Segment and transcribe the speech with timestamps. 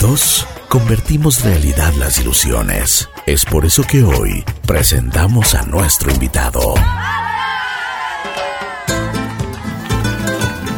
[0.00, 3.10] Juntos convertimos realidad las ilusiones.
[3.26, 6.72] Es por eso que hoy presentamos a nuestro invitado.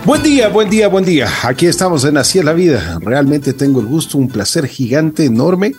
[0.05, 1.29] Buen día, buen día, buen día.
[1.45, 2.99] Aquí estamos en Así es la vida.
[3.01, 5.73] Realmente tengo el gusto, un placer gigante, enorme,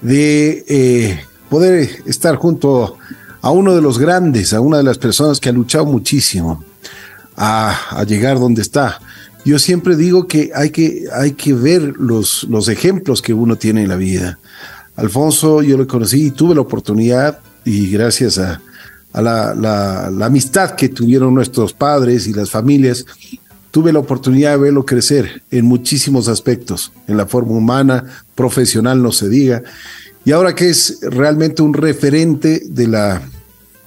[0.00, 2.98] de eh, poder estar junto
[3.42, 6.64] a uno de los grandes, a una de las personas que ha luchado muchísimo
[7.36, 9.00] a, llegar donde está.
[9.44, 13.82] Yo siempre digo que hay que, hay que ver los, los ejemplos que uno tiene
[13.82, 14.38] en la vida.
[14.96, 18.60] Alfonso, yo lo conocí y tuve la oportunidad, y gracias a,
[19.14, 23.06] la, la, amistad que tuvieron nuestros padres y las familias,
[23.70, 28.04] tuve la oportunidad de verlo crecer en muchísimos aspectos, en la forma humana,
[28.34, 29.62] profesional, no se diga.
[30.24, 33.22] Y ahora que es realmente un referente de la,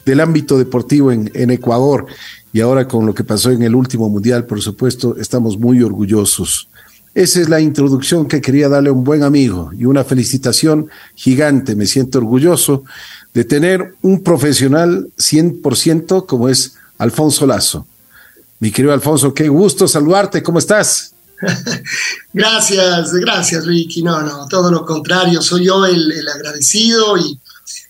[0.06, 2.08] del ámbito deportivo en, en Ecuador
[2.54, 6.70] y ahora con lo que pasó en el último mundial, por supuesto, estamos muy orgullosos.
[7.16, 11.76] Esa es la introducción que quería darle a un buen amigo y una felicitación gigante.
[11.76, 12.84] Me siento orgulloso
[13.34, 17.88] de tener un profesional 100% como es Alfonso Lazo.
[18.60, 20.44] Mi querido Alfonso, qué gusto saludarte.
[20.44, 21.14] ¿Cómo estás?
[22.34, 24.04] gracias, gracias, Ricky.
[24.04, 25.42] No, no, todo lo contrario.
[25.42, 27.40] Soy yo el, el agradecido y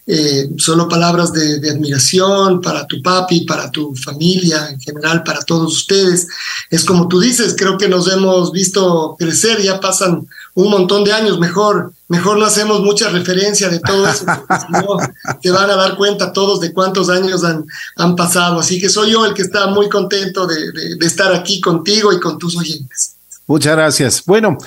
[0.06, 5.74] eh, solo palabras de, admiración para tu papi, para tu familia, en general, para todos
[5.74, 6.28] ustedes.
[6.70, 11.14] Es como tú dices, creo que nos hemos visto crecer, ya pasan un montón de
[11.14, 14.98] años, mejor, mejor no hacemos mucha referencia de todo eso, porque no,
[15.42, 17.66] te van a dar cuenta todos de cuántos años han,
[17.96, 18.60] han pasado.
[18.60, 22.20] Así que soy yo el que está muy contento de, de estar aquí contigo y
[22.20, 23.16] con tus oyentes.
[23.48, 24.24] Muchas gracias.
[24.26, 24.58] Bueno,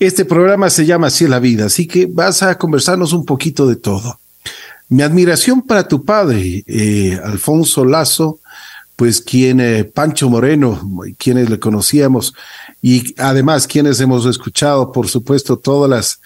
[0.00, 3.66] este programa se llama Así es la vida, así que vas a conversarnos un poquito
[3.66, 4.18] de todo.
[4.90, 8.40] Mi admiración para tu padre, eh, Alfonso Lazo,
[8.96, 10.82] pues quien eh, Pancho Moreno,
[11.16, 12.34] quienes le conocíamos
[12.82, 16.20] y además quienes hemos escuchado, por supuesto, todas las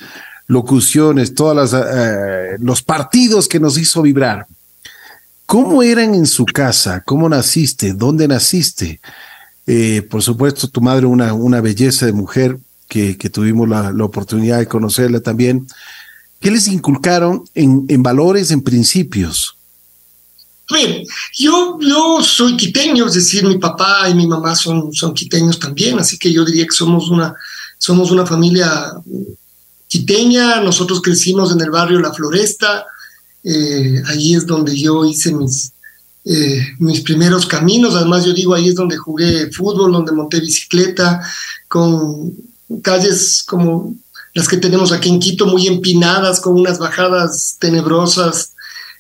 [0.47, 4.47] locuciones, todos eh, los partidos que nos hizo vibrar.
[5.45, 7.03] ¿Cómo eran en su casa?
[7.05, 7.93] ¿Cómo naciste?
[7.93, 9.01] ¿Dónde naciste?
[10.11, 14.59] por supuesto, tu madre, una, una belleza de mujer que, que tuvimos la, la, oportunidad
[14.59, 15.67] de conocerla también.
[16.45, 19.57] ¿Qué les inculcaron en, en valores, en principios?
[20.69, 21.03] A ver,
[21.39, 25.99] yo, yo soy quiteño, es decir, mi papá y mi mamá son, son quiteños también,
[25.99, 27.35] así que yo diría que somos una,
[27.79, 28.93] somos una familia
[29.89, 32.85] quiteña, nosotros crecimos en el barrio La Floresta,
[33.43, 35.73] eh, ahí es donde yo hice mis,
[36.27, 41.27] eh, mis primeros caminos, además yo digo, ahí es donde jugué fútbol, donde monté bicicleta,
[41.69, 42.35] con
[42.83, 43.97] calles como
[44.35, 48.53] las que tenemos aquí en Quito, muy empinadas, con unas bajadas tenebrosas.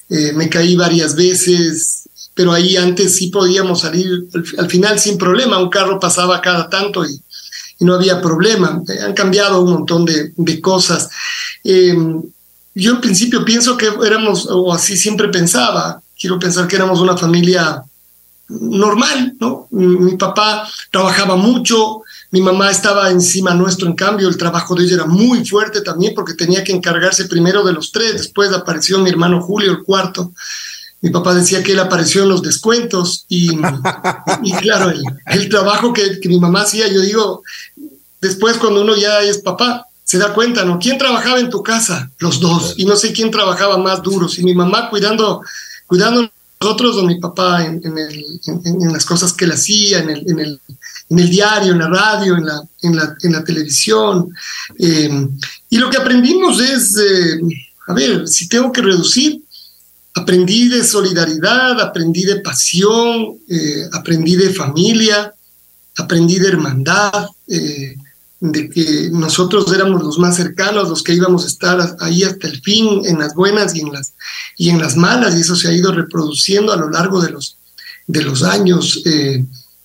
[0.08, 4.26] Eh, me caí varias veces, pero ahí antes sí podíamos salir
[4.58, 5.58] al, final sin problema.
[5.58, 7.20] Un carro pasaba cada tanto y,
[7.80, 8.82] no había problema.
[9.04, 11.10] Han cambiado un montón de, cosas.
[11.64, 12.22] Em,
[12.74, 17.16] yo en principio pienso que éramos, o así siempre pensaba, quiero pensar que éramos una
[17.16, 17.82] familia
[18.48, 19.68] normal, ¿no?
[19.70, 24.94] Mi papá trabajaba mucho, mi mamá estaba encima nuestro, en cambio el trabajo de ella
[24.94, 29.10] era muy fuerte también porque tenía que encargarse primero de los tres, después apareció mi
[29.10, 30.32] hermano Julio, el cuarto.
[31.00, 33.50] Mi papá decía que él apareció en los descuentos y,
[34.42, 34.90] y claro,
[35.26, 37.42] el, trabajo que, mi mamá hacía, yo digo,
[38.22, 40.78] después cuando uno ya es papá, se da cuenta, ¿no?
[40.78, 42.10] ¿Quién trabajaba en tu casa?
[42.18, 42.74] Los dos.
[42.78, 44.28] Y no sé quién trabajaba más duro.
[44.28, 45.42] Si mi mamá cuidando,
[45.86, 46.30] cuidando
[46.60, 50.60] nosotros o mi papá en, en, las cosas que él hacía, en el, en el,
[51.14, 54.34] en el diario, en la radio, en la, en la, en la televisión.
[54.78, 55.28] Eh,
[55.70, 57.40] y lo que aprendimos es, eh,
[57.86, 59.40] a ver, si tengo que reducir,
[60.14, 65.32] aprendí de solidaridad, aprendí de pasión, eh, aprendí de familia,
[65.96, 71.96] aprendí de hermandad, de que nosotros éramos los más cercanos, los que íbamos a estar
[72.00, 74.12] ahí hasta el fin, en las buenas y en las,
[74.56, 77.56] y en las malas, y eso se ha ido reproduciendo a lo largo de los,
[78.06, 79.02] de los años.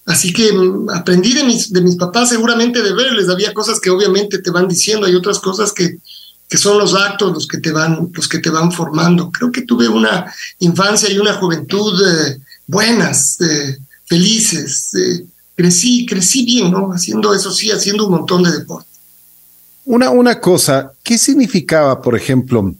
[0.09, 3.91] Así que mm, aprendí de mis, de mis papás seguramente de verles, había cosas que
[3.91, 5.99] obviamente te van diciendo, hay otras cosas que,
[6.47, 9.31] que son los actos los que te van, los que te van formando.
[9.31, 14.95] Creo que tuve una infancia y una juventud eh, buenas, eh, felices.
[14.95, 16.91] Eh, crecí, crecí bien, ¿no?
[16.91, 18.89] Haciendo eso sí, haciendo un montón de deporte.
[19.85, 22.73] Una, una cosa, ¿qué significaba, por ejemplo,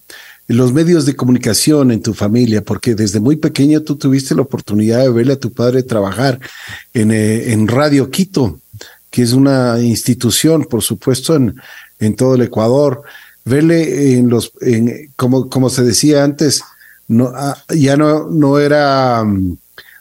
[0.50, 5.04] los medios de comunicación en tu familia, porque desde muy pequeño tú tuviste la oportunidad
[5.04, 6.40] de verle a tu padre trabajar
[6.92, 8.60] en, eh, en Radio Quito,
[9.12, 11.56] que es una institución, por supuesto, en,
[12.00, 13.04] en todo el Ecuador.
[13.46, 16.64] Verle en los, en, como, como se decía antes,
[17.08, 19.24] no, ah, ya no, no era,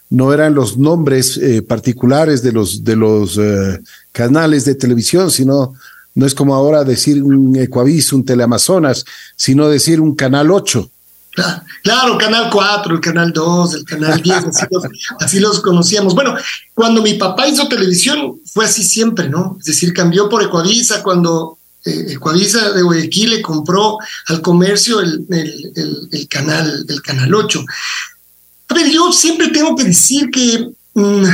[0.08, 3.80] no eran los nombres eh, particulares de los, de los eh,
[4.12, 5.74] canales de televisión, sino
[6.14, 9.04] no es como ahora decir un Ecuavis, un Teleamazonas,
[9.36, 10.90] sino decir un Canal 8.
[11.82, 14.44] Claro, Canal 4, el Canal 2, el Canal 10,
[15.20, 16.14] así los, conocíamos.
[16.14, 16.36] Bueno,
[16.74, 19.56] cuando mi papá hizo televisión fue así siempre, ¿no?
[19.60, 25.26] Es decir, cambió por Ecuavisa cuando eh, Ecuavisa de Guayaquil le compró al comercio el,
[26.28, 27.64] canal, el Canal 8.
[28.68, 31.24] A ver, yo siempre tengo que decir que mm,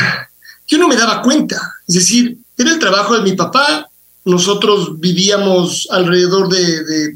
[0.68, 1.56] yo no me daba cuenta.
[1.88, 3.88] Es decir, era el trabajo de mi papá,
[4.24, 7.14] nosotros vivíamos alrededor de,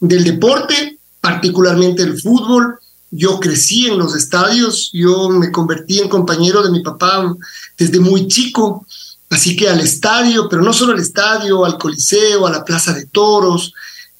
[0.00, 2.78] del deporte, particularmente el fútbol.
[3.10, 7.34] Yo crecí en los estadios, yo me convertí en compañero de mi papá
[7.78, 8.86] desde muy chico,
[9.30, 13.06] así que al estadio, pero no solo al estadio, al coliseo, a la plaza de
[13.06, 13.72] toros,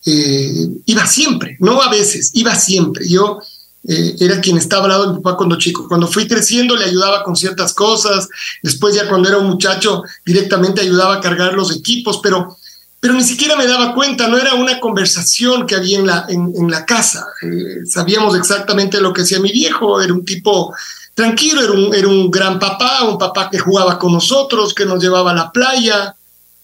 [0.04, 3.08] eh, iba siempre, no a veces, iba siempre.
[3.08, 3.40] Yo
[3.88, 5.86] eh, era quien estaba al lado de mi papá cuando chico.
[5.86, 8.28] Cuando fui creciendo le ayudaba con ciertas cosas,
[8.62, 12.56] después ya cuando era un muchacho directamente ayudaba a cargar los equipos, pero,
[12.98, 16.70] pero ni siquiera me daba cuenta, no era una conversación que había en la, en,
[16.70, 17.26] la casa.
[17.42, 20.74] Eh, sabíamos exactamente lo que hacía mi viejo, era un tipo
[21.14, 25.00] tranquilo, era un, era un gran papá, un papá que jugaba con nosotros, que nos
[25.00, 26.16] llevaba a la playa,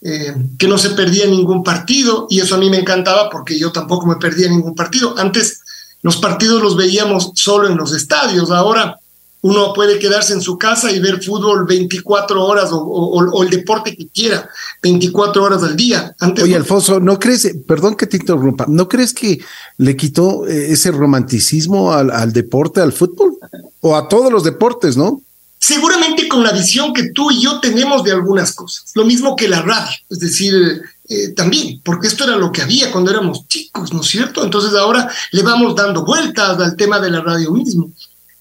[0.03, 3.71] eh, que no se perdía ningún partido, y eso a mí me encantaba porque yo
[3.71, 5.15] tampoco me perdía ningún partido.
[5.17, 5.63] Antes
[6.03, 8.51] los partidos los veíamos solo en los estadios.
[8.51, 8.99] Ahora
[9.43, 14.07] uno puede quedarse en su casa y ver fútbol 24 horas o, el deporte que
[14.09, 14.49] quiera,
[14.83, 16.15] 24 horas al día.
[16.41, 19.41] Oye, Alfonso, ¿no crees, perdón que te interrumpa, ¿no crees que
[19.79, 23.37] le quitó eh, ese romanticismo al, al deporte, al fútbol?
[23.81, 25.21] O a todos los deportes, ¿no?
[25.59, 29.49] Seguramente con la visión que tú y yo tenemos de algunas cosas, lo mismo que
[29.49, 33.93] la radio, es decir, eh, también, porque esto era lo que había cuando éramos chicos,
[33.93, 34.45] ¿no es cierto?
[34.45, 37.91] Entonces ahora le vamos dando vueltas al tema de la radio mismo.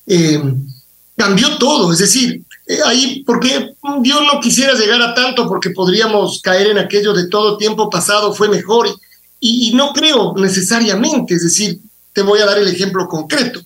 [0.05, 0.41] Eh,
[1.17, 3.73] cambió todo, es decir, eh, ahí, porque
[4.03, 8.33] yo no quisiera llegar a tanto porque podríamos caer en aquello de todo tiempo pasado
[8.33, 8.87] fue mejor
[9.39, 11.79] y, no creo necesariamente, es decir,
[12.13, 13.59] te voy a dar el ejemplo concreto.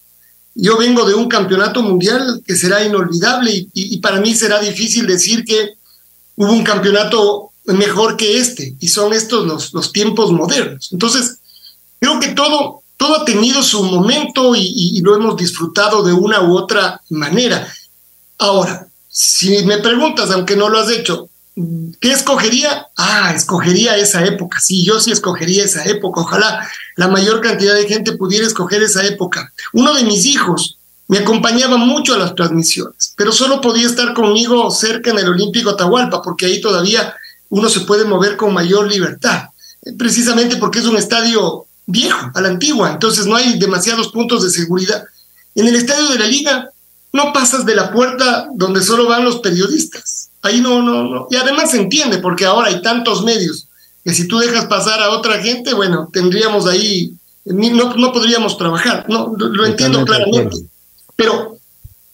[0.54, 5.44] Yo vengo de un campeonato mundial que será inolvidable y para mí será difícil decir
[5.44, 5.74] que
[6.38, 10.90] hubo un campeonato mejor que este, y son estos los, los tiempos modernos.
[10.92, 11.40] Entonces,
[12.00, 16.56] creo que todo, todo ha tenido su momento y, lo hemos disfrutado de una u
[16.56, 17.68] otra manera.
[18.38, 21.30] Ahora, si me preguntas, aunque no lo has hecho,
[22.00, 22.88] ¿qué escogería?
[22.98, 24.60] Ah, escogería esa época.
[24.60, 26.22] Sí, yo sí escogería esa época.
[26.22, 29.52] Ojalá la mayor cantidad de gente pudiera escoger esa época.
[29.74, 30.78] Uno de mis hijos
[31.08, 35.70] me acompañaba mucho a las transmisiones, pero solo podía estar conmigo cerca en el Olímpico
[35.70, 37.16] Atahualpa, porque ahí todavía
[37.50, 39.50] uno se puede mover con mayor libertad,
[39.98, 44.50] precisamente porque es un estadio viejo, a la antigua, entonces no hay demasiados puntos de
[44.50, 45.04] seguridad.
[45.54, 46.70] En el estadio de la liga
[47.14, 50.30] no pasas de la puerta donde solo van los periodistas.
[50.42, 51.28] Ahí no, no, no.
[51.32, 53.68] Y además se entiende, porque ahora hay tantos medios
[54.04, 57.14] que si tú dejas pasar a otra gente, bueno, tendríamos ahí,
[57.46, 59.06] no, no podríamos trabajar.
[59.08, 60.58] No, lo entiendo claramente.
[61.16, 61.58] Pero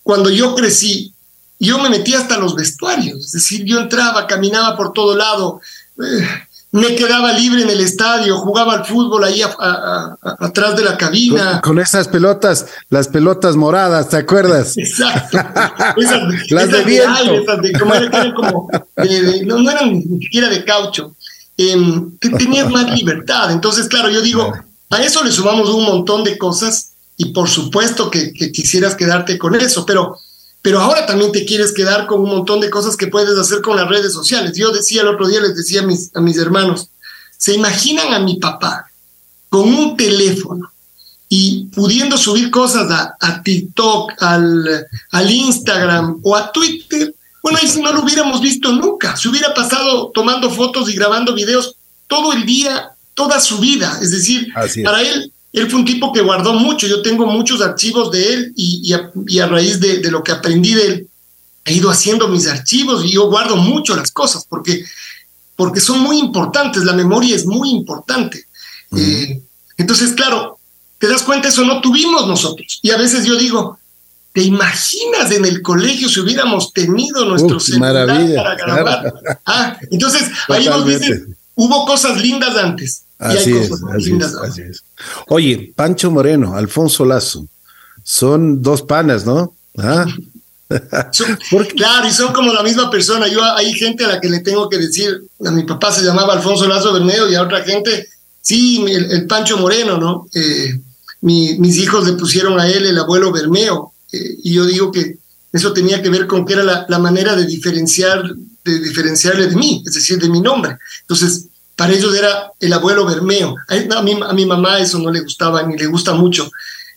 [0.03, 1.13] cuando yo crecí,
[1.61, 5.61] yo me metí hasta los vestuarios, es decir, yo entraba, caminaba por todo lado,
[5.99, 6.27] eh,
[6.71, 11.61] me quedaba libre en el estadio, jugaba al fútbol ahí atrás de la cabina.
[11.61, 14.73] Con, esas pelotas, las pelotas moradas, ¿te acuerdas?
[14.77, 15.37] Exacto.
[16.49, 17.57] las de viento.
[19.45, 21.15] no, eran ni siquiera de caucho.
[21.57, 23.51] Em, tenías más libertad.
[23.51, 24.51] Entonces, claro, yo digo,
[24.89, 29.53] a eso le sumamos un montón de cosas y por supuesto que quisieras quedarte con
[29.53, 30.17] eso, pero
[30.61, 33.75] pero ahora también te quieres quedar con un montón de cosas que puedes hacer con
[33.75, 34.55] las redes sociales.
[34.55, 36.89] Yo decía el otro día, les decía a mis, a mis hermanos,
[37.37, 38.91] ¿se imaginan a mi papá
[39.49, 40.71] con un teléfono
[41.27, 47.15] y pudiendo subir cosas a, a TikTok, al, al Instagram o a Twitter?
[47.41, 49.17] Bueno, ahí si no lo hubiéramos visto nunca.
[49.17, 51.75] Se hubiera pasado tomando fotos y grabando videos
[52.05, 53.97] todo el día, toda su vida.
[53.99, 54.53] Es decir,
[54.83, 58.53] para él él fue un tipo que guardó mucho, yo tengo muchos archivos de él
[58.55, 61.07] y, a, raíz de, lo que aprendí de él,
[61.65, 64.85] he ido haciendo mis archivos y yo guardo mucho las cosas porque,
[65.55, 68.45] porque son muy importantes, la memoria es muy importante.
[68.97, 69.41] Eh,
[69.77, 70.57] entonces, claro,
[70.97, 72.79] te das cuenta, eso no tuvimos nosotros.
[72.81, 73.77] Y a veces yo digo,
[74.31, 79.13] ¿te imaginas en el colegio si hubiéramos tenido nuestro celular para grabar?
[79.45, 84.83] Ah, entonces, ahí nos dicen, hubo cosas lindas antes Así es, así es,
[85.27, 87.47] Oye, Pancho Moreno, Alfonso Lazo,
[88.03, 89.53] son dos panas, ¿no?
[89.77, 90.07] ¿Ah?
[91.75, 93.27] claro, y son como la misma persona.
[93.27, 96.33] Yo hay gente a la que le tengo que decir, a mi papá se llamaba
[96.33, 98.07] Alfonso Lazo Bermeo y a otra gente,
[98.41, 100.27] sí, el, Pancho Moreno, ¿no?
[100.33, 100.79] Eh,
[101.21, 105.17] mis hijos le pusieron a él el abuelo Bermeo, eh, y yo digo que
[105.53, 108.23] eso tenía que ver con que era la, la manera de diferenciar,
[108.63, 110.77] de diferenciarle de mí, es decir, de mi nombre.
[111.01, 111.49] Entonces,
[111.81, 113.55] para ellos era el abuelo Bermeo.
[113.67, 116.51] A mi mamá eso no le gustaba ni le gusta mucho,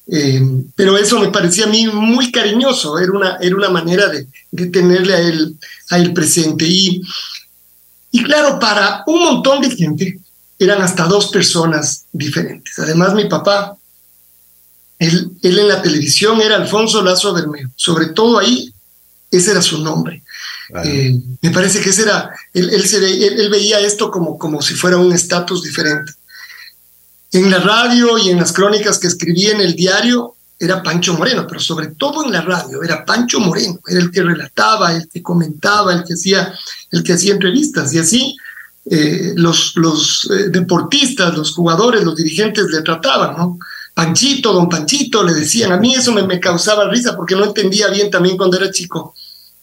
[0.07, 0.43] eh,
[0.77, 4.67] pero eso me parecía a mí muy cariñoso, era una, era una manera de, de
[4.67, 5.57] tenerle a él,
[5.89, 6.67] a él presente.
[6.67, 7.01] Y,
[8.11, 10.19] y claro, para un montón de gente
[10.59, 12.79] eran hasta dos personas diferentes.
[12.79, 13.79] Además, mi papá,
[14.99, 18.71] él, él en la televisión era Alfonso Lazo Bermeo, sobre todo ahí,
[19.31, 20.23] ese era su nombre.
[20.85, 24.97] Eh, me parece que ese era, él, se él, veía esto como, como si fuera
[24.97, 26.13] un estatus diferente.
[27.33, 31.47] En la radio y en las crónicas que escribía en el diario era Pancho Moreno,
[31.47, 35.23] pero sobre todo en la radio era Pancho Moreno, era el que relataba, el que
[35.23, 36.55] comentaba, el que hacía,
[36.93, 37.93] el que hacía entrevistas.
[37.93, 38.37] Y así
[38.87, 43.59] eh, los, los eh, deportistas, los jugadores, los dirigentes le trataban, ¿no?
[43.93, 47.89] Panchito, don Panchito, le decían, a mí eso me, me causaba risa porque no entendía
[47.89, 49.15] bien también cuando era chico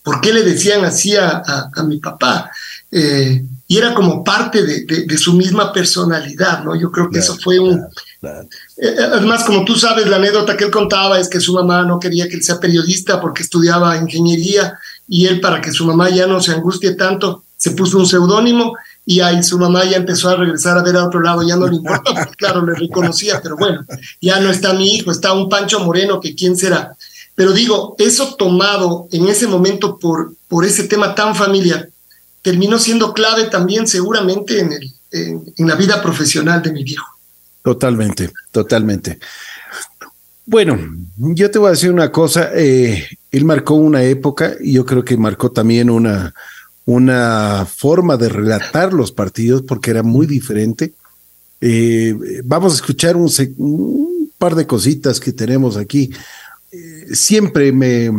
[0.03, 1.43] ¿Por qué le decían así a,
[1.85, 2.49] mi papá?
[2.91, 6.75] Eh, y era como parte de, su misma personalidad, ¿no?
[6.75, 7.79] Yo creo que eso fue un...
[8.21, 11.99] Eh, además, como tú sabes, la anécdota que él contaba es que su mamá no
[11.99, 14.77] quería que él sea periodista porque estudiaba ingeniería
[15.07, 18.75] y él, para que su mamá ya no se angustie tanto, se puso un seudónimo
[19.05, 21.67] y ahí su mamá ya empezó a regresar a ver a otro lado, ya no
[21.67, 23.85] le importa, porque claro, le reconocía, pero bueno,
[24.19, 26.95] ya no está mi hijo, está un Pancho Moreno, que quién será.
[27.41, 31.89] Pero digo, eso tomado en ese momento por, por ese tema tan familiar,
[32.43, 34.93] terminó siendo clave también seguramente en, el,
[35.57, 37.07] en, la vida profesional de mi viejo.
[37.63, 39.17] Totalmente, totalmente.
[40.45, 40.77] Bueno,
[41.17, 45.03] yo te voy a decir una cosa, eh, él marcó una época y yo creo
[45.03, 46.35] que marcó también una,
[46.85, 50.93] una forma de relatar los partidos porque era muy diferente.
[51.59, 56.11] Eh, vamos a escuchar un, un, par de cositas que tenemos aquí
[57.13, 58.11] siempre me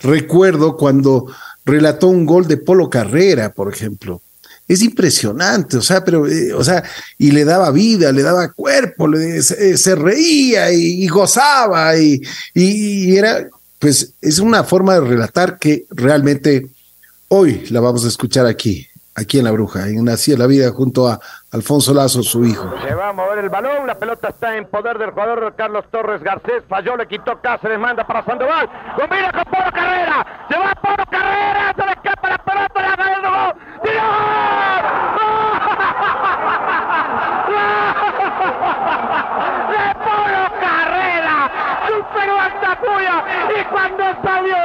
[0.00, 1.26] recuerdo cuando
[1.64, 4.22] relató un gol de Polo Carrera, por ejemplo.
[4.66, 6.82] Es impresionante, o sea, pero, eh, o sea,
[7.16, 12.20] y le daba vida, le daba cuerpo, le, se, reía y, gozaba y,
[12.52, 13.48] y, era,
[13.78, 16.68] pues, es una forma de relatar que realmente
[17.28, 18.86] hoy la vamos a escuchar aquí
[19.18, 22.74] aquí en La Bruja, en Así la Vida, junto a Alfonso Lazo, su hijo.
[22.86, 26.22] Se va a mover el balón, la pelota está en poder del jugador Carlos Torres
[26.22, 31.04] Garcés, falló, le quitó Cáceres, manda para Sandoval, combina con Polo Carrera, se va Polo
[31.10, 33.54] Carrera, se le escapa la pelota, la gana el gol,
[39.70, 41.68] ¡De Polo Carrera!
[41.88, 43.24] Superó a Tapuya
[43.58, 44.56] y cuando salió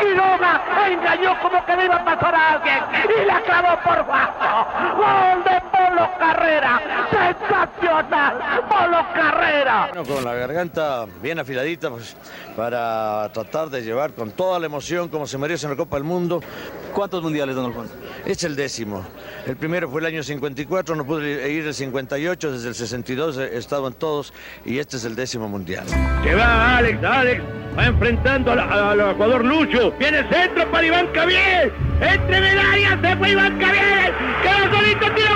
[0.00, 2.78] Quiroga engañó como que le iba a pasar a alguien
[3.20, 4.66] y la clavó por bajo.
[4.96, 6.80] Gol de Polo Carrera.
[7.10, 8.38] Sensacional.
[8.68, 9.90] Polo Carrera.
[10.06, 12.16] con la garganta bien afiladita pues,
[12.56, 16.04] para tratar de llevar con toda la emoción como se merece en la Copa del
[16.04, 16.40] Mundo.
[16.94, 17.94] ¿Cuántos mundiales, don Alfonso?
[18.24, 19.04] Es el décimo.
[19.46, 23.56] El primero fue el año 54, no pude ir el 58, desde el 62 he
[23.56, 24.32] estado en todos
[24.64, 25.86] y este es el décimo mundial.
[26.22, 27.42] Se Alex, Alex,
[27.76, 29.92] va enfrentando al Ecuador Lucho.
[29.98, 31.72] Viene el centro para Iván Cabiel.
[32.00, 34.12] Entre medallas se fue Iván Cabiel.
[34.42, 35.32] Queda solito, tiro.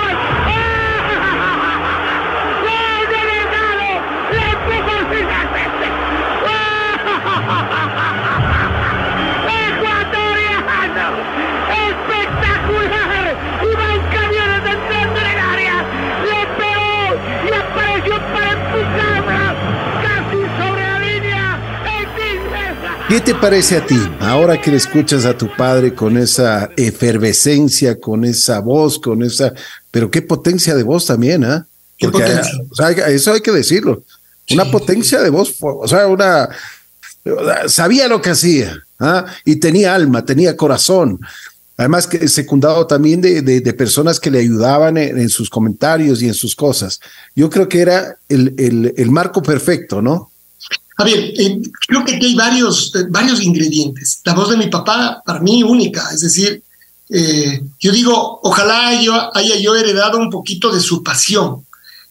[23.07, 27.97] ¿Qué te parece a ti ahora que le escuchas a tu padre con esa efervescencia,
[28.01, 29.53] con esa voz, con esa,
[29.91, 31.65] pero qué potencia de voz también, ¿ah?
[33.07, 34.03] eso hay que decirlo.
[34.51, 36.49] Una potencia de voz, o sea, una
[37.67, 39.25] sabía lo que hacía, ¿ah?
[39.45, 41.17] y tenía alma, tenía corazón.
[41.77, 46.33] Además, que secundado también de, de, personas que le ayudaban en, sus comentarios y en
[46.33, 46.99] sus cosas.
[47.35, 50.29] Yo creo que era el, el, el marco perfecto, ¿no?
[50.97, 54.19] A ver, eh, creo que aquí hay varios, eh, varios ingredientes.
[54.23, 56.09] La voz de mi papá, para mí, única.
[56.11, 56.63] Es decir,
[57.09, 61.65] eh, yo digo, ojalá yo haya yo heredado un poquito de su pasión.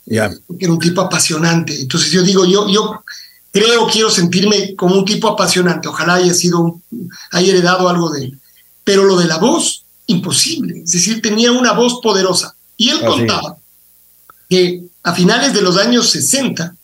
[0.04, 0.32] Yeah.
[0.46, 1.80] Porque era un tipo apasionante.
[1.80, 3.02] Entonces yo digo, yo, yo
[3.50, 5.88] creo, quiero sentirme como un tipo apasionante.
[5.88, 6.80] Ojalá haya sido,
[7.32, 8.40] haya heredado algo de él.
[8.84, 10.82] Pero lo de la voz, imposible.
[10.84, 12.54] Es decir, tenía una voz poderosa.
[12.76, 13.56] Y él contaba
[14.48, 16.76] que a finales de los años 60,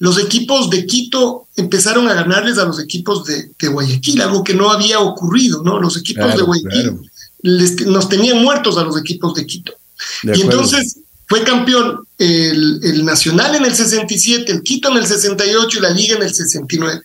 [0.00, 4.70] los equipos de Quito empezaron a ganarles a los equipos de, Guayaquil, algo que no
[4.70, 5.78] había ocurrido, ¿no?
[5.78, 6.98] Los equipos de Guayaquil
[7.42, 9.74] nos tenían muertos a los equipos de Quito.
[10.22, 15.78] y entonces fue campeón el, el, Nacional en el 67, el Quito en el 68
[15.78, 17.02] y la Liga en el 69.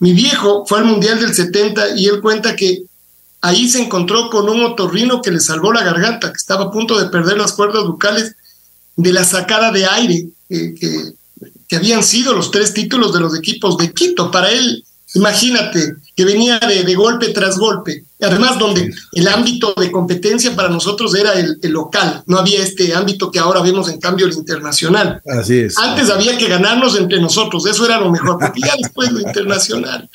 [0.00, 2.82] Mi viejo fue al Mundial del 70 y él cuenta que
[3.40, 6.98] ahí se encontró con un otorrino que le salvó la garganta, que estaba a punto
[6.98, 8.36] de perder las cuerdas bucales
[8.96, 11.14] de la sacada de aire que, que
[11.76, 14.30] habían sido los tres títulos de los equipos de Quito.
[14.30, 14.84] Para él,
[15.14, 18.04] imagínate que venía de, golpe tras golpe.
[18.20, 23.30] Además, donde el ámbito de competencia para nosotros era el, local, no había este ámbito
[23.30, 25.22] que ahora vemos en cambio el internacional.
[25.26, 25.78] Así es.
[25.78, 30.08] Antes había que ganarnos entre nosotros, eso era lo mejor, porque ya después lo internacional.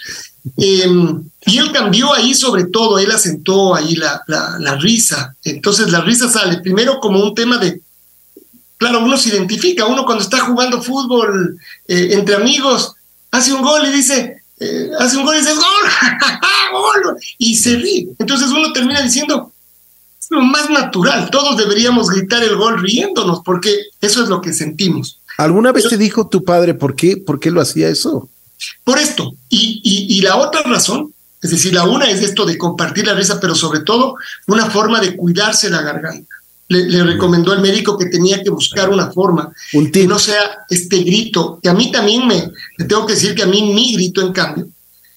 [0.58, 5.36] Em, y él cambió ahí sobre todo, él asentó ahí la, la, risa.
[5.44, 7.82] Entonces la risa sale primero como un tema de,
[8.84, 12.94] claro, uno se identifica, uno cuando está jugando fútbol eh, entre amigos,
[13.32, 15.54] hace un gol y dice, eh, hace un gol y dice,
[16.74, 18.10] gol, y se ríe.
[18.20, 19.54] Entonces uno termina diciendo,
[20.20, 24.52] es lo más natural, todos deberíamos gritar el gol riéndonos, porque eso es lo que
[24.52, 25.20] sentimos.
[25.38, 28.30] ¿Alguna vez te dijo tu padre por qué, por qué lo hacía eso?
[28.84, 29.34] Por esto.
[29.50, 33.40] Y, y, la otra razón, es decir, la una es esto de compartir la risa,
[33.40, 34.16] pero sobre todo
[34.48, 36.43] una forma de cuidarse la garganta.
[36.70, 39.52] Le, recomendó al médico que tenía que buscar una forma
[39.92, 42.52] que no sea este grito, que a mí también me,
[42.88, 44.68] tengo que decir que a mí mi grito, en cambio,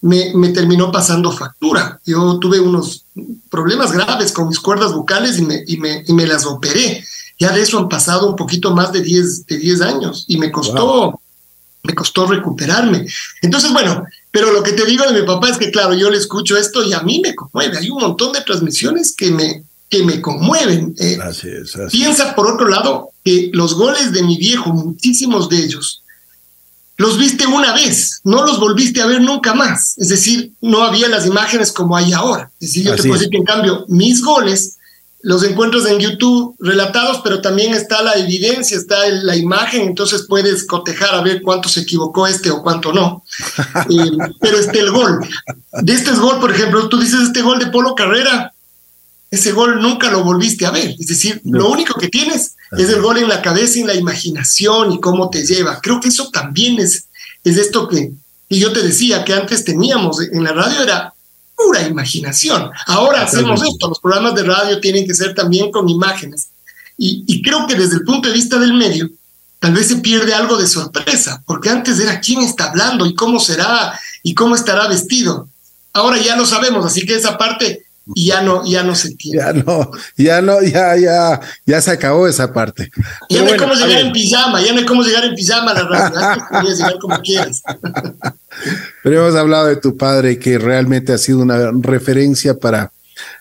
[0.03, 2.01] me, me, terminó pasando factura.
[2.05, 3.05] Yo tuve unos
[3.49, 7.03] problemas graves con mis cuerdas vocales y me, y me, y me las operé.
[7.39, 10.51] Ya de eso han pasado un poquito más de 10 de diez años y me
[10.51, 11.21] costó
[11.87, 13.07] me costó recuperarme.
[13.43, 16.19] Entonces, bueno, pero lo que te digo de mi papá es que, claro, yo le
[16.19, 17.79] escucho esto y a mí me conmueve.
[17.79, 20.95] Hay un montón de transmisiones que me, que me conmueven.
[20.99, 21.19] Eh,
[21.91, 26.03] piensa, por otro lado, que los goles de mi viejo, muchísimos de ellos,
[26.97, 29.95] los viste una vez, no los volviste a ver nunca más.
[29.99, 32.51] Es decir, no había las imágenes como hay ahora.
[32.59, 34.77] Es decir, yo te puedo decir que en cambio mis goles
[35.27, 40.65] los encuentros en YouTube relatados, pero también está la evidencia, está la imagen, entonces puedes
[40.65, 43.25] cotejar a ver cuánto se equivocó este o cuánto no.
[43.91, 45.19] Eh, pero este el gol.
[45.83, 48.55] De este es gol, por ejemplo, tú dices este gol de Polo Carrera,
[49.31, 50.95] ese gol nunca lo volviste a ver.
[50.99, 53.95] Es decir, lo único que tienes es el gol en la cabeza y en la
[53.95, 55.81] imaginación y cómo te lleva.
[55.81, 57.07] Creo que eso también es,
[57.45, 58.13] es esto que,
[58.49, 61.13] y yo te decía que antes teníamos en la radio, era
[61.57, 62.71] pura imaginación.
[62.87, 66.49] Ahora hacemos esto, los programas de radio tienen que ser también con imágenes.
[66.99, 69.11] Y, creo que desde el punto de vista del medio,
[69.59, 73.39] tal vez se pierde algo de sorpresa, porque antes era quién está hablando y cómo
[73.39, 75.49] será y cómo estará vestido.
[75.93, 79.39] Ahora ya lo sabemos, así que esa parte ya no, ya no se tiene.
[79.39, 82.91] Ya no, ya no, ya, ya, ya se acabó esa parte.
[83.29, 85.83] Ya no hay cómo llegar en pijama, ya no hay cómo llegar en pijama la
[85.83, 87.63] radio, puedes llegar como quieras.
[89.03, 92.93] Pero hemos hablado de tu padre que realmente ha sido una referencia para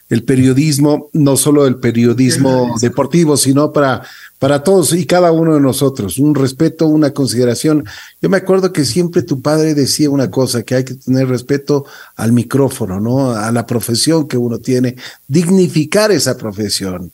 [0.09, 4.03] el periodismo, no solo el periodismo deportivo, sino para,
[4.39, 6.17] para todos y cada uno de nosotros.
[6.19, 7.85] Un respeto, una consideración.
[8.21, 11.85] Yo me acuerdo que siempre tu padre decía una cosa, que hay que tener respeto
[12.15, 13.31] al micrófono, ¿no?
[13.31, 14.95] A la profesión que uno tiene,
[15.27, 17.11] dignificar esa profesión.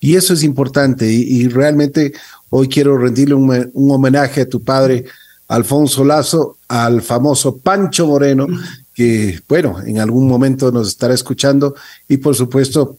[0.00, 1.06] Y eso es importante.
[1.10, 2.12] Y, realmente
[2.50, 5.04] hoy quiero rendirle un, un homenaje a tu padre,
[5.48, 8.46] Alfonso Lazo, al famoso Pancho Moreno,
[8.94, 11.74] que, bueno, en algún momento nos estará escuchando
[12.08, 12.96] y por supuesto,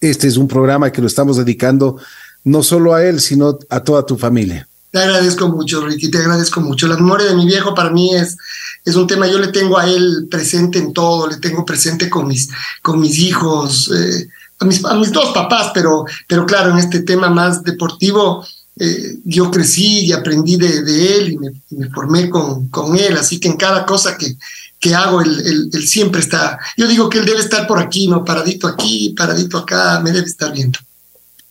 [0.00, 1.98] este es un programa que lo estamos dedicando
[2.44, 4.68] no solo a él, sino a toda tu familia.
[4.90, 6.86] Te agradezco mucho, Ricky, te agradezco mucho.
[6.86, 8.36] La memoria de mi viejo para mí es,
[8.84, 12.28] es un tema, yo le tengo a él presente en todo, le tengo presente con
[12.28, 12.50] mis,
[12.82, 14.28] con mis hijos, eh,
[14.58, 18.44] a, mis, a mis dos papás, pero, pero claro, en este tema más deportivo,
[18.76, 23.48] eh, yo crecí y aprendí de, él y me, formé con, con, él, así que
[23.48, 24.36] en cada cosa que,
[24.78, 28.24] que hago, él, él, siempre está, yo digo que él debe estar por aquí, ¿no?
[28.24, 30.78] Paradito aquí, paradito acá, me debe estar viendo.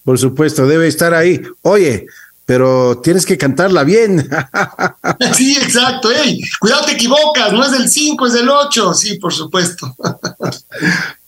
[0.04, 1.42] Por supuesto, debe estar ahí.
[1.62, 2.08] Oye,
[2.46, 4.28] pero tienes que cantarla bien.
[5.36, 6.10] Sí, exacto.
[6.60, 8.94] cuidado, te equivocas, no es del 5, es del 8.
[8.94, 9.96] Sí, por supuesto.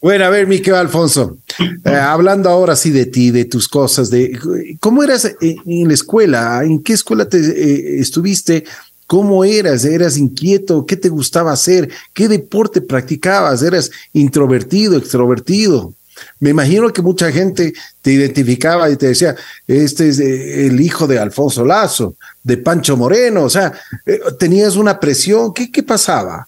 [0.01, 4.37] Bueno, a ver, Miquel Alfonso, eh, hablando ahora sí de ti, de tus cosas, de
[4.81, 8.65] cómo eras en la escuela, en qué escuela te eh, estuviste,
[9.07, 15.93] cómo eras, eras inquieto, qué te gustaba hacer, qué deporte practicabas, eras introvertido, extrovertido.
[16.39, 19.35] Me imagino que mucha gente te identificaba y te decía,
[19.67, 23.73] este es el hijo de Alfonso Lazo, de Pancho Moreno, o sea,
[24.05, 26.47] eh, tenías una presión, ¿qué, qué pasaba?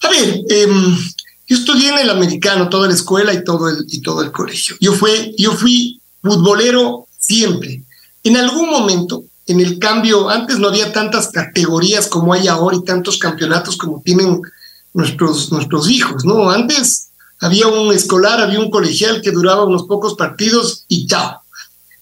[0.00, 0.96] A ver, em,
[1.46, 4.76] yo estudié en el americano, toda la escuela y todo el, y todo el colegio.
[4.80, 7.82] Yo, fue, yo fui futbolero siempre.
[8.22, 12.84] En algún momento, en el cambio, antes no había tantas categorías como hay ahora y
[12.84, 14.42] tantos campeonatos como tienen
[14.92, 16.50] nuestros, nuestros hijos, ¿no?
[16.50, 17.07] Antes
[17.40, 21.40] había un escolar, había un colegial que duraba unos pocos partidos y chao.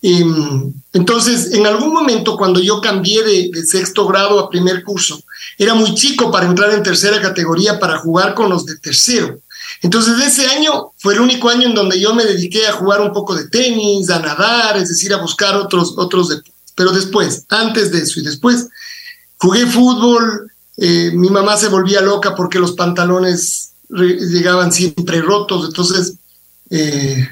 [0.02, 5.20] Em, entonces, en algún momento cuando yo cambié de, sexto grado a primer curso,
[5.58, 9.38] era muy chico para entrar en tercera categoría para jugar con los de tercero.
[9.82, 13.12] Entonces, ese año fue el único año en donde yo me dediqué a jugar un
[13.12, 16.52] poco de tenis, a nadar, es decir, a buscar otros, otros deportes.
[16.74, 18.68] pero después, antes de eso y después,
[19.38, 26.14] jugué fútbol, eh, mi mamá se volvía loca porque los pantalones llegaban siempre rotos, entonces
[26.70, 27.28] eh,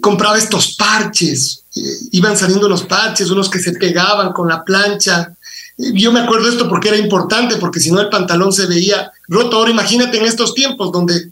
[0.00, 1.80] compraba estos parches, eh,
[2.12, 5.34] iban saliendo los parches, unos que se pegaban con la plancha.
[5.76, 9.56] Yo me acuerdo esto porque era importante, porque si no el pantalón se veía roto.
[9.56, 11.30] Ahora imagínate en estos tiempos donde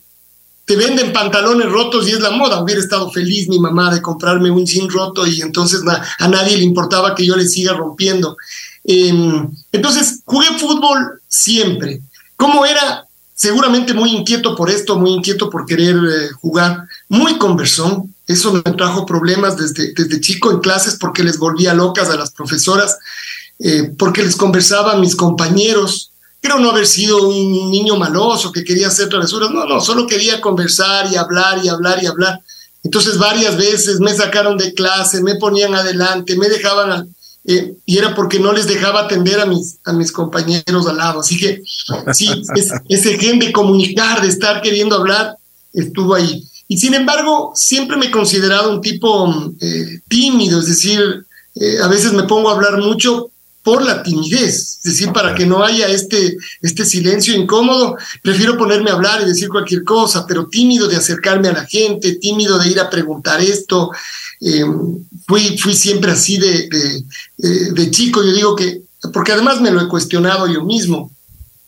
[0.64, 2.62] te venden pantalones rotos y es la moda.
[2.62, 5.82] Hubiera estado feliz mi mamá de comprarme un jean roto y entonces
[6.18, 8.36] a nadie le importaba que yo le siga rompiendo.
[8.84, 12.00] Em, entonces, jugué fútbol siempre.
[12.36, 13.06] ¿Cómo era?
[13.42, 18.14] Seguramente muy inquieto por esto, muy inquieto por querer eh, jugar, muy conversón.
[18.24, 22.30] Eso me trajo problemas desde, desde chico en clases porque les volvía locas a las
[22.30, 22.98] profesoras,
[23.58, 28.64] eh, porque les conversaba a mis compañeros, Creo no haber sido un niño maloso que
[28.64, 32.40] quería hacer travesuras, no, no, solo quería conversar y hablar y hablar y hablar.
[32.82, 38.14] Entonces varias veces me sacaron de clase, me ponían adelante, me dejaban, eh, y era
[38.14, 41.20] porque no les dejaba atender a mis, a mis compañeros al lado.
[41.20, 41.62] Así que
[42.12, 42.28] sí,
[42.88, 45.36] ese gen de comunicar, de estar queriendo hablar,
[45.72, 46.44] estuvo ahí.
[46.68, 51.26] Y sin embargo, siempre me he considerado un tipo eh, tímido, es decir,
[51.56, 53.30] eh, a veces me pongo a hablar mucho,
[53.62, 58.90] por la timidez, es decir, para que no haya este, este silencio incómodo, prefiero ponerme
[58.90, 62.68] a hablar y decir cualquier cosa, pero tímido de acercarme a la gente, tímido de
[62.68, 63.90] ir a preguntar esto.
[64.40, 64.64] Eh,
[65.26, 67.04] fui, fui siempre así de, de,
[67.38, 71.12] eh, de chico, yo digo que, porque además me lo he cuestionado yo mismo,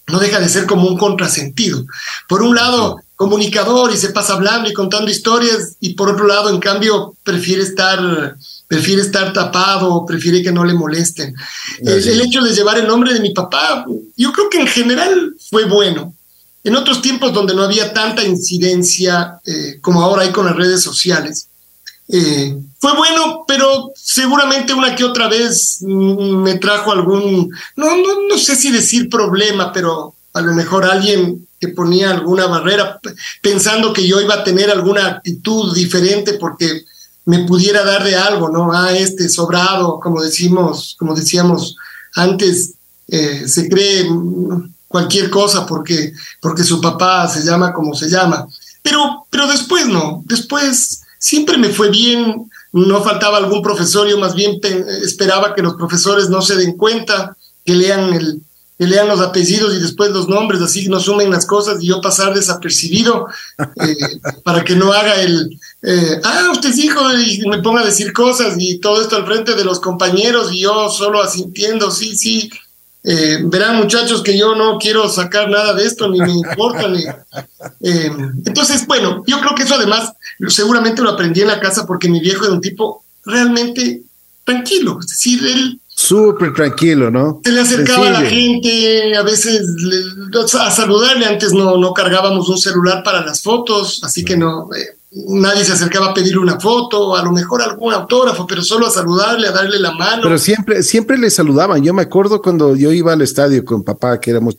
[0.08, 1.86] no deja de ser como un contrasentido.
[2.28, 6.50] Por un lado, comunicador y se pasa hablando y contando historias, y por otro lado,
[6.50, 11.34] en cambio, prefiere estar prefiere estar tapado, prefiere que no le molesten.
[11.80, 13.84] El, hecho de llevar el nombre de mi papá,
[14.16, 16.14] yo creo que en general fue bueno.
[16.62, 20.82] En otros tiempos donde no había tanta incidencia eh, como ahora hay con las redes
[20.82, 21.48] sociales,
[22.08, 28.28] eh, fue bueno, pero seguramente una que otra vez mm, me trajo algún, no, no,
[28.28, 33.00] no sé si decir problema, pero a lo mejor alguien que ponía alguna barrera
[33.40, 36.84] pensando que yo iba a tener alguna actitud diferente porque
[37.26, 38.72] me pudiera dar de algo, ¿no?
[38.72, 41.76] Ah, este sobrado, como decimos, como decíamos
[42.14, 42.74] antes,
[43.08, 44.08] eh, se cree
[44.88, 48.46] cualquier cosa porque, porque su papá se llama como se llama.
[48.82, 54.34] Pero, pero después no, después siempre me fue bien, no faltaba algún profesor, yo más
[54.34, 54.60] bien
[55.02, 58.42] esperaba que los profesores no se den cuenta, que lean el,
[58.86, 62.34] lean los apellidos y después los nombres, así no sumen las cosas y yo pasar
[62.34, 63.26] desapercibido
[63.58, 63.96] eh,
[64.44, 68.12] para que no haga el, eh, ah, usted es hijo y me ponga a decir
[68.12, 72.50] cosas y todo esto al frente de los compañeros y yo solo asintiendo, sí, sí.
[73.06, 76.88] Eh, verán muchachos que yo no quiero sacar nada de esto, ni me importa.
[76.88, 77.04] ni,
[78.46, 80.14] entonces, bueno, yo creo que eso además
[80.48, 84.02] seguramente lo aprendí en la casa porque mi viejo era un tipo realmente
[84.44, 87.40] tranquilo, es decir, él Súper tranquilo, ¿no?
[87.42, 89.66] Se le acercaba a la gente, a veces
[90.60, 91.24] a saludarle.
[91.24, 95.72] Antes no, no cargábamos un celular para las fotos, así que no, eh, nadie se
[95.72, 99.52] acercaba a pedir una foto, a lo mejor algún autógrafo, pero solo a saludarle, a
[99.52, 100.24] darle la mano.
[100.24, 101.82] Pero siempre, siempre le saludaban.
[101.82, 104.58] Yo me acuerdo cuando yo iba al estadio con papá, que éramos,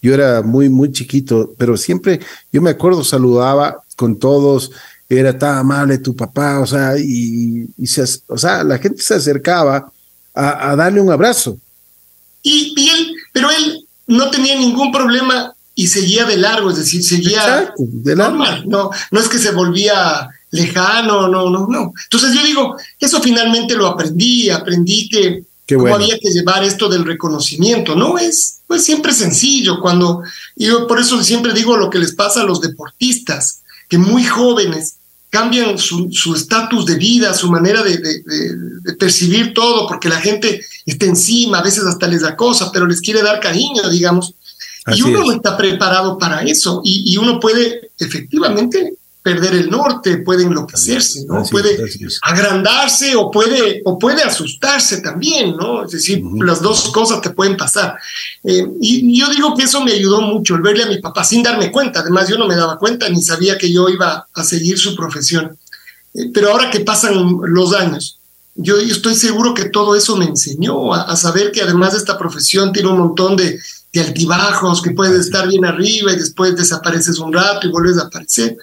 [0.00, 4.70] yo era muy, muy chiquito, pero siempre, yo me acuerdo, saludaba con todos,
[5.10, 9.14] era tan amable tu papá, o sea, y, y se, o sea, la gente se
[9.14, 9.92] acercaba
[10.36, 11.58] a, darle un abrazo.
[12.42, 17.74] Y, él, pero él no tenía ningún problema y seguía de largo, es decir, seguía
[17.76, 21.92] de normal, no, no es que se volvía lejano, no, no, no.
[22.04, 25.44] Entonces yo digo, eso finalmente lo aprendí, aprendí que
[25.74, 30.22] cómo había que llevar esto del reconocimiento, no es pues siempre sencillo cuando,
[30.54, 34.95] yo por eso siempre digo lo que les pasa a los deportistas, que muy jóvenes
[35.30, 37.98] cambian su estatus de vida, su manera de,
[38.98, 43.00] percibir todo, porque la gente está encima, a veces hasta les da cosa, pero les
[43.00, 44.34] quiere dar cariño, digamos.
[44.94, 48.94] y uno no está preparado para eso, y, y uno puede efectivamente
[49.26, 51.42] perder el norte, puede enloquecerse, ¿no?
[51.50, 51.76] puede
[52.22, 55.84] agrandarse o puede, o puede asustarse también, ¿no?
[55.84, 57.98] Es decir, las dos cosas te pueden pasar.
[58.44, 61.42] Eh, y yo digo que eso me ayudó mucho, el verle a mi papá sin
[61.42, 62.00] darme cuenta.
[62.00, 65.58] Además, yo no me daba cuenta ni sabía que yo iba a seguir su profesión.
[66.14, 68.15] Eh, pero ahora que pasan los años,
[68.56, 72.72] yo, estoy seguro que todo eso me enseñó a saber que además de esta profesión
[72.72, 73.58] tiene un montón de,
[73.96, 78.06] de altibajos, que puedes estar bien arriba y después desapareces un rato y vuelves a
[78.06, 78.56] aparecer,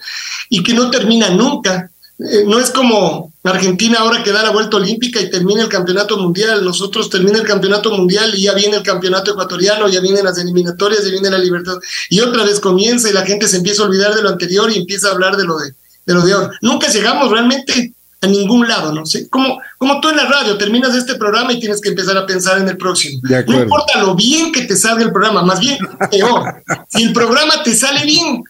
[0.48, 1.90] y que no termina nunca.
[2.16, 6.16] Eh, no es como Argentina ahora que da la vuelta olímpica y termina el campeonato
[6.16, 6.64] mundial.
[6.64, 11.04] Nosotros termina el campeonato mundial y ya viene el campeonato ecuatoriano, ya vienen las eliminatorias,
[11.04, 11.78] ya viene la libertad.
[12.08, 14.78] Y otra vez comienza y la gente se empieza a olvidar de lo anterior y
[14.78, 15.74] empieza a hablar de lo de,
[16.06, 16.50] de lo de ahora.
[16.62, 17.92] Nunca llegamos realmente
[18.24, 19.06] a ningún lado, ¿no?
[19.06, 22.26] sé como, como tú en la radio, terminas este programa y tienes que empezar a
[22.26, 23.20] pensar en el próximo.
[23.22, 25.78] No importa lo bien que te salga el programa, más bien
[26.10, 26.62] peor.
[26.88, 28.42] si el programa te sale bien,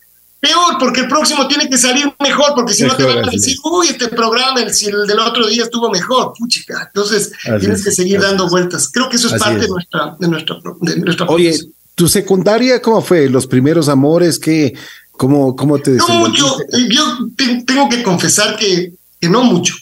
[0.45, 3.57] peor, porque el próximo tiene que salir mejor, porque si no te van a decir,
[3.65, 6.85] uy, este programa, el, si el del otro día estuvo mejor, puchica.
[6.87, 8.91] Entonces tienes que seguir dando vueltas.
[8.93, 11.59] Creo que eso es parte de nuestra, de nuestra, de nuestra Oye,
[11.95, 13.29] ¿tu secundaria cómo fue?
[13.31, 14.39] ¿Los primeros amores?
[14.39, 14.75] ¿qué,
[15.13, 16.59] cómo, ¿Cómo te No mucho.
[16.91, 17.19] Yo
[17.65, 18.93] tengo que confesar que,
[19.25, 19.75] que no mucho.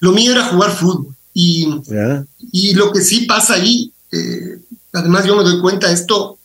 [0.00, 1.14] lo mío era jugar fútbol.
[1.34, 1.66] Y,
[2.52, 4.58] y lo que sí pasa ahí, eh,
[4.92, 6.38] además yo me doy cuenta, esto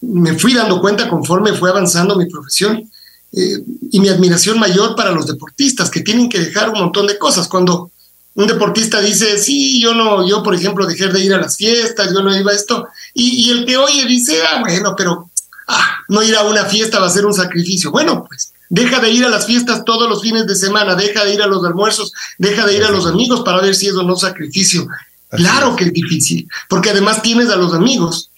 [0.00, 2.88] me fui dando cuenta conforme fue avanzando mi profesión
[3.32, 3.58] eh,
[3.90, 7.48] y mi admiración mayor para los deportistas que tienen que dejar un montón de cosas.
[7.48, 7.90] Cuando
[8.36, 12.12] un deportista dice, sí, yo no, yo por ejemplo dejé de ir a las fiestas,
[12.12, 15.28] yo no iba a esto, y, el que oye dice, ah, bueno, pero
[15.66, 17.90] ah, no ir a una fiesta va a ser un sacrificio.
[17.90, 21.34] Bueno, pues deja de ir a las fiestas todos los fines de semana, deja de
[21.34, 24.02] ir a los almuerzos, deja de ir a los amigos para ver si es o
[24.02, 24.86] no sacrificio.
[25.30, 28.30] Claro que es difícil, porque además tienes a los amigos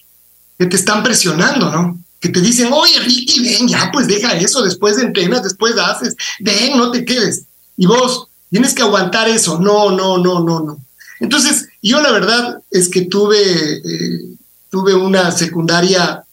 [0.57, 1.99] que te están presionando, ¿no?
[2.19, 6.77] Que te dicen, oye, Ricky, ven, ya, pues deja eso, después entrenas, después haces, ven,
[6.77, 7.43] no te quedes.
[7.77, 10.79] Y vos tienes que aguantar eso, no, no, no, no, no.
[11.19, 14.35] Entonces, yo la verdad es que tuve, eh,
[14.69, 16.23] tuve una secundaria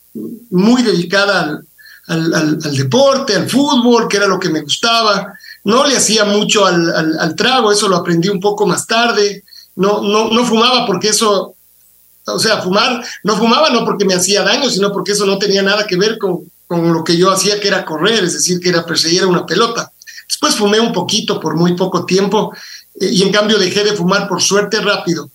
[0.51, 1.68] muy dedicada al,
[2.09, 5.35] al, deporte, al fútbol, que era lo que me gustaba.
[5.65, 9.45] No le hacía mucho al, al, trago, eso lo aprendí un poco más tarde.
[9.77, 11.55] No, no, no fumaba porque eso
[12.31, 15.63] o sea, fumar, no fumaba no porque me hacía daño, sino porque eso no tenía
[15.63, 18.69] nada que ver con, con lo que yo hacía, que era correr, es decir, que
[18.69, 19.91] era perseguir una pelota.
[20.29, 22.53] Después fumé un poquito por muy poco tiempo
[23.01, 25.31] eh, y en cambio dejé de fumar por suerte rápido,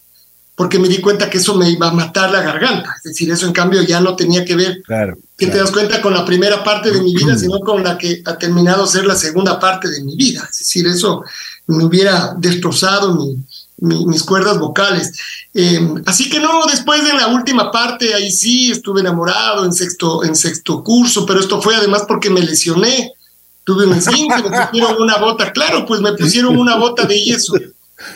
[0.55, 2.93] porque me di cuenta que eso me iba a matar la garganta.
[2.97, 6.01] Es decir, eso en cambio ya no tenía que ver, claro, que te das cuenta
[6.01, 9.15] con la primera parte de mi vida, sino con la que ha terminado ser la
[9.15, 10.47] segunda parte de mi vida.
[10.51, 11.23] Es decir, eso
[11.67, 13.35] me hubiera destrozado mi,
[13.83, 15.11] mis cuerdas vocales.
[15.53, 20.23] Eh, así que no, después de la última parte, ahí sí estuve enamorado en sexto,
[20.23, 23.13] en sexto curso, pero esto fue además porque me lesioné.
[23.63, 27.53] Tuve un esguince, me pusieron una bota, claro, pues me pusieron una bota de yeso.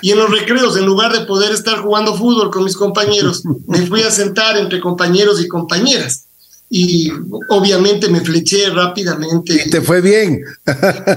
[0.02, 3.86] Y en los recreos, en lugar de poder estar jugando fútbol con mis compañeros, me
[3.86, 6.28] fui a sentar entre compañeros y compañeras
[6.70, 7.10] y
[7.50, 9.64] obviamente me fleché rápidamente.
[9.66, 10.44] ¿Y te fue bien?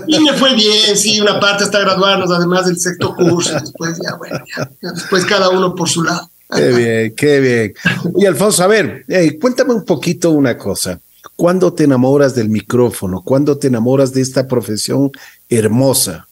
[0.06, 4.14] Y me fue bien, sí, una parte está graduarnos, además del sexto curso, después ya,
[4.16, 4.40] bueno,
[4.80, 6.30] después cada uno por su lado.
[6.54, 7.74] Qué bien, qué bien.
[8.16, 9.04] Y Alfonso, a ver,
[9.40, 11.00] cuéntame un poquito una cosa.
[11.36, 13.22] ¿Cuándo te enamoras del micrófono?
[13.22, 15.10] ¿Cuándo te enamoras de esta profesión
[15.48, 16.26] hermosa?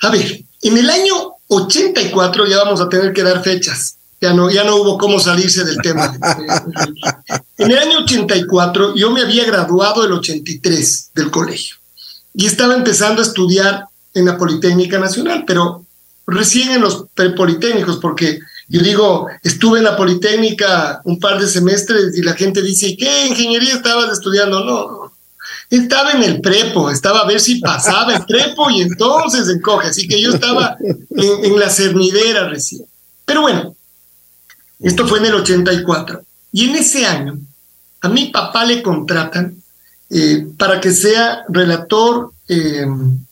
[0.00, 1.14] A ver, en el año
[1.48, 5.64] 84 ya vamos a tener que dar fechas ya no, ya no hubo cómo salirse
[5.64, 6.16] del tema.
[7.58, 11.76] en el año 84 yo me había graduado el 83 del colegio
[12.32, 15.84] y estaba empezando a estudiar en la Politécnica Nacional, pero
[16.26, 17.04] recién en los
[17.36, 22.62] politécnicos, porque yo digo, estuve en la Politécnica un par de semestres y la gente
[22.62, 24.64] dice, ¿qué ingeniería estabas estudiando?
[24.64, 25.03] No,
[25.70, 30.06] estaba en el prepo, estaba a ver si pasaba el prepo y entonces encoge, así
[30.06, 32.84] que yo estaba en, en la cernidera recién.
[33.24, 33.74] Pero bueno,
[34.80, 36.22] esto fue en el 84.
[36.52, 37.38] Y en ese año,
[38.00, 39.56] a mi papá le contratan
[40.10, 42.84] eh, para que sea relator eh,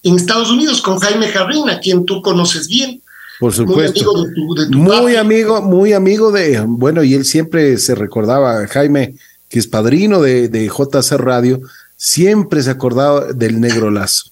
[0.03, 3.03] en Estados Unidos con Jaime Jarrín, a quien tú conoces bien.
[3.39, 4.13] Por supuesto.
[4.13, 7.77] Muy amigo de tu, de tu muy amigo, muy amigo de, bueno, y él siempre
[7.79, 9.15] se recordaba, Jaime,
[9.49, 11.61] que es padrino de, de JC Radio,
[12.03, 14.25] siempre se acordaba del negro lazo.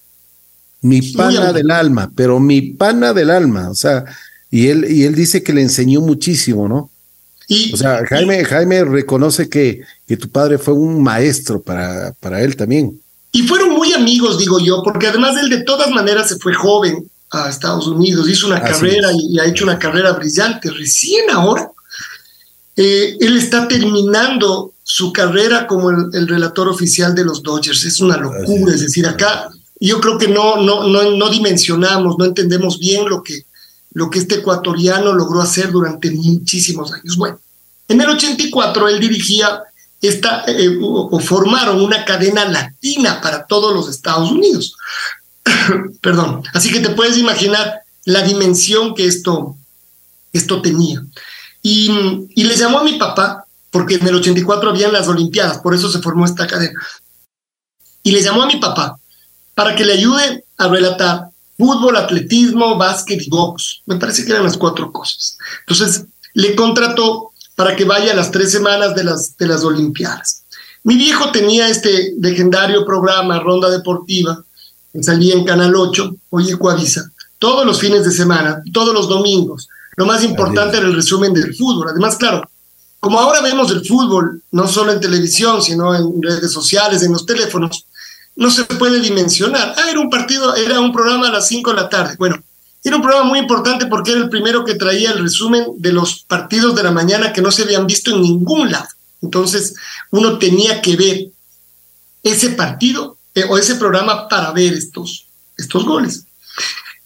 [0.81, 4.03] Mi pana del alma, pero mi pana del alma, o sea,
[4.49, 6.89] y él, y él dice que le enseñó muchísimo, ¿no?
[7.73, 12.57] o sea, Jaime, Jaime reconoce que, que tu padre fue un maestro para, para él
[12.57, 12.99] también.
[13.31, 17.09] Y fueron muy amigos, digo yo, porque además él de todas maneras se fue joven
[17.29, 20.69] a Estados Unidos, hizo una carrera y, ha hecho una carrera brillante.
[20.71, 21.71] Recién ahora,
[22.75, 27.85] eh, él está terminando su carrera como el, relator oficial de los Dodgers.
[27.85, 29.49] Es una locura, es decir, acá
[29.79, 33.45] yo creo que no, no, no, no dimensionamos, no entendemos bien lo que,
[33.93, 37.15] lo que este ecuatoriano logró hacer durante muchísimos años.
[37.15, 37.39] Bueno,
[37.87, 39.61] en el 84 él dirigía
[40.01, 44.75] esta, eh, o, formaron una cadena latina para todos los Estados Unidos.
[46.01, 46.43] Perdón.
[46.53, 49.55] Así que te puedes imaginar la dimensión que esto,
[50.33, 51.01] esto tenía.
[51.63, 51.89] Y,
[52.35, 53.40] y le llamó a mi papá,
[53.71, 56.79] porque en el 84 habían las Olimpiadas, por eso se formó esta cadena.
[58.03, 58.99] Y le llamó a mi papá
[59.55, 63.81] para que le ayude a relatar fútbol, atletismo, básquet y box.
[63.85, 65.37] Me parece que eran las cuatro cosas.
[65.61, 70.43] Entonces, le contrató para que vaya a las tres semanas de las, de las Olimpiadas.
[70.83, 74.43] Mi viejo tenía este legendario programa, Ronda Deportiva,
[74.91, 79.69] que salía en Canal 8, hoy Ecuavisa, todos los fines de semana, todos los domingos.
[79.95, 81.89] Lo más importante era el resumen del fútbol.
[81.89, 82.49] Además, claro,
[83.01, 87.25] como ahora vemos el fútbol, no solo en televisión, sino en redes sociales, en los
[87.25, 87.87] teléfonos,
[88.35, 89.73] no se puede dimensionar.
[89.75, 92.15] Ah, era un partido, era un programa a las 5 de la tarde.
[92.19, 92.41] Bueno,
[92.83, 96.21] era un programa muy importante porque era el primero que traía el resumen de los
[96.21, 98.87] partidos de la mañana que no se habían visto en ningún lado.
[99.23, 99.73] Entonces,
[100.11, 101.27] uno tenía que ver
[102.21, 105.25] ese partido eh, o ese programa para ver estos,
[105.57, 106.25] estos goles.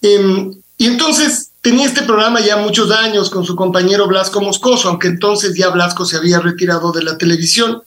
[0.02, 5.08] Em, y entonces tenía este programa ya muchos años con su compañero Blasco Moscoso, aunque
[5.08, 7.82] entonces ya Blasco se había retirado de la televisión.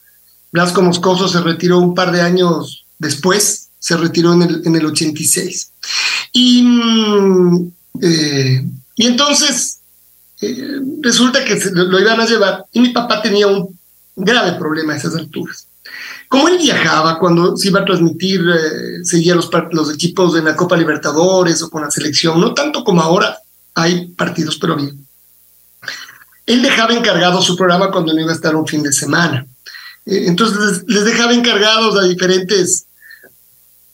[0.51, 4.85] Blasco Moscoso se retiró un par de años después, se retiró en el, en el
[4.85, 5.71] 86.
[6.33, 8.65] Y, mm, eh,
[8.97, 9.79] y entonces
[10.41, 13.79] eh, resulta que lo iban a llevar y mi papá tenía un
[14.13, 15.67] grave problema a esas alturas.
[16.27, 20.57] Como él viajaba cuando se iba a transmitir, eh, seguía los, los equipos de la
[20.57, 23.37] Copa Libertadores o con la selección, no tanto como ahora
[23.75, 25.05] hay partidos, pero bien.
[26.45, 29.45] Él dejaba encargado su programa cuando no iba a estar un fin de semana.
[30.05, 32.85] Eh, entonces les, dejaba encargados a diferentes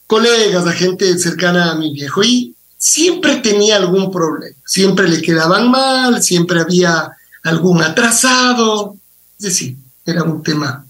[0.08, 5.72] colegas, a gente cercana a mi viejo, y siempre tenía algún problema, siempre le quedaban
[5.72, 7.12] mal, siempre había
[7.44, 8.96] algún atrasado,
[9.40, 10.86] es decir, era un tema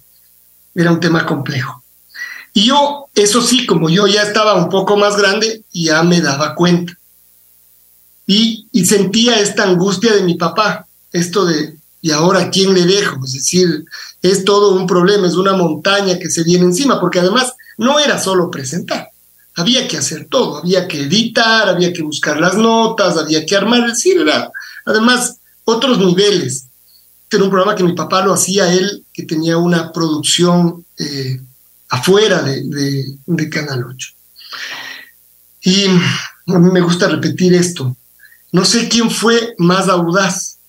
[0.76, 1.84] era un tema complejo.
[2.54, 6.54] Y yo, eso sí, como yo ya estaba un poco más grande, ya me daba
[6.56, 6.94] cuenta.
[8.28, 13.24] Y, sentía esta angustia de mi papá, esto de, ¿y ahora quién le dejo?
[13.26, 13.86] Es decir,
[14.22, 18.20] es todo un problema, es una montaña que se viene encima, porque además no era
[18.20, 19.10] solo presentar,
[19.56, 23.82] había que hacer todo, había que editar, había que buscar las notas, había que armar,
[23.82, 24.52] es decir, era
[24.86, 26.66] además otros niveles
[27.36, 31.40] era un programa que mi papá lo hacía él, que tenía una producción eh,
[31.90, 34.10] afuera de, de, Canal 8.
[35.62, 37.96] Y a mí me gusta repetir esto.
[38.56, 40.60] No sé quién fue más audaz.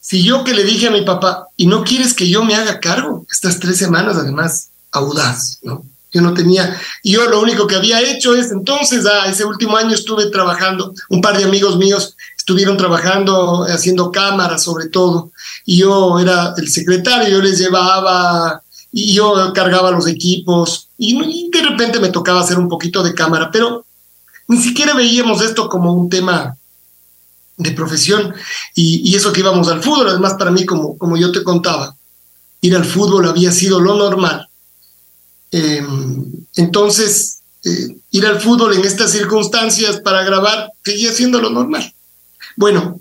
[0.00, 2.78] Si yo que le dije a mi papá, y no quieres que yo me haga
[2.78, 5.82] cargo, estas tres semanas además, audaz, ¿no?
[6.12, 9.94] Yo no tenía, yo lo único que había hecho es entonces, ah, ese último año
[9.94, 15.32] estuve trabajando, un par de amigos míos estuvieron trabajando, haciendo cámaras sobre todo,
[15.64, 21.62] y yo era el secretario, yo les llevaba y yo cargaba los equipos, y, de
[21.62, 23.86] repente me tocaba hacer un poquito de cámara, pero
[24.48, 26.58] ni siquiera veíamos esto como un tema
[27.56, 28.34] de profesión,
[28.74, 31.94] y, y eso que íbamos al fútbol, además para mí, como, como yo te contaba,
[32.60, 34.48] ir al fútbol había sido lo normal.
[35.50, 36.24] Em,
[36.56, 41.92] entonces, eh, ir al fútbol en estas circunstancias para grabar seguía siendo lo normal.
[42.56, 42.98] Bueno,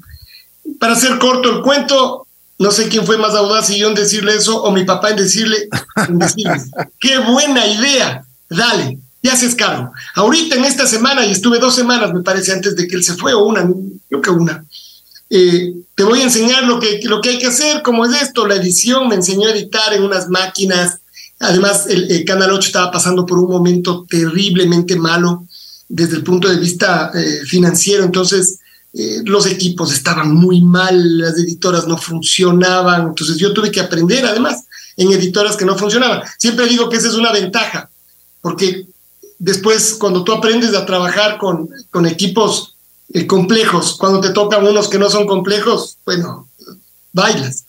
[0.80, 2.28] para hacer corto el cuento,
[2.60, 5.18] no sé quién fue más audaz, si yo en decirle eso o mi papá en
[5.18, 5.70] decirle,
[7.00, 9.94] qué buena idea, dale, ya haces cargo.
[10.16, 13.16] Ahorita en esta semana, y estuve dos semanas, me parece, antes de que él se
[13.16, 13.68] fue, o una,
[14.10, 14.66] creo que una,
[15.30, 18.46] eh, te voy a enseñar lo que, lo que hay que hacer, cómo es esto,
[18.46, 21.00] la edición, me enseñó a editar en unas máquinas.
[21.40, 25.48] Además, el, Canal 8 estaba pasando por un momento terriblemente malo
[25.88, 28.60] desde el punto de vista eh, financiero, entonces
[28.94, 34.26] eh, los equipos estaban muy mal, las editoras no funcionaban, entonces yo tuve que aprender
[34.26, 34.66] además
[34.98, 36.22] en editoras que no funcionaban.
[36.38, 37.90] Siempre digo que esa es una ventaja,
[38.42, 38.86] porque
[39.44, 42.76] después cuando tú aprendes a trabajar con, con equipos
[43.14, 46.48] eh, complejos, cuando te tocan unos que no son complejos, bueno,
[47.12, 47.66] bailas.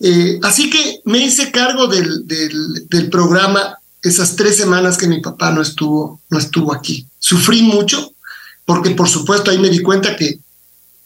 [0.00, 5.52] Eh, así que me hice cargo del, del, programa esas tres semanas que mi papá
[5.52, 7.06] no estuvo, no estuvo aquí.
[7.20, 8.12] Sufrí mucho,
[8.64, 10.40] porque por supuesto ahí me di cuenta que,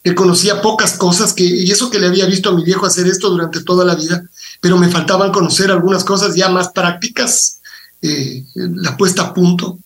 [0.03, 3.05] que conocía pocas cosas, que, y eso que le había visto a mi viejo hacer
[3.05, 4.27] esto durante toda la vida,
[4.59, 7.61] pero me faltaban conocer algunas cosas ya más prácticas,
[8.01, 9.77] eh, la puesta a punto.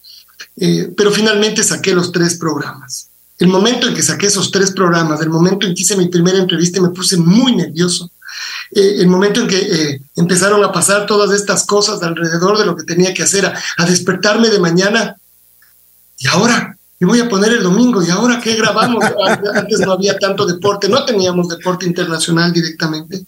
[0.58, 3.10] Eh, pero finalmente saqué los tres programas.
[3.39, 6.38] El momento en que saqué esos tres programas, el momento en que hice mi primera
[6.38, 8.10] entrevista, me puse muy nervioso
[8.71, 12.75] eh, el momento en que eh, empezaron a pasar todas estas cosas alrededor de lo
[12.75, 15.15] que tenía que hacer, a, despertarme de mañana.
[16.17, 19.03] Y ahora, me voy a poner el domingo, y ahora qué grabamos.
[19.53, 23.26] Antes no había tanto deporte, no teníamos deporte internacional directamente.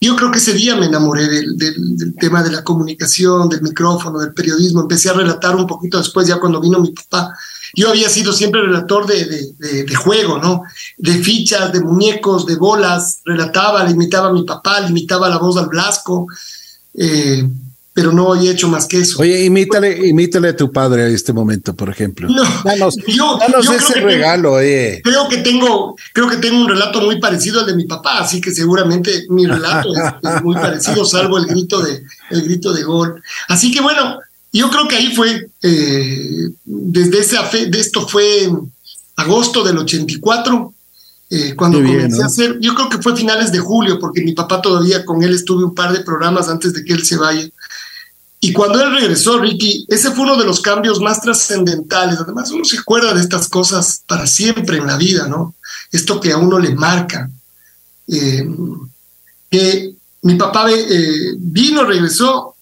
[0.00, 4.32] Yo creo que ese día me enamoré del, tema de la comunicación, del micrófono, del
[4.32, 4.80] periodismo.
[4.80, 7.34] Empecé a relatar un poquito después, ya cuando vino mi papá
[7.74, 10.62] yo había sido siempre relator de, de, juego, ¿no?
[10.98, 15.38] De fichas, de muñecos, de bolas, relataba, le imitaba a mi papá, le imitaba la
[15.38, 16.26] voz al Blasco,
[16.94, 17.48] eh,
[18.00, 19.20] pero no había hecho más que eso.
[19.20, 22.30] Oye, imítale, imítale a tu padre a este momento, por ejemplo.
[22.30, 23.38] No, danos, yo,
[23.76, 25.02] ese regalo, oye.
[25.04, 28.40] Creo que tengo, creo que tengo un relato muy parecido al de mi papá, así
[28.40, 33.22] que seguramente mi relato es, muy parecido, salvo el grito de, el grito de gol.
[33.48, 34.18] Así que bueno,
[34.50, 37.36] yo creo que ahí fue, eh, desde ese
[37.66, 38.50] de esto fue
[39.16, 40.72] agosto del 84,
[41.32, 44.62] eh, cuando comencé a hacer, yo creo que fue finales de julio, porque mi papá
[44.62, 47.46] todavía con él estuve un par de programas antes de que él se vaya.
[48.42, 52.18] Y cuando él regresó, Ricky, ese fue uno de los cambios más trascendentales.
[52.20, 55.54] Además, uno se acuerda de estas cosas para siempre en la vida, ¿no?
[55.92, 57.28] Esto que a uno le marca.
[58.08, 58.48] Eh,
[59.50, 62.54] que mi papá eh, vino, regresó,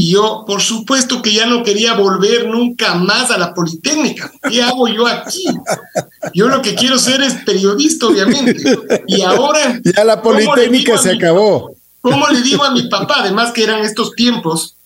[0.00, 4.32] y yo, por supuesto que ya no quería volver nunca más a la Politécnica.
[4.48, 5.44] ¿Qué hago yo aquí?
[6.32, 8.62] Yo lo que quiero ser es periodista, obviamente.
[9.08, 9.80] Y ahora...
[9.96, 11.74] Ya la Politécnica se acabó.
[12.00, 13.16] ¿Cómo le digo a mi papá?
[13.18, 14.76] Además que eran estos tiempos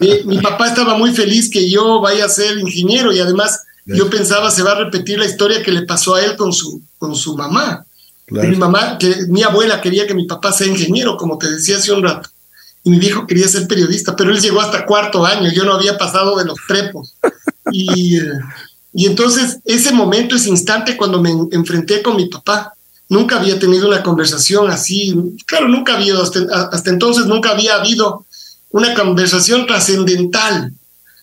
[0.00, 4.10] eh, mi papá estaba muy feliz que yo vaya a ser ingeniero y además yo
[4.10, 7.14] pensaba se va a repetir la historia que le pasó a él con su, con
[7.14, 7.84] su mamá.
[8.28, 11.92] Mi mamá, que mi abuela quería que mi papá sea ingeniero, como te decía hace
[11.92, 12.28] un rato,
[12.82, 15.96] y mi viejo quería ser periodista, pero él llegó hasta cuarto año, yo no había
[15.96, 17.14] pasado de los trepos.
[17.70, 18.18] Y,
[18.92, 22.74] y entonces ese momento, ese instante cuando me enfrenté con mi papá,
[23.08, 25.14] nunca había tenido una conversación así,
[25.46, 26.40] claro, nunca había, hasta,
[26.72, 28.26] hasta entonces nunca había habido
[28.70, 30.72] una conversación trascendental.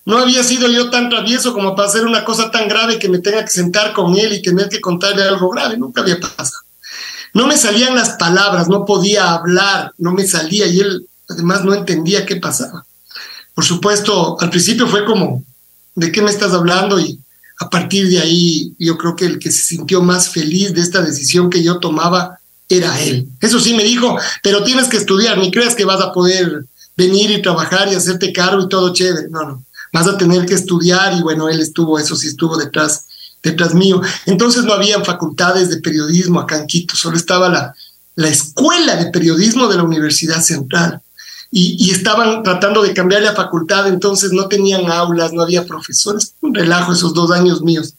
[0.06, 3.20] No había sido yo tan travieso como para hacer una cosa tan grave que me
[3.20, 5.78] tenga que sentar con él y tener que contarle algo grave.
[5.78, 6.64] Nunca había pasado.
[7.34, 11.74] No me salían las palabras, no podía hablar, no me salía y él además no
[11.74, 12.86] entendía qué pasaba.
[13.56, 15.44] Por supuesto, al principio fue como,
[15.96, 17.00] ¿de qué me estás hablando?
[17.00, 17.20] Y
[17.60, 21.02] a partir de ahí yo creo que el que se sintió más feliz de esta
[21.02, 22.40] decisión que yo tomaba
[22.70, 23.28] era él.
[23.42, 26.66] Eso sí me dijo, pero tienes que estudiar, ni creas que vas a poder
[26.96, 29.30] venir y trabajar y hacerte cargo y todo chévere.
[29.30, 29.66] No, no.
[29.92, 33.06] Vas a tener que estudiar y bueno, él estuvo, eso sí estuvo detrás,
[33.42, 34.02] detrás mío.
[34.26, 37.76] Entonces no había facultades de periodismo acá en Quito, solo estaba la,
[38.16, 41.02] la escuela de periodismo de la Universidad Central.
[41.52, 46.34] Y, y, estaban tratando de cambiar la facultad, entonces no tenían aulas, no había profesores.
[46.42, 47.94] Un relajo esos dos años míos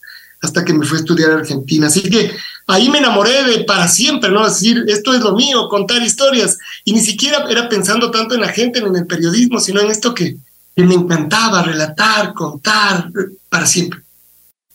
[0.45, 1.87] hasta que me fui a estudiar a Argentina.
[1.87, 2.37] Así que
[2.67, 4.47] ahí me enamoré de para siempre, ¿no?
[4.47, 6.59] Es decir, esto es lo mío, contar historias.
[6.85, 10.15] Y ni siquiera era pensando tanto en la gente, en el periodismo, sino en esto
[10.15, 10.37] que,
[10.77, 13.09] me encantaba, relatar, contar,
[13.49, 14.01] para siempre.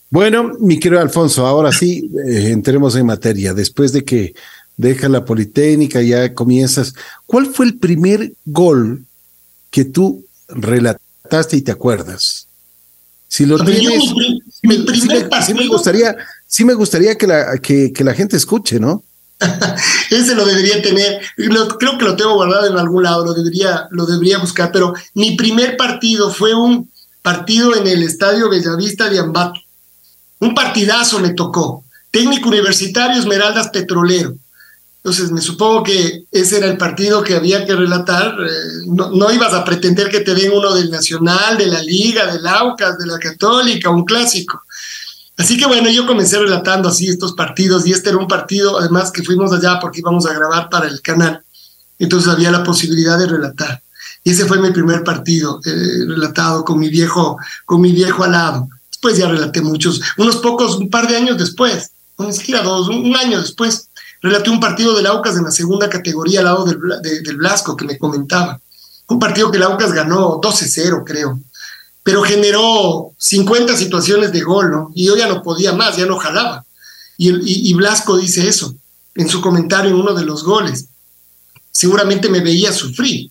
[0.10, 3.54] Bueno, mi querido Alfonso, ahora sí, eh, entremos en materia.
[3.54, 4.34] Después de que
[4.78, 6.94] deja la Politécnica, ya comienzas.
[7.26, 9.04] ¿Cuál fue el primer gol
[9.70, 12.49] que tú relataste y te acuerdas?
[13.30, 14.11] Si lo tienes,
[14.63, 16.17] mi, primer sí, me gustaría,
[16.47, 19.03] sí me gustaría que la, que, la gente escuche, ¿no?
[20.09, 24.07] Ese lo debería tener, creo que lo tengo guardado en algún lado, lo debería, lo
[24.07, 26.89] debería buscar, pero mi primer partido fue un
[27.21, 29.59] partido en el Estadio Bellavista de Ambato.
[30.39, 31.84] Un partidazo me tocó.
[32.09, 34.36] Técnico Universitario Esmeraldas Petrolero.
[35.02, 38.36] Entonces, me supongo que ese era el partido que había que relatar.
[38.39, 42.45] Eh, no, ibas a pretender que te den uno del Nacional, de la Liga, del
[42.45, 44.62] Aucas, de la Católica, un clásico.
[45.38, 49.10] Así que bueno, yo comencé relatando así estos partidos y este era un partido, además
[49.10, 51.41] que fuimos allá porque íbamos a grabar para el canal.
[51.97, 53.82] Entonces había la posibilidad de relatar.
[54.26, 58.34] Y ese fue mi primer partido eh, relatado con mi viejo, con mi viejo al
[58.34, 58.68] lado.
[58.91, 63.39] Después ya relaté muchos, unos pocos, un par de años después, ni siquiera un año
[63.39, 63.89] después
[64.22, 67.97] Relaté un partido del Aucas en la segunda categoría al lado del, Blasco que me
[67.97, 68.59] comentaba.
[69.07, 71.39] Un partido que el Aucas ganó 12-0, creo.
[72.03, 74.91] Pero generó 50 situaciones de gol, ¿no?
[74.93, 76.65] Y yo ya no podía más, ya no jalaba.
[77.17, 78.74] Y, Blasco dice eso
[79.15, 80.86] en su comentario en uno de los goles.
[81.72, 83.30] Seguramente me veía sufrir,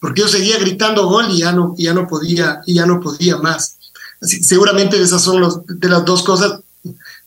[0.00, 3.38] porque yo seguía gritando gol y ya no, ya no podía, y ya no podía
[3.38, 3.76] más.
[4.20, 6.60] Seguramente esas son de las dos cosas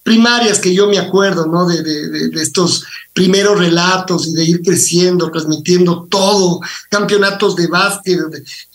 [0.06, 1.66] primarias que yo me acuerdo, ¿no?
[1.66, 6.60] De, estos primeros relatos y de ir creciendo, transmitiendo todo,
[6.92, 8.20] campeonatos de básquet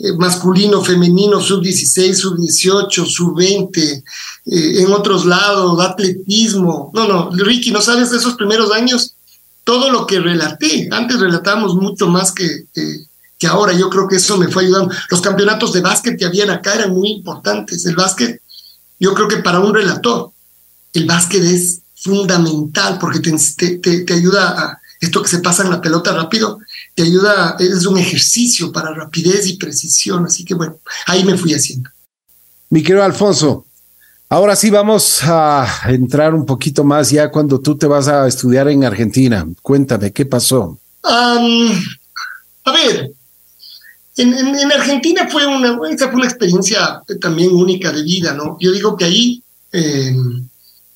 [0.01, 4.03] eh, masculino, femenino, sub-16, sub-18, sub-20, eh,
[4.83, 6.91] en otros lados, atletismo.
[6.95, 9.15] No, no, Ricky, ¿no sabes de esos primeros años?
[9.63, 12.65] Todo lo que relaté, antes relatábamos mucho más que,
[13.39, 14.93] que ahora, yo creo que eso me fue ayudando.
[15.09, 17.87] Los campeonatos de básquet que habían acá eran muy importantes.
[17.87, 18.43] El básquet,
[18.99, 20.33] yo creo que para un relator,
[20.93, 25.81] el básquet es fundamental porque te, te, ayuda a esto que se pasa en la
[25.81, 26.59] pelota rápido,
[26.95, 30.25] te ayuda, es un ejercicio para rapidez y precisión.
[30.27, 31.91] Así que bueno, ahí me fui haciendo.
[32.69, 33.65] Mi querido Alfonso,
[34.29, 38.69] ahora sí vamos a entrar un poquito más ya cuando tú te vas a estudiar
[38.69, 39.47] en Argentina.
[39.63, 40.79] Cuéntame, ¿qué pasó?
[41.03, 43.11] a ver,
[44.17, 48.57] en, Argentina fue una, fue una experiencia también única de vida, ¿no?
[48.61, 49.43] Yo digo que ahí...
[49.73, 50.15] Eh,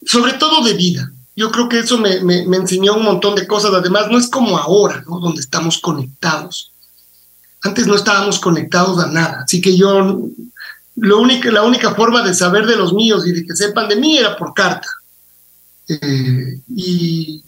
[0.07, 1.11] sobre todo de vida.
[1.37, 3.73] Yo creo que eso me, me, enseñó un montón de cosas.
[3.75, 5.19] Además, no es como ahora, ¿no?
[5.19, 6.71] Donde estamos conectados.
[7.63, 9.43] Antes no estábamos conectados a nada.
[9.45, 10.29] Así que yo,
[10.97, 14.17] lo la única forma de saber de los míos y de que sepan de mí
[14.17, 14.89] era por carta.
[15.89, 17.43] Eh, y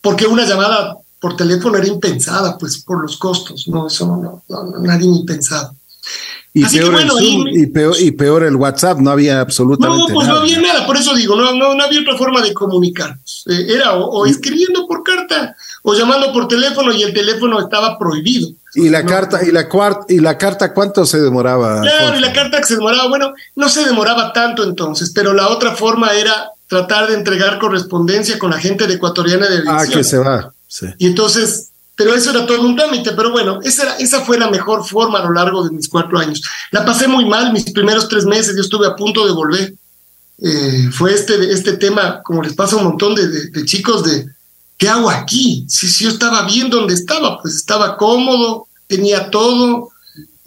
[0.00, 4.42] porque una llamada por teléfono era impensada, pues por los costos, no, eso no,
[4.82, 5.24] nadie ni.
[6.56, 10.08] Y peor, el Zoom, y, peor, y peor el WhatsApp, no había absolutamente nada.
[10.08, 13.44] No, pues no había nada, por eso digo, no, no, había otra forma de comunicarnos.
[13.48, 18.50] Eh, era o, escribiendo por carta o llamando por teléfono y el teléfono estaba prohibido.
[18.76, 21.80] Y la carta, y la cuarta, y la carta, ¿cuánto se demoraba?
[21.80, 25.48] Claro, y la carta que se demoraba, bueno, no se demoraba tanto entonces, pero la
[25.48, 30.04] otra forma era tratar de entregar correspondencia con la gente de ecuatoriana de Ah, que
[30.04, 30.54] se va.
[30.68, 30.86] Sí.
[30.98, 34.84] Y entonces pero eso era todo un trámite, pero bueno, esa, esa fue la mejor
[34.86, 36.42] forma a lo largo de mis cuatro años.
[36.72, 39.74] La pasé muy mal mis primeros tres meses, yo estuve a punto de volver.
[40.38, 44.26] Eh, fue este, este tema, como les pasa a un montón de, chicos, de
[44.76, 45.64] ¿qué hago aquí?
[45.68, 49.90] Si, si, yo estaba bien donde estaba, pues estaba cómodo, tenía todo,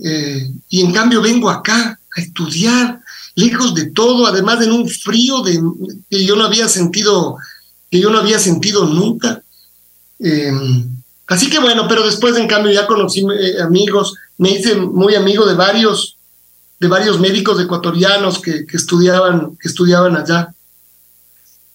[0.03, 2.99] eh, y en cambio vengo acá a estudiar,
[3.35, 5.61] lejos de todo, además en un frío de,
[6.09, 7.37] que yo no había sentido,
[7.89, 9.41] que yo no había sentido nunca.
[10.19, 10.51] Eh,
[11.27, 15.45] Así que bueno, pero después en cambio ya conocí eh, amigos, me hice muy amigo
[15.45, 16.15] de varios,
[16.79, 20.53] de varios médicos ecuatorianos que, estudiaban, estudiaban allá.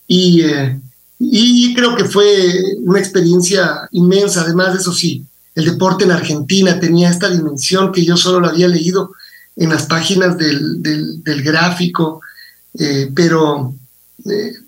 [0.06, 0.80] Y, eh,
[1.18, 4.42] y creo que fue una experiencia inmensa.
[4.42, 5.24] Además de eso sí,
[5.54, 9.12] el deporte en Argentina tenía esta dimensión que yo solo lo había leído
[9.54, 12.22] en las páginas del, del, gráfico,
[12.78, 13.74] eh, pero,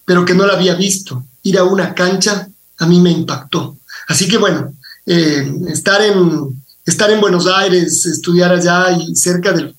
[0.04, 1.24] pero que no la había visto.
[1.42, 3.78] Ir a una cancha a mí me impactó.
[4.08, 4.72] Así que bueno,
[5.06, 9.74] eh, estar, en, estar en Buenos Aires, estudiar allá y cerca del,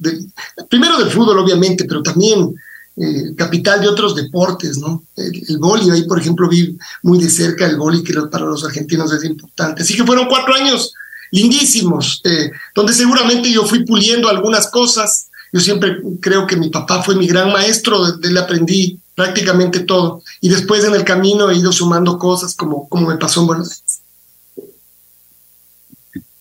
[0.70, 2.56] primero del fútbol, obviamente, pero también
[2.98, 5.04] eh, capital de otros deportes, ¿no?
[5.16, 9.12] El, el ahí por ejemplo vi muy de cerca el boli, que para los argentinos
[9.12, 9.82] es importante.
[9.82, 10.94] Así que fueron cuatro años
[11.32, 15.28] lindísimos, eh, donde seguramente yo fui puliendo algunas cosas.
[15.52, 20.22] Yo siempre creo que mi papá fue mi gran maestro, de él aprendí prácticamente todo.
[20.42, 23.72] Y después en el camino he ido sumando cosas como, como me pasó en Buenos
[23.72, 23.84] Aires.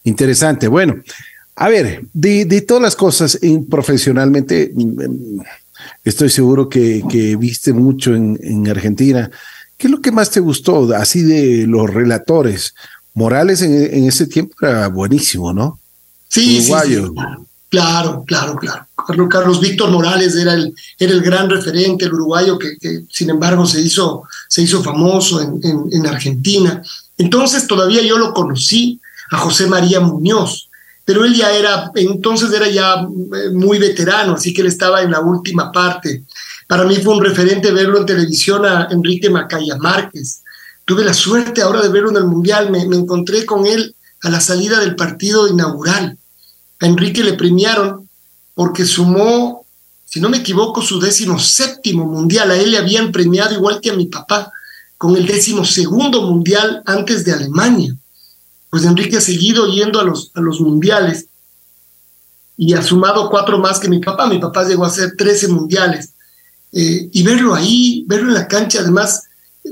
[0.05, 0.69] Interesante.
[0.69, 0.97] Bueno,
[1.57, 3.39] a ver, de, todas las cosas
[3.71, 5.41] profesionalmente, mm,
[6.05, 9.31] estoy seguro que, viste mucho en, Argentina.
[9.77, 12.75] ¿Qué es lo que más te gustó así de los relatores?
[13.15, 15.81] Morales en, ese tiempo era buenísimo, ¿no?
[16.29, 16.73] Sí, sí,
[17.71, 18.87] Claro, claro, claro.
[19.29, 22.77] Carlos, Víctor Morales era el, era el gran referente, el uruguayo que,
[23.11, 26.81] sin embargo se hizo, se hizo famoso en, en Argentina.
[27.19, 29.01] Entonces todavía yo lo conocí,
[29.31, 30.69] a José María Muñoz,
[31.05, 35.11] pero él ya era, entonces era ya eh, muy veterano, así que él estaba en
[35.11, 36.25] la última parte.
[36.67, 40.43] Para mí fue un referente verlo en televisión a Enrique Macaya Márquez.
[40.85, 44.41] Tuve la suerte ahora de verlo en el Mundial, me, encontré con él a la
[44.41, 46.17] salida del partido inaugural.
[46.81, 48.09] A Enrique le premiaron
[48.55, 49.67] porque sumó,
[50.07, 52.51] si no me equivoco, su décimo séptimo mundial.
[52.51, 54.51] A él le habían premiado igual que a mi papá,
[54.97, 57.95] con el décimo segundo mundial antes de Alemania
[58.75, 61.27] pues Enrique ha seguido yendo a los, a los mundiales
[62.57, 64.27] y ha sumado cuatro más que mi papá.
[64.27, 66.09] Mi papá llegó a hacer 13 mundiales.
[66.73, 69.23] Eh, y verlo ahí, verlo en la cancha, además,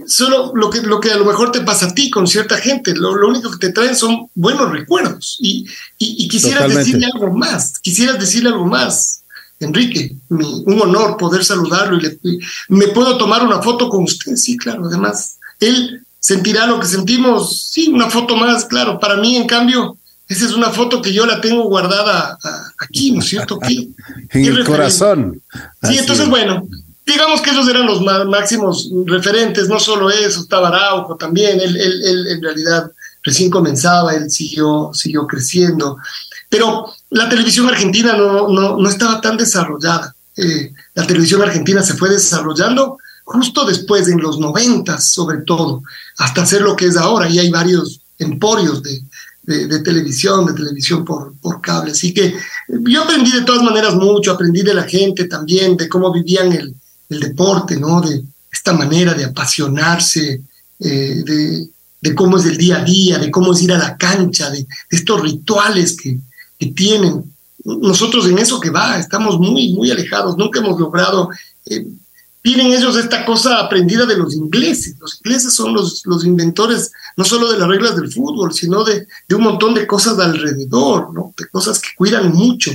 [0.07, 2.94] solo lo que, lo que a lo mejor te pasa a ti con cierta gente,
[2.94, 5.36] lo, único que te traen son buenos recuerdos.
[5.40, 5.66] Y,
[5.98, 9.24] y, quisieras decirle algo más, quisieras decirle algo más.
[9.59, 12.18] Enrique, un honor poder saludarlo y, le,
[12.68, 17.70] me puedo tomar una foto con usted, sí, claro, además, él sentirá lo que sentimos.
[17.70, 18.99] Sí, una foto más, claro.
[18.99, 19.99] Para mí, en cambio,
[20.29, 22.39] esa es una foto que yo la tengo guardada
[22.79, 23.59] aquí, ¿no es cierto?
[23.61, 23.95] Aquí,
[24.31, 25.43] en el corazón.
[25.83, 26.66] Sí, entonces, bueno,
[27.05, 32.27] digamos que esos eran los máximos referentes, no solo eso, estaba Araujo también, él, él,
[32.29, 32.91] en realidad
[33.25, 35.99] recién comenzaba, él siguió, siguió creciendo,
[36.49, 40.14] pero la televisión argentina no, no, no estaba tan desarrollada.
[40.37, 45.83] Eh, la televisión argentina se fue desarrollando justo después, en los noventas sobre todo,
[46.18, 49.03] hasta hacer lo que es ahora, y hay varios emporios de,
[49.43, 51.93] de, televisión, de televisión por, por cable.
[51.93, 52.35] Así que
[52.68, 56.75] yo aprendí de todas maneras mucho, aprendí de la gente también, de cómo vivían el,
[57.09, 58.01] el deporte, ¿no?
[58.01, 60.43] De esta manera de apasionarse,
[60.79, 61.68] eh, de,
[62.01, 64.66] de, cómo es el día a día, de cómo es ir a la cancha, de,
[64.91, 66.18] estos rituales que,
[66.59, 67.25] que, tienen.
[67.64, 71.31] Nosotros en eso que va, estamos muy, muy alejados, nunca hemos logrado
[71.66, 71.87] eh,
[72.43, 74.97] tienen ellos esta cosa aprendida de los ingleses.
[75.01, 79.07] Los ingleses son los, los inventores no solo de las reglas del fútbol, sino de,
[79.28, 81.32] de, un montón de cosas de alrededor, ¿no?
[81.38, 82.72] de cosas que cuidan mucho.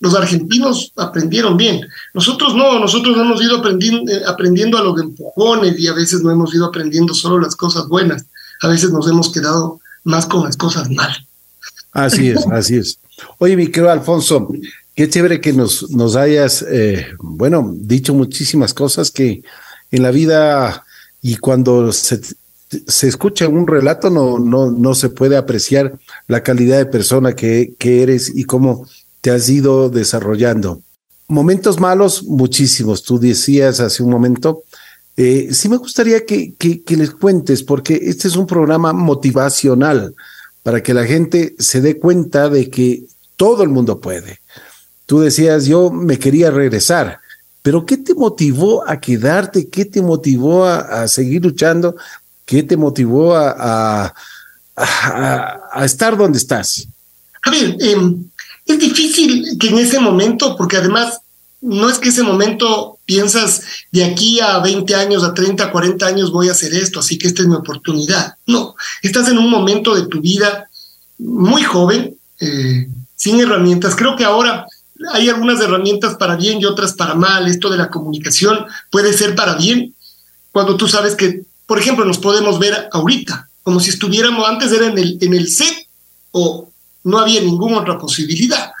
[0.00, 1.80] Los argentinos aprendieron bien.
[2.12, 6.32] Nosotros no, nosotros hemos ido aprendiendo, eh, aprendiendo a los empujones y a veces no
[6.32, 8.26] hemos ido aprendiendo solo las cosas buenas.
[8.62, 11.18] A veces nos hemos quedado más con las cosas malas.
[11.92, 12.98] Así es, así es.
[13.38, 14.48] Oye, mi querido Alfonso,
[14.94, 19.42] Qué chévere que nos, hayas, eh, bueno, dicho muchísimas cosas que
[19.90, 20.84] en la vida
[21.20, 22.20] y cuando se,
[22.86, 27.74] se escucha un relato no, no, no se puede apreciar la calidad de persona que,
[27.78, 28.86] que eres y cómo
[29.20, 30.82] te has ido desarrollando.
[31.28, 33.02] Momentos malos, muchísimos.
[33.02, 34.64] Tú decías hace un momento,
[35.16, 40.14] eh, sí me gustaría que, que, les cuentes, porque este es un programa motivacional
[40.62, 43.04] para que la gente se dé cuenta de que
[43.36, 44.40] todo el mundo puede.
[45.06, 47.20] Tú decías, yo me quería regresar,
[47.62, 49.68] pero ¿qué te motivó a quedarte?
[49.68, 51.96] ¿Qué te motivó a, seguir luchando?
[52.44, 54.14] ¿Qué te motivó a,
[55.82, 56.86] estar donde estás?
[57.42, 57.96] A ver, eh,
[58.66, 61.20] es difícil que en ese momento, porque además
[61.60, 66.30] no es que ese momento piensas de aquí a 20 años, a 30, 40 años
[66.30, 68.34] voy a hacer esto, así que esta es mi oportunidad.
[68.46, 70.68] No, estás en un momento de tu vida
[71.18, 73.96] muy joven, eh, sin herramientas.
[73.96, 74.66] Creo que ahora
[75.12, 77.48] hay algunas herramientas para bien y otras para mal.
[77.48, 79.94] Esto de la comunicación puede ser para bien
[80.52, 84.86] cuando tú sabes que, por ejemplo, nos podemos ver ahorita, como si estuviéramos antes era
[84.86, 85.88] en el, en el set
[86.30, 86.68] o
[87.04, 88.72] no había ninguna otra posibilidad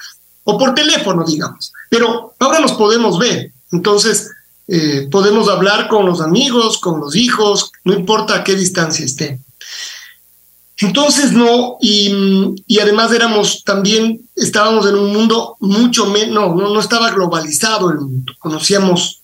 [0.44, 1.72] o por teléfono, digamos.
[1.90, 4.30] Pero ahora nos podemos ver, entonces
[4.68, 9.44] eh, podemos hablar con los amigos, con los hijos, no importa a qué distancia estén.
[10.78, 12.12] Entonces no, y,
[12.66, 17.98] y, además éramos también, estábamos en un mundo mucho menos, no, no, estaba globalizado el
[17.98, 19.20] mundo, conocíamos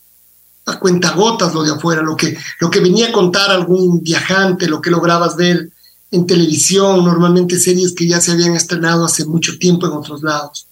[0.67, 4.81] a cuentagotas lo de afuera, lo que, lo que venía a contar algún viajante, lo
[4.81, 5.71] que lograbas ver
[6.13, 10.67] en televisión, normalmente series que ya se habían estrenado hace mucho tiempo en otros lados.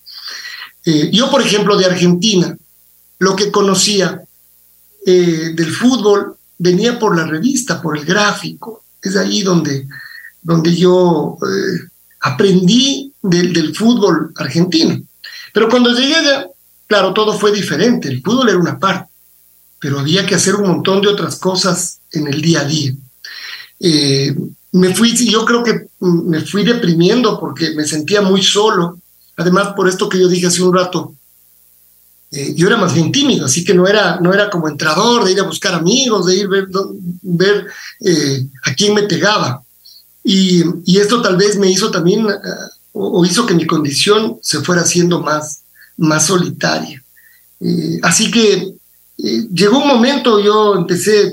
[0.85, 2.57] Eh, yo, por ejemplo, de Argentina,
[3.18, 4.22] lo que conocía
[5.05, 8.83] eh, del fútbol venía por la revista, por el gráfico.
[9.01, 9.87] Es ahí donde,
[10.49, 11.88] donde yo eh,
[12.20, 14.99] aprendí del, fútbol argentino.
[15.53, 16.46] Pero cuando llegué allá,
[16.86, 18.09] claro, todo fue diferente.
[18.09, 19.11] El fútbol era una parte,
[19.78, 22.94] pero había que hacer un montón de otras cosas en el día a día.
[23.78, 24.34] Eh,
[24.72, 28.99] me fui, yo creo que me fui deprimiendo porque me sentía muy solo
[29.36, 31.14] Además, por esto que yo dije hace un rato,
[32.32, 35.30] eh, yo era más bien tímido, así que no era, no era como entrador, de
[35.30, 36.66] ir a buscar amigos, de ir ver,
[37.22, 37.66] ver
[38.64, 39.62] a quién me pegaba.
[40.31, 42.31] Y, esto tal vez me hizo también, uh,
[42.93, 45.62] o hizo que mi condición se fuera haciendo más,
[45.97, 47.03] más solitaria.
[47.61, 48.74] Eh, así que
[49.16, 51.33] llegó un momento, yo empecé,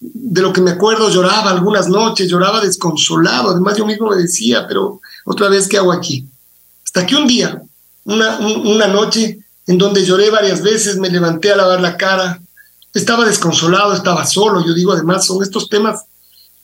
[0.00, 3.50] de lo que me acuerdo, lloraba algunas noches, lloraba desconsolado.
[3.50, 6.26] Además, yo mismo me decía, pero otra vez, ¿qué hago aquí?
[6.82, 7.62] Hasta que un día,
[8.04, 12.40] una, una noche, en donde lloré varias veces, me levanté a lavar la cara,
[12.94, 14.64] estaba desconsolado, estaba solo.
[14.64, 16.04] Yo digo, además, son estos temas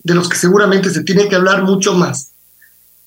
[0.03, 2.31] de los que seguramente se tiene que hablar mucho más.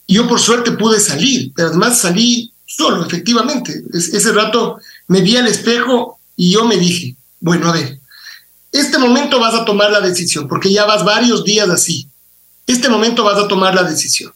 [0.07, 3.83] Yo por suerte pude salir, pero además salí solo, efectivamente.
[3.93, 7.99] Es, ese rato me vi al espejo y yo me dije, bueno, a ver,
[8.71, 12.07] este momento vas a tomar la decisión, porque ya vas varios días así.
[12.65, 14.33] Este momento vas a tomar la decisión.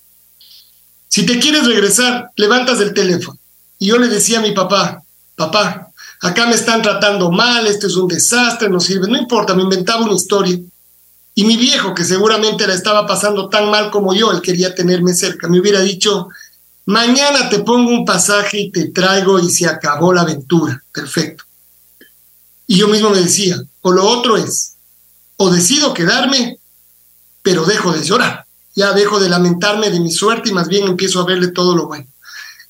[1.08, 3.40] Si te quieres regresar, levantas el teléfono.
[3.80, 5.02] Y yo le decía a mi papá,
[5.36, 5.92] papá,
[6.22, 10.04] acá me están tratando mal, esto es un desastre, no sirve, no importa, me inventaba
[10.04, 10.60] una historia.
[11.38, 15.14] Y mi viejo, que seguramente la estaba pasando tan mal como yo, él quería tenerme
[15.14, 16.30] cerca, me hubiera dicho,
[16.86, 20.84] mañana te pongo un pasaje y te traigo y se acabó la aventura.
[20.92, 21.44] Perfecto.
[22.66, 24.74] Y yo mismo me decía, o lo otro es,
[25.38, 26.58] o decido quedarme,
[27.44, 31.20] pero dejo de llorar ya dejo de lamentarme de mi suerte y más bien empiezo
[31.20, 32.06] a verle todo lo bueno.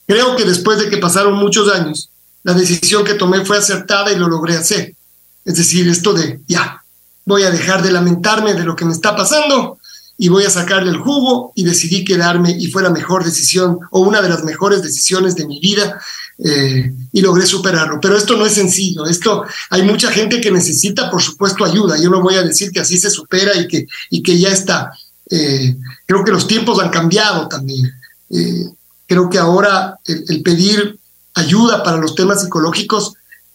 [0.07, 2.09] Creo que después de que pasaron muchos años,
[2.43, 4.95] la decisión que tomé fue acertada y lo logré hacer.
[5.43, 6.82] Es decir, esto de, ya,
[7.28, 9.78] voy a dejar de lamentarme de lo que me está pasando
[10.18, 14.00] y voy a sacarle el jugo y decidí quedarme y fue la mejor decisión o
[14.00, 16.00] una de las mejores decisiones de mi vida
[16.40, 18.00] eh, y logré superarlo.
[18.02, 22.00] Pero esto no es sencillo, esto hay mucha gente que necesita, por supuesto, ayuda.
[22.00, 24.92] Yo no voy a decir que así se supera y que, y que ya está.
[25.30, 25.76] Eh,
[26.06, 27.92] creo que los tiempos han cambiado también.
[28.30, 28.70] Eh,
[29.06, 30.98] creo que ahora el, el, pedir
[31.34, 33.14] ayuda para los temas psicológicos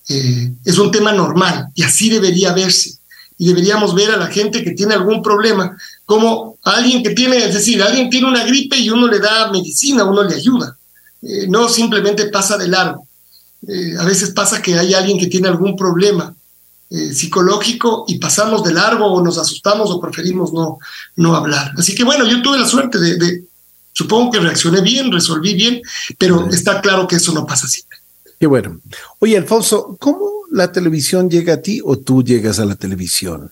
[0.08, 2.98] es un tema normal y así debería verse.
[3.42, 7.54] Y deberíamos ver a la gente que tiene algún problema como alguien que tiene, es
[7.54, 10.76] decir, alguien tiene una gripe y uno le da medicina, uno le ayuda.
[11.22, 13.06] Eh, no simplemente pasa de largo.
[13.98, 16.32] a veces pasa que hay alguien que tiene algún problema
[16.94, 20.78] eh, psicológico y pasamos de largo o nos asustamos o preferimos no,
[21.16, 21.72] no hablar.
[21.76, 23.44] Así que bueno, yo tuve la suerte de, de
[23.92, 25.80] supongo que reaccioné bien, resolví bien,
[26.16, 27.98] pero está claro que eso no pasa siempre.
[28.38, 28.78] Qué bueno.
[29.20, 33.50] Oye, Alfonso, ¿cómo la televisión llega a ti o tú llegas a la televisión?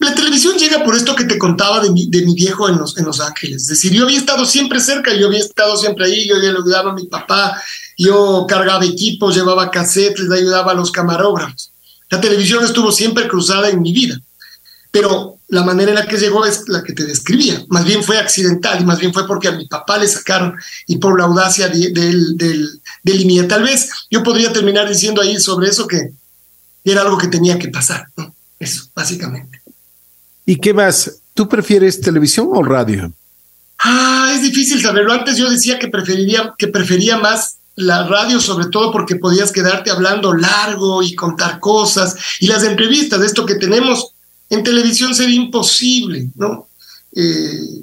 [0.00, 2.98] La televisión llega por esto que te contaba de mi, de mi viejo en los,
[2.98, 3.62] en los Ángeles.
[3.62, 6.90] Es decir, yo había estado siempre cerca, yo había estado siempre ahí, yo le ayudaba
[6.90, 7.62] a mi papá,
[7.96, 11.70] yo cargaba equipos, llevaba cassettes, le ayudaba a los camarógrafos.
[12.10, 14.20] La televisión estuvo siempre cruzada en mi vida.
[14.90, 17.64] pero la manera en la que llegó es la que te describía.
[17.68, 20.54] Más bien fue accidental y más bien fue porque a mi papá le sacaron
[20.86, 21.92] y por la audacia del
[22.36, 26.12] del de, Tal vez yo podría terminar diciendo ahí sobre eso que
[26.84, 28.06] era algo que tenía que pasar.
[28.58, 29.62] Eso, básicamente.
[30.44, 31.20] ¿Y qué más?
[31.32, 33.12] ¿Tú prefieres televisión o radio?
[33.78, 35.12] Ah, es difícil saberlo.
[35.12, 39.90] Antes yo decía que preferiría, que prefería más la radio, sobre todo porque podías quedarte
[39.90, 42.16] hablando largo y contar cosas.
[42.40, 44.14] Y las entrevistas, esto que tenemos
[44.50, 46.68] en televisión sería imposible, ¿no?
[47.14, 47.82] Eh,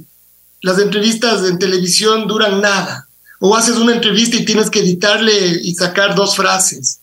[0.61, 3.07] las entrevistas en televisión duran nada.
[3.39, 7.01] O haces una entrevista y tienes que editarle y sacar dos frases.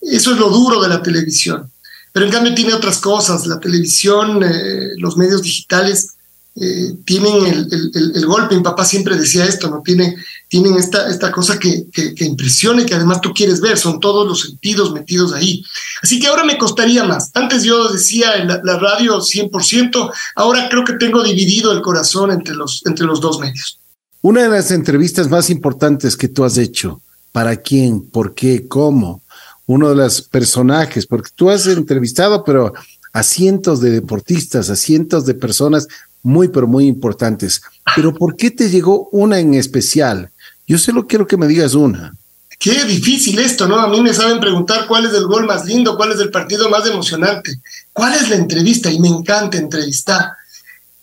[0.00, 1.70] Eso es lo duro de la televisión.
[2.12, 3.46] Pero en cambio tiene otras cosas.
[3.46, 6.14] La televisión, eh, los medios digitales
[6.56, 8.56] eh, tienen el, golpe.
[8.56, 9.82] Mi papá siempre decía esto, ¿no?
[9.82, 10.16] Tiene,
[10.48, 13.78] tienen esta, esta cosa que, que, impresiona y que además tú quieres ver.
[13.78, 15.64] Son todos los sentidos metidos ahí.
[16.02, 17.30] Así que ahora me costaría más.
[17.34, 20.10] Antes yo decía la, la radio 100%.
[20.36, 23.78] Ahora creo que tengo dividido el corazón entre los, entre los dos medios.
[24.22, 27.00] Una de las entrevistas más importantes que tú has hecho.
[27.32, 28.02] ¿Para quién?
[28.02, 28.66] ¿Por qué?
[28.66, 29.22] ¿Cómo?
[29.70, 32.72] uno de los personajes, porque tú has entrevistado, pero
[33.12, 35.86] a cientos de deportistas, a cientos de personas
[36.22, 37.62] muy, pero muy importantes.
[37.96, 40.30] Pero ¿por qué te llegó una en especial?
[40.66, 42.14] Yo solo quiero que me digas una.
[42.58, 43.78] Qué difícil esto, ¿no?
[43.78, 46.68] A mí me saben preguntar cuál es el gol más lindo, cuál es el partido
[46.68, 47.58] más emocionante,
[47.92, 50.32] cuál es la entrevista, y me encanta entrevistar.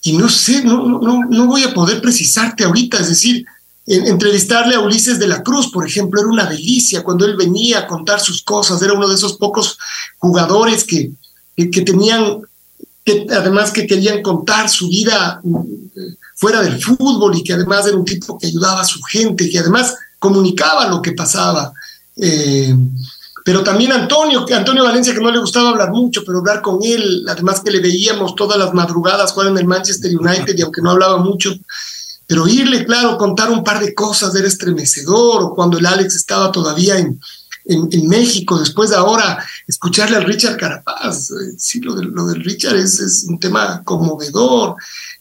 [0.04, 3.46] Y no sé, no, no, no voy a poder precisarte ahorita, es decir,
[3.88, 7.88] entrevistarle a Ulises de la Cruz, por ejemplo, era una delicia cuando él venía a
[7.88, 9.78] contar sus cosas, era uno de esos pocos
[10.18, 11.12] jugadores que,
[11.56, 12.42] que, tenían,
[13.08, 17.96] que además que querían contar su vida eh, fuera del fútbol y que además era
[17.96, 21.72] un tipo que ayudaba a su gente, que además comunicaba lo que pasaba.
[22.18, 22.76] Eh,
[23.46, 27.26] pero también Antonio, Antonio Valencia, que no le gustaba hablar mucho, pero hablar con él,
[27.30, 30.92] además que le veíamos todas las madrugadas jugar en el Manchester United y aunque no
[30.92, 31.54] hablaba mucho,
[32.28, 36.52] pero oírle, claro, contar un par de cosas era estremecedor, o cuando el Alex estaba
[36.52, 37.22] todavía en,
[37.68, 42.44] en, México, después de ahora escucharle al Richard Carapaz, eh, sí, lo, de, lo del
[42.44, 44.76] Richard es, es, un tema conmovedor,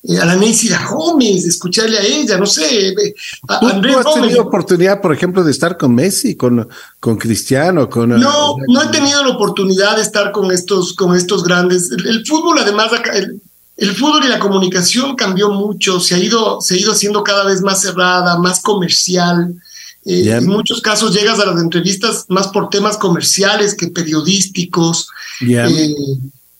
[0.05, 3.14] eh, a la Neisida Gómez, escucharle a ella, no sé, eh,
[3.49, 6.68] a ¿Tú, Andrés has tenido oportunidad, por ejemplo, de estar con Messi, con,
[7.01, 8.11] con Cristiano, con...
[8.11, 11.90] No, no he tenido la oportunidad de estar con estos, con estos grandes.
[11.90, 13.40] El, fútbol, además, el,
[13.76, 17.44] el fútbol y la comunicación cambió mucho, se ha ido, se ha ido haciendo cada
[17.44, 19.55] vez más cerrada, más comercial.
[20.09, 25.09] Eh, en muchos casos llegas a las entrevistas más por temas comerciales que periodísticos.
[25.40, 25.94] Eh,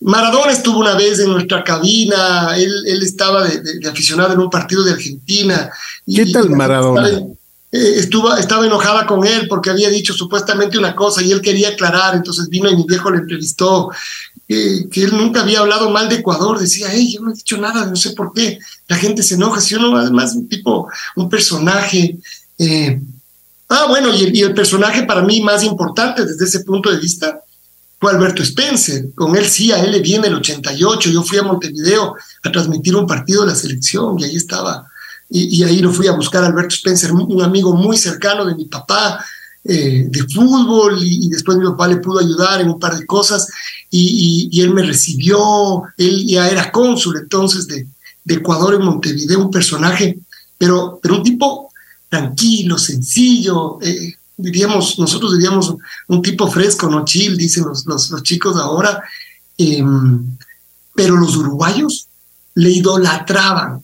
[0.01, 4.83] Maradona estuvo una vez en nuestra cabina, él, él estaba de, aficionado en un partido
[4.83, 5.71] de Argentina.
[6.13, 7.09] ¿Qué tal Maradona?
[7.09, 7.29] Eh,
[7.71, 12.17] estuvo, estaba enojada con él porque había dicho supuestamente una cosa y él quería aclarar,
[12.17, 13.91] entonces vino y mi viejo le entrevistó
[14.49, 17.85] que él nunca había hablado mal de Ecuador, decía, hey, yo no he dicho nada,
[17.87, 22.17] no sé por qué, la gente se enoja, si uno además un tipo, un personaje.
[22.59, 23.01] Eh,
[24.01, 27.41] bueno, y el, personaje para mí más importante desde ese punto de vista
[27.99, 31.43] fue Alberto Spencer, con él sí, a él le viene el 88, yo fui a
[31.43, 34.87] Montevideo a transmitir un partido de la selección y ahí estaba,
[35.31, 38.55] y, y ahí lo fui a buscar a Alberto Spencer, un amigo muy cercano de
[38.55, 39.25] mi papá,
[39.69, 43.49] eh, de fútbol y, después mi papá le pudo ayudar en un par de cosas
[43.91, 47.89] y, él me recibió, él ya era cónsul entonces de,
[48.29, 50.19] Ecuador en Montevideo, un personaje,
[50.59, 51.66] pero, pero un tipo
[52.09, 55.75] tranquilo, sencillo, eh, diríamos, nosotros diríamos
[56.09, 59.03] un tipo fresco, no chill, dicen los, los, chicos ahora,
[59.57, 60.37] em,
[60.95, 62.09] pero los uruguayos
[62.55, 63.83] le idolatraban.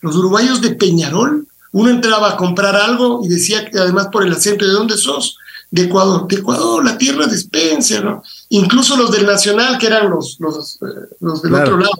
[0.00, 4.66] Los uruguayos de Peñarol uno entraba a comprar algo y decía además por el acento,
[4.66, 5.36] ¿de dónde sos?
[5.70, 6.26] De Ecuador.
[6.28, 8.22] De Ecuador, la tierra de Spencer, ¿no?
[8.50, 11.92] Incluso los del Nacional, que eran los, los, eh, los del otro lado.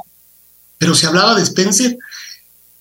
[0.79, 1.99] Pero se hablaba de Spencer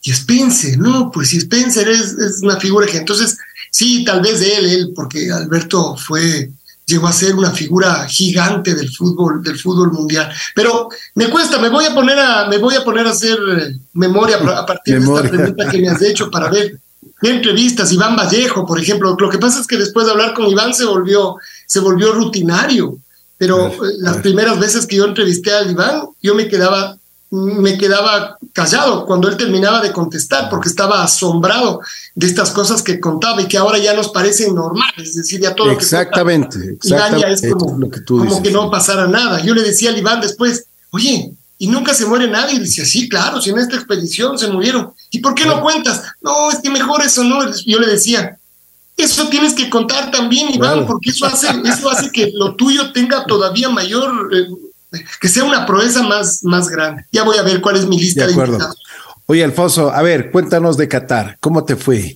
[0.06, 3.38] y Spencer, no, pues si Spencer es, es una figura que entonces,
[3.72, 6.52] sí, tal vez de él, él, porque Alberto fue,
[6.86, 10.32] llegó a ser una figura gigante del fútbol, del fútbol mundial.
[10.54, 13.76] Pero me cuesta, me voy a poner a, me voy a poner a hacer eh,
[13.94, 16.80] memoria a partir de esta pregunta que me has hecho para ver
[17.22, 19.16] entrevistas, Iván Vallejo, por ejemplo.
[19.20, 23.00] Lo que pasa es que después de hablar con Iván se volvió, se volvió rutinario.
[23.38, 26.98] Pero eh, las primeras veces que yo entrevisté a Iván, yo me quedaba,
[27.32, 31.82] me quedaba callado cuando él terminaba de contestar, porque estaba asombrado
[32.14, 35.10] de estas cosas que contaba y que ahora ya nos parecen normales.
[35.10, 39.08] Es decir, ya todo exactamente, lo que ya es como, que, como que no pasara
[39.08, 39.42] nada.
[39.42, 42.56] Yo le decía al Iván después, oye, y nunca se muere nadie.
[42.56, 44.94] Y decía, sí, claro, si en esta expedición se murieron.
[45.12, 46.04] ¿Y por qué no cuentas?
[46.22, 47.40] No, es que mejor eso no.
[47.66, 48.38] Yo le decía,
[48.98, 53.26] eso tienes que contar también, Iván, porque eso hace, eso hace que lo tuyo tenga
[53.26, 54.48] todavía mayor, eh,
[55.20, 57.06] que sea una proeza más, más grande.
[57.12, 58.54] Ya voy a ver cuál es mi lista de, de acuerdo.
[58.54, 58.78] invitados.
[59.28, 62.16] Oye, Alfonso, a ver, cuéntanos de Qatar, ¿cómo te fue?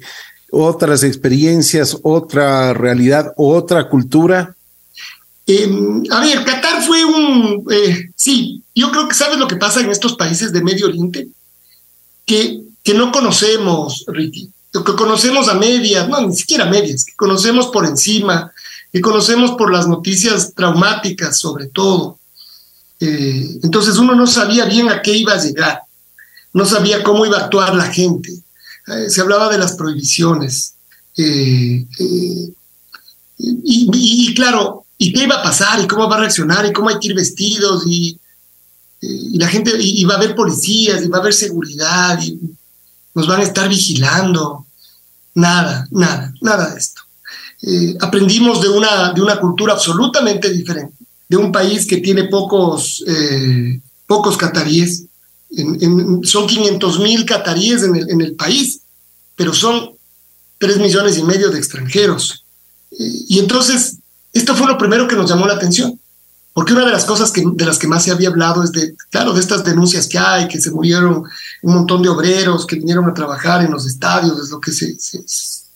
[0.52, 4.56] ¿Otras experiencias, otra realidad, otra cultura?
[5.48, 5.68] Eh,
[6.12, 7.66] a ver, Qatar fue un...
[7.72, 11.28] Eh, sí, yo creo que sabes lo que pasa en estos países de Medio Oriente,
[12.26, 17.68] que, que no conocemos, Ricky, que conocemos a medias, no, ni siquiera medias, que conocemos
[17.68, 18.52] por encima,
[18.94, 22.20] que conocemos por las noticias traumáticas sobre todo.
[23.00, 25.84] Eh, entonces uno no sabía bien a qué iba a llegar,
[26.54, 28.32] no sabía cómo iba a actuar la gente.
[28.88, 30.74] Eh, se hablaba de las prohibiciones.
[31.18, 31.86] Eh,
[33.38, 35.80] y, claro, ¿y qué iba a pasar?
[35.80, 36.66] ¿Y cómo va a reaccionar?
[36.66, 37.84] ¿Y cómo hay que ir vestidos?
[37.88, 38.20] Y,
[39.38, 42.38] la gente, y, va a haber policías, y va a haber seguridad, y
[43.16, 44.66] nos van a estar vigilando.
[45.36, 47.02] Nada, nada, nada de esto.
[48.02, 50.99] Aprendimos de una, de una cultura absolutamente diferente,
[51.30, 55.06] de un país que tiene pocos, eh, pocos cataríes.
[55.52, 58.82] En, son 500 mil cataríes en el, país,
[59.36, 59.92] pero son
[60.58, 62.44] 3 millones y medio de extranjeros.
[62.92, 63.98] Y entonces,
[64.34, 66.00] esto fue lo primero que nos llamó la atención.
[66.54, 68.96] Porque una de las cosas que, de las que más se había hablado es de,
[69.12, 71.24] claro, de estas denuncias que hay, que se murieron
[71.62, 74.98] un montón de obreros que vinieron a trabajar en los estadios, es lo que se,
[75.00, 75.24] se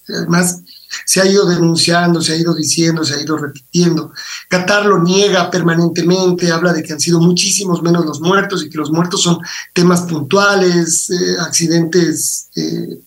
[0.10, 0.60] además
[1.06, 4.12] se ha ido denunciando, se ha ido diciendo, se ha ido repitiendo.
[4.50, 8.78] Qatar lo niega permanentemente, habla de que han sido muchísimos menos los muertos y que
[8.78, 9.40] los muertos son
[9.74, 13.00] temas puntuales, eh, accidentes eh,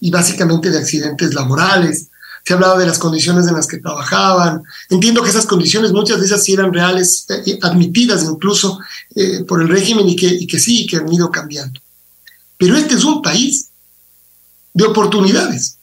[0.00, 2.08] y básicamente de accidentes laborales.
[2.44, 4.62] Se ha hablado de las condiciones en las que trabajaban.
[4.90, 8.80] Entiendo que esas condiciones, muchas de esas sí eran reales, eh, admitidas incluso
[9.46, 11.80] por el régimen y que, y que sí, que han ido cambiando.
[12.56, 13.68] Pero este es un país
[14.74, 15.78] de oportunidades.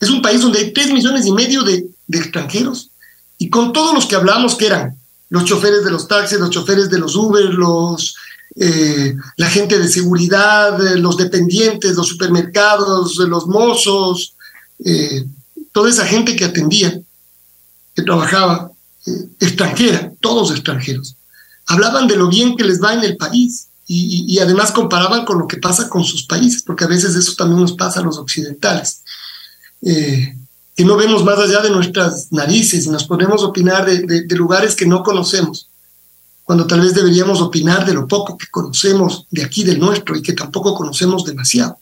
[0.00, 2.90] Es un país donde hay tres millones y medio de, extranjeros.
[3.38, 4.96] Y con todos los que hablamos que eran
[5.28, 8.16] los choferes de los taxis, los choferes de los Uber, los,
[8.56, 14.34] eh, la gente de seguridad, eh, los dependientes, los supermercados, los mozos,
[14.84, 15.24] eh,
[15.70, 17.00] toda esa gente que atendía,
[17.94, 18.72] que trabajaba,
[19.38, 21.14] extranjera, todos extranjeros,
[21.66, 25.48] hablaban de lo bien que les va en el país y, además comparaban con lo
[25.48, 29.02] que pasa con sus países, porque a veces eso también nos pasa a los occidentales,
[29.82, 30.36] eh,
[30.76, 34.86] que no vemos más allá de nuestras narices y nos podemos opinar de, lugares que
[34.86, 35.68] no conocemos,
[36.44, 40.22] cuando tal vez deberíamos opinar de lo poco que conocemos de aquí del nuestro y
[40.22, 41.78] que tampoco conocemos demasiado.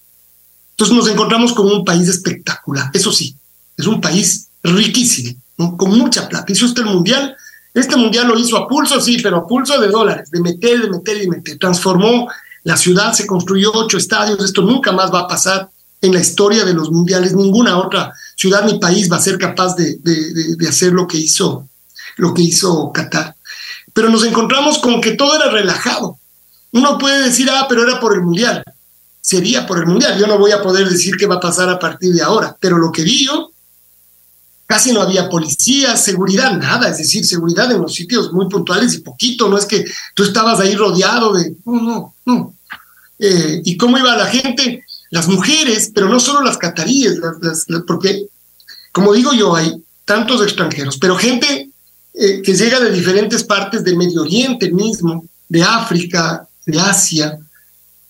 [0.70, 3.36] Entonces nos encontramos con un país espectacular, eso sí,
[3.76, 5.40] es un país riquísimo,
[5.76, 6.52] con mucha plata.
[6.52, 7.36] Hizo este mundial,
[7.74, 10.90] este mundial lo hizo a pulso, sí, pero a pulso de dólares, de meter, de
[10.90, 11.58] meter y meter.
[11.58, 12.28] Transformó
[12.64, 15.70] la ciudad, se construyó ocho estadios, esto nunca más va a pasar
[16.00, 17.34] en la historia de los mundiales.
[17.34, 21.68] Ninguna otra ciudad ni país va a ser capaz de, de, hacer lo que hizo,
[22.16, 23.34] lo que hizo Qatar.
[23.92, 26.18] Pero nos encontramos con que todo era relajado.
[26.72, 28.62] Uno puede decir, ah, pero era por el mundial.
[29.20, 30.18] Sería por el mundial.
[30.18, 32.78] Yo no voy a poder decir qué va a pasar a partir de ahora, pero
[32.78, 33.50] lo que vi yo
[34.68, 38.98] casi no había policía, seguridad, nada, es decir, seguridad en los sitios muy puntuales y
[38.98, 39.82] poquito, no es que
[40.14, 42.54] tú estabas ahí rodeado de, no, no, no.
[43.18, 44.84] Eh, ¿Y cómo iba la gente?
[45.10, 48.26] Las mujeres, pero no solo las cataríes, las, las, porque,
[48.92, 51.70] como digo yo, hay tantos extranjeros, pero gente
[52.14, 57.38] eh, que llega de diferentes partes del Medio Oriente mismo, de África, de Asia,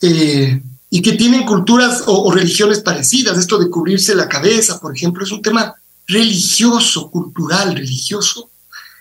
[0.01, 3.37] eh, y que tienen culturas o, o religiones parecidas.
[3.37, 5.75] Esto de cubrirse la cabeza, por ejemplo, es un tema
[6.07, 8.48] religioso, cultural, religioso.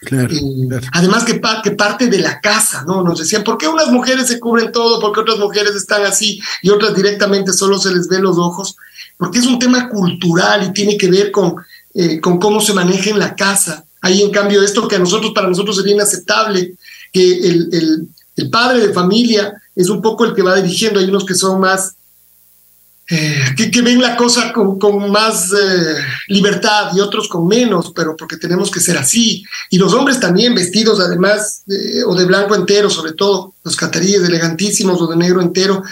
[0.02, 0.88] Claro, eh, claro.
[0.94, 3.04] Además que, pa que, parte de la casa, ¿no?
[3.04, 5.00] Nos decían, ¿por qué unas mujeres se cubren todo?
[5.00, 8.76] ¿Por qué otras mujeres están así y otras directamente solo se les ve los ojos?
[9.18, 11.56] Porque es un tema cultural y tiene que ver con,
[11.96, 13.86] eh, con cómo se maneja en la casa.
[14.02, 16.76] Ahí, en cambio, esto que a nosotros, para nosotros sería inaceptable,
[17.12, 21.00] que el, el, el padre de familia es un poco el que va dirigiendo.
[21.00, 21.97] Hay unos que son más
[23.10, 25.96] eh, que, ven la cosa con, más eh,
[26.28, 29.46] libertad y otros con menos, pero porque tenemos que ser así.
[29.70, 34.24] Y los hombres también vestidos además, eh, o de blanco entero, sobre todo los cataríes
[34.24, 35.84] elegantísimos o de negro entero.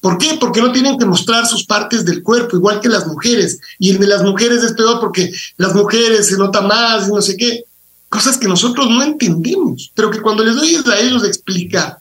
[0.00, 0.36] ¿Por qué?
[0.38, 3.58] Porque no tienen que mostrar sus partes del cuerpo, igual que las mujeres.
[3.78, 7.22] Y el de las mujeres es peor porque las mujeres se nota más y no
[7.22, 7.64] sé qué.
[8.10, 11.98] Cosas que nosotros no entendemos, pero que cuando les doy a ellos explicar,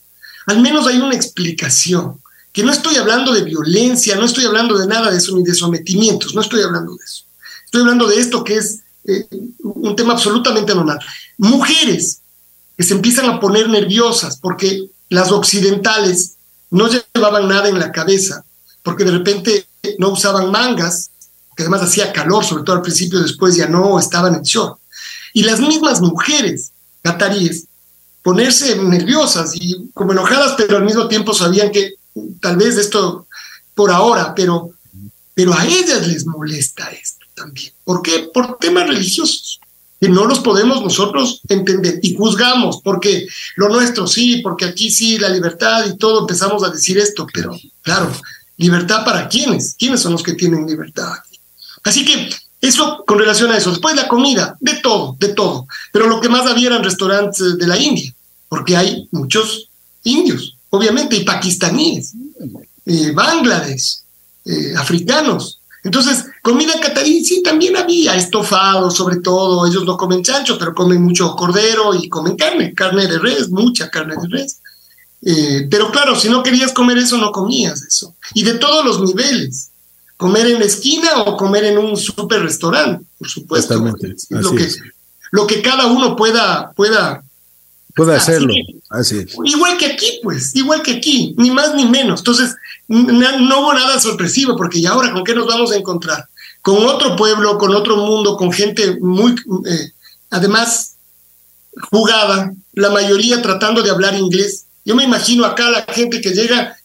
[0.48, 2.22] al menos hay una explicación
[2.54, 5.56] que no estoy hablando de violencia, no estoy hablando de nada de eso, ni de
[5.56, 7.24] sometimientos, no estoy hablando de eso.
[7.66, 9.28] Estoy hablando de esto que es eh,
[9.64, 11.00] un tema absolutamente normal.
[11.38, 12.20] Mujeres
[12.78, 16.36] que se empiezan a poner nerviosas porque las occidentales
[16.70, 18.46] no llevaban nada en la cabeza,
[18.84, 21.10] porque de repente no usaban mangas,
[21.56, 24.80] que además hacía calor, sobre todo al principio, después ya no estaban en short.
[25.34, 27.66] Y las mismas mujeres cataríes
[28.22, 31.96] ponerse nerviosas y como enojadas, pero al mismo tiempo sabían que
[32.40, 33.28] tal vez esto
[33.76, 34.72] por ahora, pero,
[35.34, 37.72] pero a ellas les molesta esto también.
[37.84, 38.30] ¿Por qué?
[38.34, 39.60] Por temas religiosos
[40.00, 45.18] que no los podemos nosotros entender y juzgamos, porque lo nuestro sí, porque aquí sí,
[45.18, 48.12] la libertad y todo, empezamos a decir esto, pero claro,
[48.58, 51.14] libertad para quiénes, quiénes son los que tienen libertad
[51.84, 52.30] Así que
[52.62, 53.72] eso con relación a eso.
[53.72, 55.68] Después la comida, de todo, de todo.
[55.92, 58.14] Pero lo que más había eran restaurantes de la India,
[58.48, 59.70] porque hay muchos
[60.04, 62.14] indios, obviamente, y pakistaníes,
[62.88, 64.00] eh, Bangladesh,
[64.46, 65.60] eh, africanos.
[65.84, 71.04] Entonces, comida catarí sí también había, estofado sobre todo, ellos no comen chancho, pero comen
[71.04, 74.62] mucho cordero y comen carne, carne de res, mucha carne de res.
[75.22, 78.16] Eh, pero claro, si no querías comer eso, no comías eso.
[78.34, 79.70] Y de todos los niveles,
[80.18, 83.76] comer en la esquina o comer en un super restaurante, por supuesto.
[84.30, 84.68] Lo que,
[85.30, 87.24] lo que cada uno pueda, pueda
[87.96, 88.54] Puede hacerlo,
[88.90, 92.22] así Igual que aquí, pues, igual que aquí, ni más ni menos.
[92.22, 92.56] Entonces,
[92.88, 96.28] no, hubo nada sorpresivo, porque ya ahora, ¿con qué nos vamos a encontrar?
[96.62, 99.36] Con otro pueblo, con otro mundo, con gente muy,
[99.68, 99.92] eh,
[100.32, 100.96] además,
[101.92, 104.66] jugada, la mayoría tratando de hablar inglés.
[104.86, 106.76] Yo me imagino acá la gente que llega,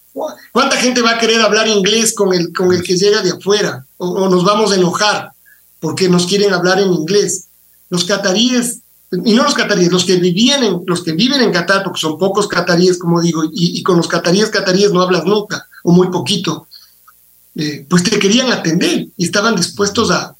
[0.52, 3.84] ¿cuánta gente va a querer hablar inglés con el, con el que llega de afuera?
[4.00, 5.32] o nos vamos a enojar
[5.80, 7.46] porque nos quieren hablar en inglés.
[7.90, 8.77] Los cataríes
[9.10, 12.18] y no los cataríes, los que vivían en, los que viven en Qatar, porque son
[12.18, 16.68] pocos cataríes, como digo, y, con los cataríes, cataríes no hablas nunca, o muy poquito,
[17.54, 20.36] eh, pues te querían atender y estaban dispuestos a,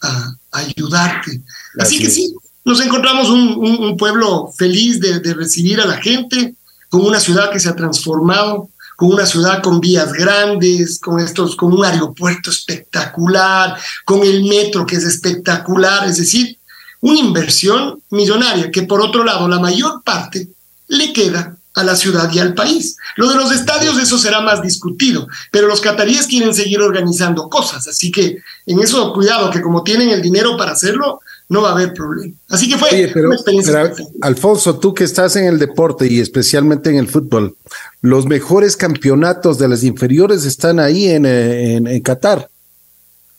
[0.53, 1.43] ayudarte.
[1.79, 6.55] Así, que sí, nos encontramos un, pueblo feliz de, de, recibir a la gente,
[6.91, 11.55] con una ciudad que se ha transformado, con una ciudad con vías grandes, con estos,
[11.55, 16.58] con un aeropuerto espectacular, con el metro que es espectacular, es decir,
[17.01, 20.49] una inversión millonaria que por otro lado la mayor parte
[20.89, 22.97] le queda a la ciudad y al país.
[23.17, 27.87] Lo de los estadios, eso será más discutido, pero los cataríes quieren seguir organizando cosas,
[27.87, 31.73] así que en eso cuidado, que como tienen el dinero para hacerlo, no va a
[31.73, 32.35] haber problema.
[32.49, 33.93] Así que fue una experiencia.
[34.21, 37.57] Alfonso, tú que estás en el deporte y especialmente en el fútbol,
[38.03, 42.51] los mejores campeonatos de las inferiores están ahí en, en, Qatar.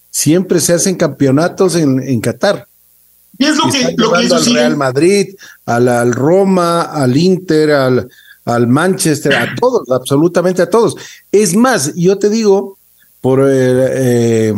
[0.09, 2.68] Siempre se hacen campeonatos en, en Qatar.
[3.37, 8.09] Y es lo que, lo que al Real Madrid, al, al, Roma, al Inter, al,
[8.45, 10.95] al Manchester, a todos, absolutamente a todos.
[11.31, 12.77] Es más, yo te digo,
[13.21, 14.53] por eh, eh,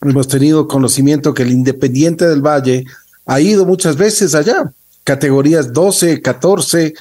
[0.00, 2.84] hemos tenido conocimiento que el Independiente del Valle
[3.26, 4.72] ha ido muchas veces allá,
[5.04, 6.94] categorías 12, 14,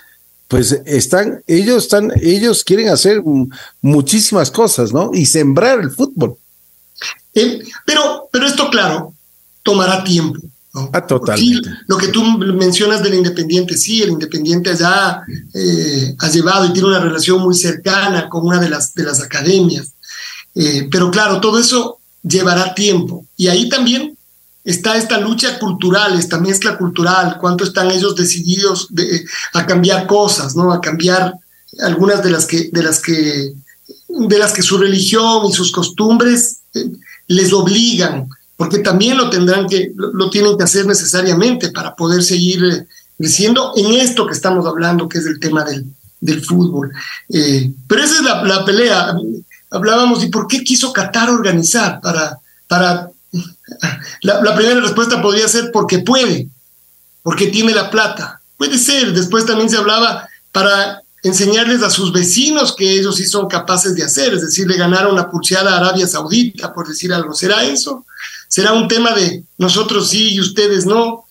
[0.47, 3.23] pues están, ellos están, ellos quieren hacer
[3.81, 5.11] muchísimas cosas, ¿no?
[5.13, 6.37] Y sembrar el fútbol.
[7.33, 9.13] Eh, pero, pero esto, claro,
[9.63, 10.39] tomará tiempo.
[10.91, 11.69] Ah, totalmente.
[11.87, 15.21] lo que tú mencionas del Independiente, sí, el Independiente ya
[15.53, 19.21] eh, ha llevado y tiene una relación muy cercana con una de las, de las
[19.21, 19.93] academias.
[20.53, 23.25] Eh, pero claro, todo eso llevará tiempo.
[23.37, 24.17] Y ahí también
[24.65, 28.89] está esta lucha cultural, esta mezcla cultural, cuánto están ellos decididos
[29.53, 30.73] a cambiar cosas, ¿no?
[30.73, 31.35] A cambiar
[31.79, 33.53] algunas de las que, de las que,
[34.07, 36.91] de las que su religión y sus costumbres eh,
[37.27, 42.63] les obligan porque también lo tendrán que, lo, tienen que hacer necesariamente para poder seguir
[42.63, 42.87] eh,
[43.17, 45.85] creciendo en esto que estamos hablando, que es el tema del,
[46.21, 46.91] del fútbol.
[47.29, 49.15] Eh, pero esa es la, pelea.
[49.71, 53.09] Hablábamos de por qué quiso Qatar organizar para, para
[54.21, 56.47] la, primera respuesta podría ser porque puede,
[57.23, 58.41] porque tiene la plata.
[58.57, 59.13] Puede ser.
[59.13, 64.03] Después también se hablaba para enseñarles a sus vecinos que ellos sí son capaces de
[64.03, 67.33] hacer, es decir, le ganaron una pulseada a Arabia Saudita, por decir algo.
[67.33, 68.05] ¿Será eso?
[68.47, 71.25] será un tema de nosotros sí y ustedes no,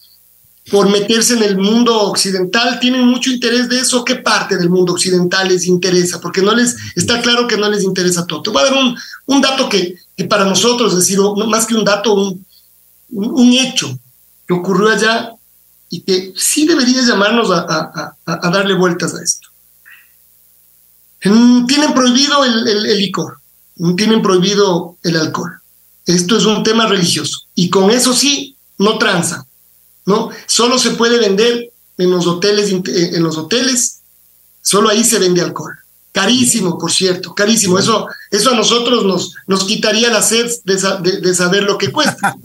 [0.70, 4.92] por meterse en el mundo occidental, tienen mucho interés de eso, ¿qué parte del mundo
[4.92, 6.20] occidental les interesa?
[6.20, 8.42] Porque no les, está claro que no les interesa todo.
[8.42, 8.74] Te voy a dar
[9.26, 9.96] un, dato que,
[10.28, 13.98] para nosotros, es decir, más que un dato, un, hecho
[14.46, 15.32] que ocurrió allá
[15.88, 19.48] y que sí debería llamarnos a, darle vueltas a esto.
[21.24, 23.38] Tienen prohibido el, licor,
[23.96, 25.52] tienen prohibido el alcohol.
[26.04, 27.44] Esto es un tema religioso.
[27.54, 29.46] Y con eso sí, no tranza,
[30.04, 30.28] ¿no?
[30.46, 34.00] Solo se puede vender en los hoteles, en los hoteles,
[34.60, 35.74] solo ahí se vende alcohol.
[36.14, 37.76] Carísimo, por cierto, carísimo.
[37.76, 42.36] Eso, eso a nosotros nos, nos quitaría la sed de, saber lo que cuesta.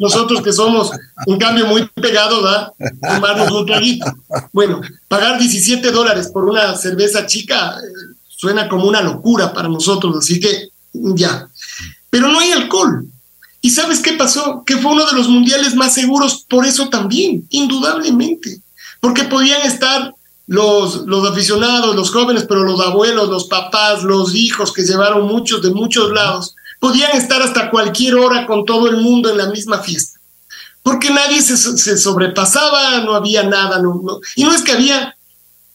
[0.00, 0.92] nosotros que somos,
[1.26, 2.72] un cambio, muy pegados a
[3.14, 4.06] tomarnos un traguito.
[4.52, 10.16] Bueno, pagar 17 dólares por una cerveza chica eh, suena como una locura para nosotros,
[10.18, 11.48] así que ya
[12.16, 13.06] pero no hay alcohol.
[13.60, 14.62] ¿Y sabes qué pasó?
[14.64, 18.62] Que fue uno de los mundiales más seguros por eso también, indudablemente,
[19.00, 20.14] porque podían estar
[20.46, 25.62] los, los aficionados, los jóvenes, pero los abuelos, los papás, los hijos que llevaron muchos
[25.62, 29.78] de muchos lados, podían estar hasta cualquier hora con todo el mundo en la misma
[29.78, 30.20] fiesta.
[30.82, 35.16] Porque nadie se, sobrepasaba, no había nada, no, y no es que había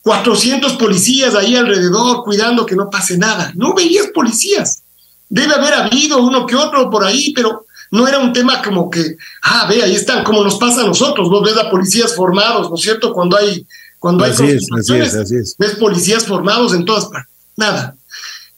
[0.03, 4.83] 400 policías ahí alrededor cuidando que no pase nada, no veías policías.
[5.27, 9.17] Debe haber habido uno que otro por ahí, pero no era un tema como que,
[9.43, 12.75] ah, ve, ahí están, como nos pasa a nosotros, vos ves a policías formados, ¿no
[12.75, 13.11] es cierto?
[13.11, 13.65] Cuando hay,
[14.01, 15.55] cuando hay Así es, así es, así es.
[15.59, 17.31] ves policías formados en todas partes.
[17.55, 17.95] Nada.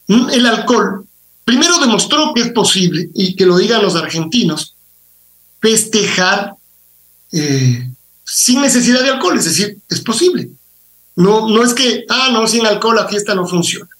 [0.08, 1.04] Mm, El alcohol,
[1.44, 4.74] primero demostró que es posible, y que lo digan los argentinos,
[5.60, 6.54] festejar
[7.30, 7.90] eh,
[8.24, 10.48] sin necesidad de alcohol, es decir, es posible.
[11.14, 13.90] No, no es que, ah, no, sin alcohol la fiesta no funciona.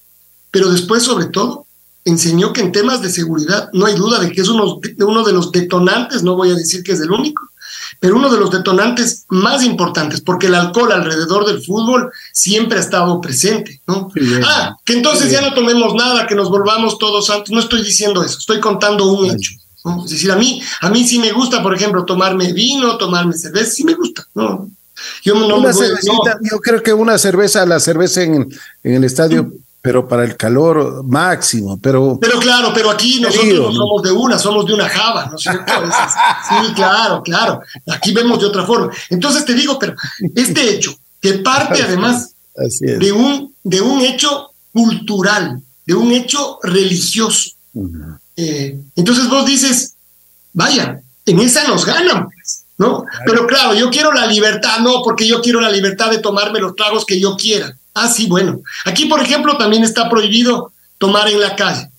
[0.49, 1.67] Pero después, sobre todo,
[2.05, 5.31] enseñó que en temas de seguridad no hay duda de que es uno, uno de
[5.31, 7.43] los detonantes, no voy a decir que es el único,
[7.99, 12.81] pero uno de los detonantes más importantes, porque el alcohol alrededor del fútbol siempre ha
[12.81, 14.09] estado presente, ¿no?
[14.13, 14.43] Bien.
[14.45, 18.23] ah, que entonces ya no tomemos nada, que nos volvamos todos santos, no estoy diciendo
[18.23, 19.51] eso, estoy contando un hecho.
[19.83, 20.03] ¿no?
[20.03, 23.71] Es decir, a mí, a mí sí me gusta, por ejemplo, tomarme vino, tomarme cerveza,
[23.71, 24.69] sí me gusta, ¿no?
[25.23, 26.21] Yo no una me voy- no.
[26.41, 28.47] yo creo que una cerveza, la cerveza en,
[28.83, 29.51] en el estadio,
[29.85, 34.11] pero para el calor máximo, pero Pero claro, pero aquí nosotros Querido, no somos de
[34.11, 35.71] una, somos de una java, ¿no es cierto?
[36.49, 37.61] Sí, claro, claro.
[37.91, 38.91] Aquí vemos de otra forma.
[39.11, 39.93] Entonces te digo, pero
[40.33, 42.33] este hecho, que parte además
[42.79, 47.51] de un, de un hecho cultural, de un hecho religioso.
[48.35, 49.93] Eh, entonces vos dices,
[50.51, 53.05] vaya, en esa nos ganan, pues, ¿no?
[53.27, 56.75] Pero claro, yo quiero la libertad, no, porque yo quiero la libertad de tomarme los
[56.75, 57.77] tragos que yo quiera.
[57.95, 58.61] Ah, sí, bueno.
[58.83, 61.89] Aquí, por ejemplo, también está prohibido tomar en la calle.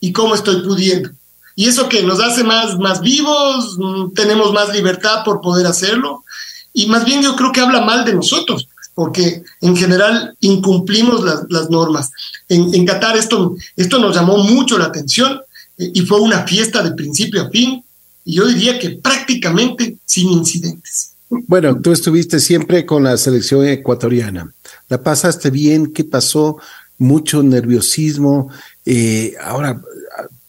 [0.00, 1.10] ¿Y cómo estoy pudiendo?
[1.56, 6.24] Y eso que nos hace más, más vivos, mm, tenemos más libertad por poder hacerlo.
[6.72, 11.44] Y más bien yo creo que habla mal de nosotros, porque en general incumplimos las,
[11.48, 12.10] las normas.
[12.48, 15.40] En, en Qatar esto, esto nos llamó mucho la atención
[15.78, 17.84] eh, y fue una fiesta de principio a fin,
[18.24, 21.12] y yo diría que prácticamente sin incidentes.
[21.28, 24.52] Bueno, tú estuviste siempre con la selección ecuatoriana.
[24.88, 25.92] ¿La pasaste bien?
[25.92, 26.58] ¿Qué pasó?
[26.98, 28.50] Mucho nerviosismo.
[28.84, 29.80] Eh, ahora,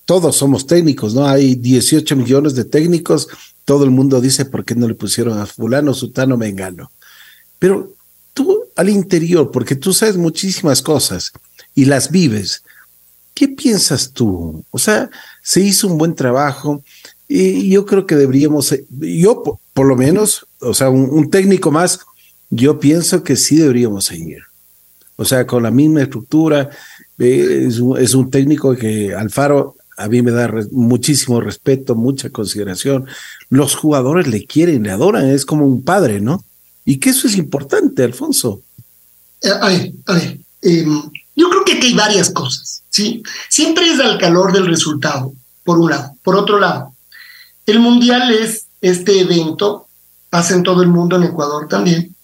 [0.05, 1.25] todos somos técnicos, ¿no?
[1.25, 3.27] Hay 18 millones de técnicos.
[3.65, 6.91] Todo el mundo dice, ¿por qué no le pusieron a fulano, sutano, mengano?
[7.57, 7.95] Pero
[8.33, 11.31] tú al interior, porque tú sabes muchísimas cosas
[11.73, 12.63] y las vives,
[13.33, 14.63] ¿qué piensas tú?
[14.69, 15.09] O sea,
[15.41, 16.83] se hizo un buen trabajo
[17.27, 19.41] y yo creo que deberíamos, eh, yo
[19.73, 21.99] por, lo menos, o sea, un, técnico más,
[22.56, 24.43] yo pienso que sí deberíamos seguir.
[25.18, 26.70] O sea, con la misma estructura,
[27.20, 31.95] eh, es, un, es, un, técnico que Alfaro a mí me da re, muchísimo respeto,
[31.95, 33.08] mucha consideración.
[33.49, 36.43] Los jugadores le quieren, le adoran, es como un padre, ¿no?
[36.84, 38.62] Y que eso es importante, Alfonso.
[39.41, 40.86] Eh, a ver, a ver, eh,
[41.36, 43.24] yo creo que aquí hay varias cosas, ¿sí?
[43.49, 45.34] Siempre es al calor del resultado,
[45.64, 46.16] por un lado.
[46.24, 46.93] Por otro lado,
[47.66, 49.88] el Mundial es este evento,
[50.30, 52.14] pasa en todo el mundo, en Ecuador también,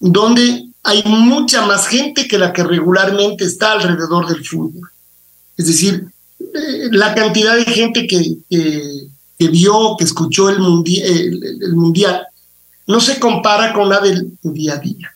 [0.00, 4.90] donde hay mucha más gente que la que regularmente está alrededor del fútbol.
[5.56, 6.06] Es decir,
[6.40, 12.26] eh, la cantidad de gente que, que, vio, que escuchó el, mundial,
[12.86, 15.14] no se compara con la del día a día.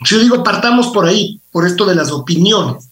[0.00, 2.88] Yo digo, partamos por ahí, por esto de las opiniones,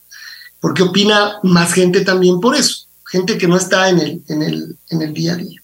[0.61, 4.77] porque opina más gente también por eso, gente que no está en el, en el,
[4.91, 5.63] en el día a día.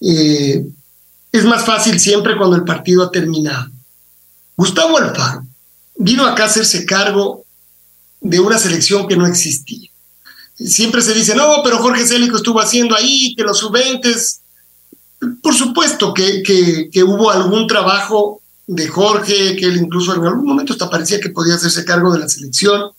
[0.00, 0.66] Eh,
[1.32, 3.70] es más fácil siempre cuando el partido ha terminado.
[4.56, 5.44] Gustavo Alfaro
[5.96, 7.44] vino acá a hacerse cargo
[8.20, 9.90] de una selección que no existía.
[10.56, 14.38] Siempre se dice, no, pero Jorge Célico estuvo haciendo ahí, que los sub-20.
[15.42, 20.72] Por supuesto que, que, hubo algún trabajo de Jorge, que él incluso en algún momento
[20.72, 22.92] hasta parecía que podía hacerse cargo de la selección.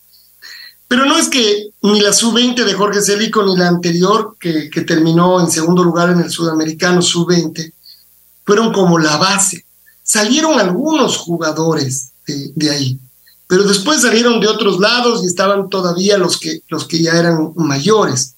[0.88, 4.82] Pero no es que ni la sub-20 de Jorge Célico ni la anterior, que, que
[4.82, 7.74] terminó en segundo lugar en el sudamericano sub-20,
[8.46, 9.65] fueron como la base.
[10.08, 13.00] Salieron algunos jugadores de, de, ahí,
[13.48, 17.54] pero después salieron de otros lados y estaban todavía los que, los que ya eran
[17.56, 18.36] mayores.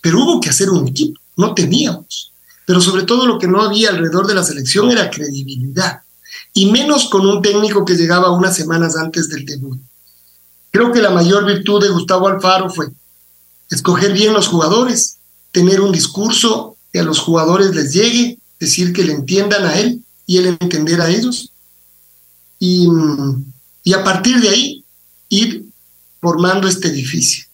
[0.00, 2.32] Pero hubo que hacer un equipo, no teníamos.
[2.64, 6.00] Pero sobre todo lo que no había alrededor de la selección era credibilidad,
[6.54, 9.78] y menos con un técnico que llegaba unas semanas antes del debut.
[10.70, 12.88] Creo que la mayor virtud de Gustavo Alfaro fue
[13.70, 15.18] escoger bien los jugadores,
[15.52, 20.02] tener un discurso que a los jugadores les llegue, decir que le entiendan a él
[20.28, 21.50] y él entender a ellos.
[22.60, 22.86] Y,
[23.82, 24.84] y a partir de ahí
[25.30, 25.64] ir
[26.20, 27.46] formando este edificio.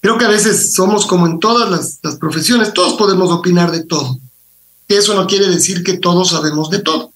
[0.00, 3.84] Creo que a veces somos como en todas las, las profesiones, todos podemos opinar de
[3.84, 4.18] todo.
[4.88, 7.12] Eso no quiere decir que todos sabemos de todo.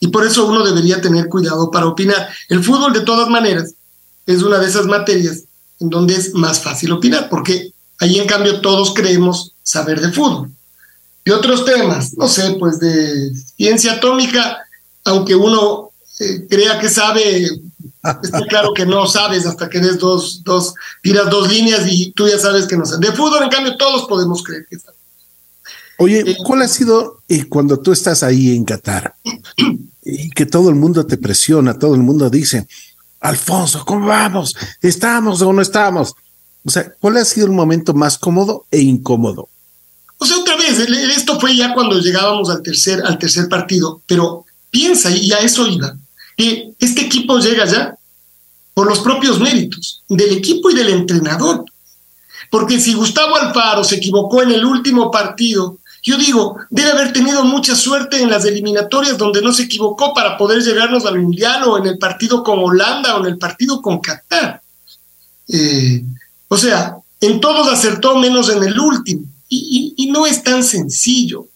[0.00, 2.28] Y por eso uno debería tener cuidado para opinar.
[2.48, 3.74] El fútbol, de todas maneras,
[4.24, 5.42] es una de esas materias
[5.78, 10.50] en donde es más fácil opinar, porque ahí en cambio todos creemos saber de fútbol.
[11.26, 14.58] Y otros temas, no sé, pues de ciencia atómica,
[15.04, 15.90] aunque uno
[16.20, 17.50] eh, crea que sabe,
[18.22, 20.72] está claro que no sabes hasta que des dos, dos,
[21.02, 23.10] tiras dos líneas y tú ya sabes que no sabes.
[23.10, 25.00] De fútbol, en cambio, todos podemos creer que sabes.
[25.98, 29.16] Oye, eh, ¿cuál ha sido eh, cuando tú estás ahí en Qatar
[30.04, 32.68] y que todo el mundo te presiona, todo el mundo dice,
[33.18, 34.54] Alfonso, ¿cómo vamos?
[34.80, 36.14] ¿Estamos o no estamos?
[36.64, 39.48] O sea, ¿cuál ha sido el momento más cómodo e incómodo?
[40.18, 44.44] O sea, otra vez, esto fue ya cuando llegábamos al tercer, al tercer partido, pero
[44.70, 45.94] piensa, y a eso iba,
[46.36, 47.96] que este equipo llega ya
[48.74, 51.64] por los propios méritos del equipo y del entrenador.
[52.50, 57.44] Porque si Gustavo Alfaro se equivocó en el último partido yo digo, debe haber tenido
[57.44, 61.78] mucha suerte en las eliminatorias donde no se equivocó para poder llegarnos al Mundial o
[61.78, 64.62] en el partido con Holanda o en el partido con Qatar.
[65.48, 66.04] Eh,
[66.46, 69.24] o sea, en todos acertó menos en el último.
[69.48, 71.46] Y, no es tan sencillo,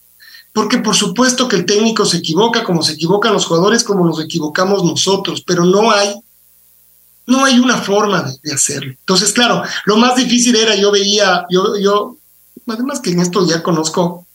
[0.53, 4.21] porque por supuesto que el técnico se equivoca como se equivocan los jugadores, como nos
[4.21, 6.15] equivocamos nosotros, pero no hay,
[7.27, 8.93] no hay una forma de, de hacerlo.
[8.99, 12.17] Entonces, claro, lo más difícil era, yo veía, yo, yo,
[12.67, 14.27] además que en esto ya conozco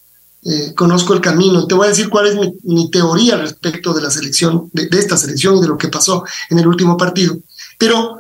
[0.47, 1.61] eh, conozco el camino.
[1.61, 5.17] Y te voy a decir cuál es mi, teoría respecto de la selección, de, esta
[5.17, 7.39] selección y de lo que pasó en el último partido.
[7.79, 8.19] Pero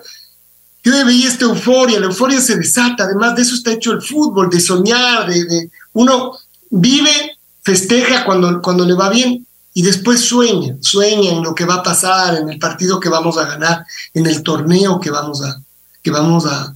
[0.85, 4.51] yo veía esta euforia, la euforia se desata, además de eso está hecho el fútbol,
[4.51, 6.37] de soñar, de, uno
[6.69, 11.75] vive, festeja cuando, cuando le va bien y después sueña, sueña en lo que va
[11.75, 15.59] a pasar, en el partido que vamos a ganar, en el torneo que vamos a,
[16.03, 16.73] que vamos a,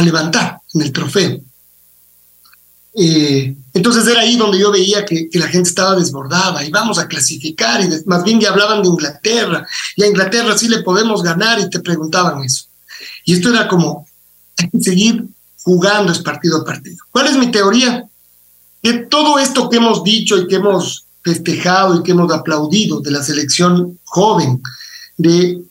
[0.00, 1.38] levantar, en el trofeo.
[2.94, 7.06] Eh, entonces era ahí donde yo veía que, la gente estaba desbordada y vamos a
[7.06, 11.60] clasificar y más bien ya hablaban de Inglaterra y a Inglaterra sí le podemos ganar
[11.60, 12.64] y te preguntaban eso.
[13.24, 14.06] Y esto era como
[14.58, 15.24] hay que seguir
[15.62, 17.04] jugando es partido a partido.
[17.10, 18.04] ¿Cuál es mi teoría?
[18.82, 23.12] Que todo esto que hemos dicho y que hemos festejado y que hemos aplaudido de
[23.12, 24.60] la selección joven,
[25.16, 25.62] de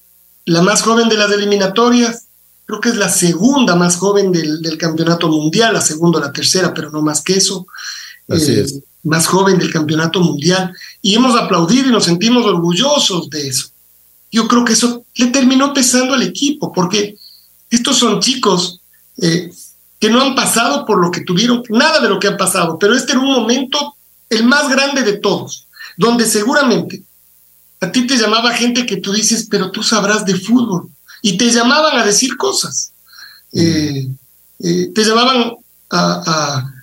[0.45, 2.25] la más joven de las eliminatorias,
[2.65, 6.73] creo que es la segunda más joven del, campeonato mundial, la segunda o la tercera,
[6.73, 7.67] pero no más que eso.
[8.29, 8.79] Así eh, es.
[9.03, 10.73] Más joven del campeonato mundial.
[11.01, 13.70] Y hemos aplaudido y nos sentimos orgullosos de eso.
[14.31, 17.17] Yo creo que eso le terminó pesando al equipo, porque
[17.69, 18.81] estos son chicos
[19.21, 19.51] eh,
[19.99, 22.95] que no han pasado por lo que tuvieron, nada de lo que han pasado, pero
[22.95, 23.95] este era un momento
[24.29, 25.67] el más grande de todos,
[25.97, 27.03] donde seguramente
[27.81, 30.89] a ti te llamaba gente que tú dices, pero tú sabrás de fútbol
[31.21, 32.93] y te llamaban a decir cosas.
[33.53, 34.07] Eh,
[34.59, 35.53] eh, te llamaban
[35.89, 36.73] a,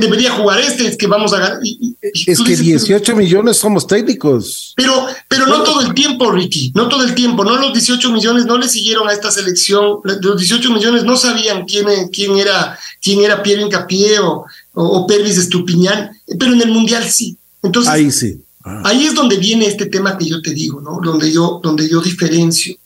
[0.00, 1.58] debería jugar este, es que vamos a ganar.
[1.62, 4.74] es que 18 millones somos técnicos.
[4.76, 8.46] Pero, pero no todo el tiempo, Ricky, no todo el tiempo, no los 18 millones
[8.46, 13.20] no le siguieron a esta selección, los 18 millones no sabían quién, quién era quién
[13.20, 14.44] era Piero Incapié o,
[14.74, 17.36] o, Pervis Estupiñán, pero en el Mundial sí.
[17.62, 18.40] Entonces, ahí sí.
[18.64, 18.82] Ah.
[18.84, 21.00] Ahí es donde viene este tema que yo te digo, ¿no?
[21.02, 22.76] Donde yo, donde yo diferencio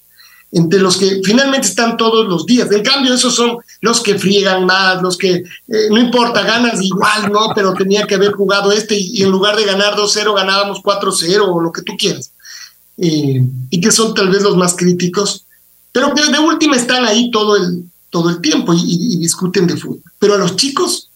[0.57, 2.73] entre los que finalmente están todos los días.
[2.73, 7.31] En cambio, esos son los que friegan más, los que eh, no importa, ganas igual,
[7.31, 7.53] ¿no?
[7.55, 11.61] Pero tenía que haber jugado este y, en lugar de ganar 2-0 ganábamos 4-0 o
[11.61, 12.31] lo que tú quieras.
[12.97, 15.45] Eh, y que son tal vez los más críticos,
[15.93, 20.01] pero que de última están ahí todo el, todo el tiempo y, discuten de fútbol.
[20.19, 21.11] Pero a los chicos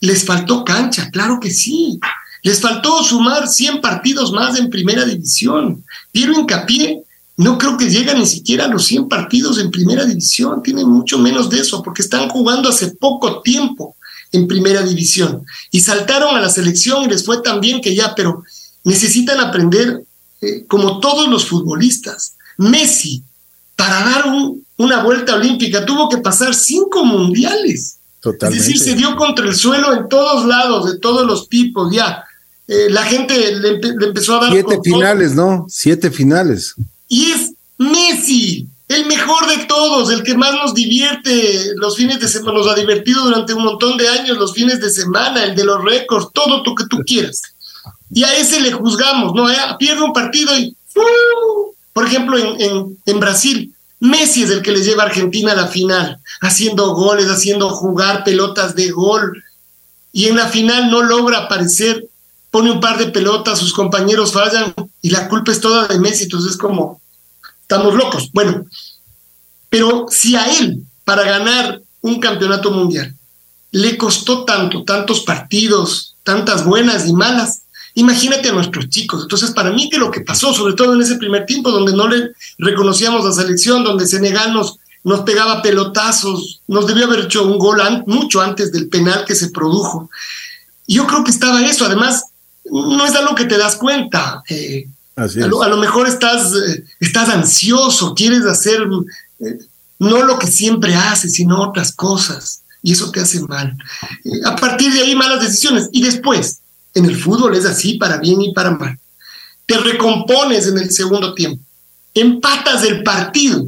[0.00, 1.98] les faltó cancha, claro que sí.
[2.42, 5.82] Les faltó sumar 100 partidos más en primera división.
[6.12, 7.04] Piero hincapié
[7.40, 11.18] no creo que llegue ni siquiera a los 100 partidos en primera división, tienen mucho
[11.18, 13.96] menos de eso, porque están jugando hace poco tiempo
[14.30, 18.14] en primera división y saltaron a la selección y les fue tan bien que ya,
[18.14, 18.44] pero
[18.84, 20.04] necesitan aprender
[20.42, 22.34] eh, como todos los futbolistas.
[22.58, 23.22] Messi,
[23.74, 24.24] para dar
[24.76, 27.96] una vuelta olímpica, tuvo que pasar cinco mundiales.
[28.20, 28.62] Totalmente.
[28.62, 32.22] Es decir, se dio contra el suelo en todos lados, de todos los tipos, ya.
[32.68, 34.52] Eh, la gente le, empezó a dar...
[34.52, 35.64] Siete finales, ¿no?
[35.70, 36.74] Siete finales
[37.10, 42.28] y es Messi, el mejor de todos, el que más nos divierte los fines de
[42.28, 45.64] semana, nos ha divertido durante un montón de años los fines de semana, el de
[45.64, 47.42] los récords, todo lo que tú quieras.
[48.12, 49.50] Y a ese le juzgamos, ¿no?
[49.50, 51.74] Eh, pierde un partido y, ¡uh!
[51.92, 55.66] por ejemplo, en, en, Brasil, Messi es el que le lleva a Argentina a la
[55.66, 59.42] final, haciendo goles, haciendo jugar pelotas de gol.
[60.12, 62.06] Y en la final no logra aparecer,
[62.52, 66.24] pone un par de pelotas, sus compañeros fallan y la culpa es toda de Messi.
[66.24, 67.00] Entonces es como,
[67.62, 68.30] estamos locos.
[68.32, 68.66] Bueno,
[69.68, 73.14] pero si a él, para ganar un campeonato mundial,
[73.72, 77.62] le costó tanto, tantos partidos, tantas buenas y malas,
[77.94, 79.22] Imagínate a nuestros chicos.
[79.22, 82.06] Entonces, para mí que lo que pasó, sobre todo en ese primer tiempo, donde no
[82.06, 87.58] le reconocíamos la selección, donde Senegal nos, nos pegaba pelotazos, nos debió haber hecho un
[87.58, 90.08] gol mucho antes del penal que se produjo.
[90.86, 91.84] Yo creo que estaba eso.
[91.84, 92.26] Además,
[92.70, 94.42] no es algo que te das cuenta.
[94.48, 98.80] Eh, a, lo, mejor estás, eh, estás ansioso, quieres hacer
[99.40, 99.58] eh,
[99.98, 102.62] no lo que siempre haces, sino otras cosas.
[102.82, 103.76] Y eso te hace mal.
[104.46, 105.88] a partir de ahí, malas decisiones.
[105.92, 106.60] Y después,
[106.94, 108.98] en el fútbol es así, para bien y para mal.
[109.66, 111.62] Te recompones en el segundo tiempo.
[112.14, 113.66] Empatas el partido.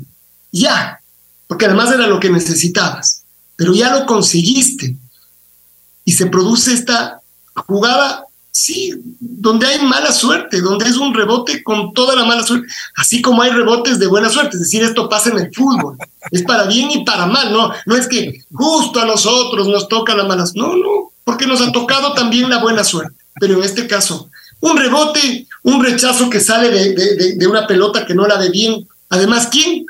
[0.51, 1.01] Ya.
[1.47, 3.25] Porque además era lo que necesitabas.
[3.57, 4.97] Pero ya lo conseguiste.
[6.07, 7.21] Y se produce esta
[7.55, 8.25] jugada
[8.55, 12.67] Sí, donde hay mala suerte, donde es un rebote con toda la mala suerte,
[12.97, 15.97] así como hay rebotes de buena suerte, es decir, esto pasa en el fútbol,
[16.31, 20.15] es para bien y para mal, no, no es que justo a nosotros nos toca
[20.15, 23.87] la mala no, no, porque nos ha tocado también la buena suerte, pero en este
[23.87, 24.29] caso,
[24.61, 28.87] un rebote, un rechazo que sale de, de una pelota que no la ve bien,
[29.09, 29.87] además, ¿quién?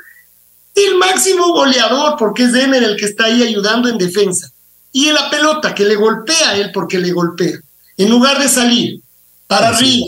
[0.73, 4.49] El máximo goleador, porque es Denner el que está ahí ayudando en defensa,
[4.93, 7.59] y en la pelota que le golpea a él porque le golpea
[7.97, 9.01] en lugar de salir
[9.47, 10.07] para arriba,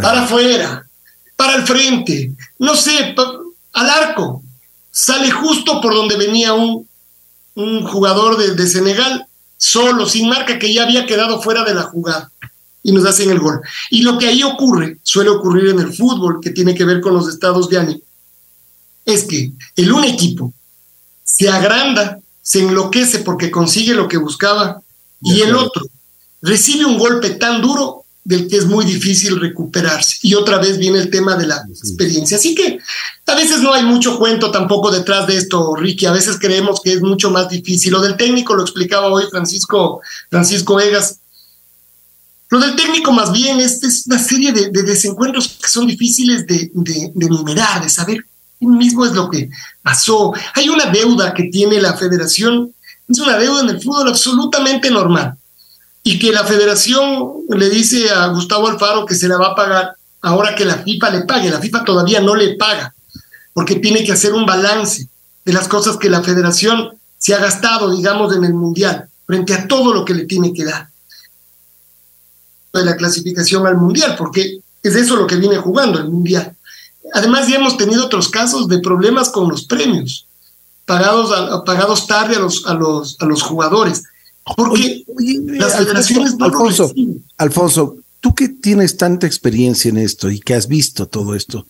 [0.00, 0.86] para afuera,
[1.36, 3.14] para el frente, no sé,
[3.72, 4.42] al arco,
[4.90, 6.86] sale justo por donde venía un,
[7.54, 9.26] un jugador de, de, Senegal,
[9.56, 12.30] solo, sin marca, que ya había quedado fuera de la jugada.
[12.82, 13.60] Y nos hacen el gol.
[13.90, 17.14] Y lo que ahí ocurre, suele ocurrir en el fútbol, que tiene que ver con
[17.14, 18.00] los estados de ánimo,
[19.06, 20.52] es que el un equipo
[21.24, 24.82] se agranda, se enloquece porque consigue lo que buscaba,
[25.22, 25.86] y el otro
[26.44, 30.18] recibe un golpe tan duro del que es muy difícil recuperarse.
[30.22, 32.36] Y otra vez viene el tema de la experiencia.
[32.36, 32.78] Así que
[33.26, 36.06] a veces no hay mucho cuento tampoco detrás de esto, Ricky.
[36.06, 37.92] A veces creemos que es mucho más difícil.
[37.92, 40.00] Lo del técnico lo explicaba hoy Francisco,
[40.30, 41.18] Francisco Vegas.
[42.50, 47.10] Lo del técnico más bien es, una serie de, desencuentros que son difíciles de, de,
[47.14, 48.24] de enumerar, de saber
[48.60, 49.50] qué mismo es lo que
[49.82, 50.32] pasó.
[50.54, 52.72] Hay una deuda que tiene la federación,
[53.08, 55.36] es una deuda en el fútbol absolutamente normal
[56.06, 59.96] y que la federación le dice a Gustavo Alfaro que se la va a pagar
[60.20, 61.50] ahora que la FIFA le pague.
[61.50, 62.94] La FIFA todavía no le paga
[63.54, 65.08] porque tiene que hacer un balance
[65.44, 69.66] de las cosas que la federación se ha gastado, digamos, en el Mundial, frente a
[69.66, 70.88] todo lo que le tiene que dar
[72.74, 76.54] de la clasificación al Mundial, porque es eso lo que viene jugando el Mundial.
[77.14, 80.26] Además, ya hemos tenido otros casos de problemas con los premios,
[80.84, 84.02] pagados, pagados tarde a los, a, los, a los jugadores.
[84.56, 85.04] Porque
[85.46, 86.92] las federaciones Alfonso,
[87.38, 91.66] Alfonso, tú que tienes tanta experiencia en esto y que has visto todo esto,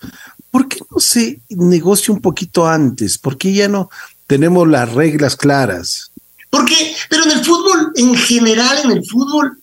[0.51, 3.19] ¿por qué no se negocia un poquito antes?
[3.19, 3.91] ¿Por qué ya no
[4.27, 6.11] tenemos las reglas claras?
[6.51, 9.59] Porque, pero en el fútbol, en general, en el fútbol,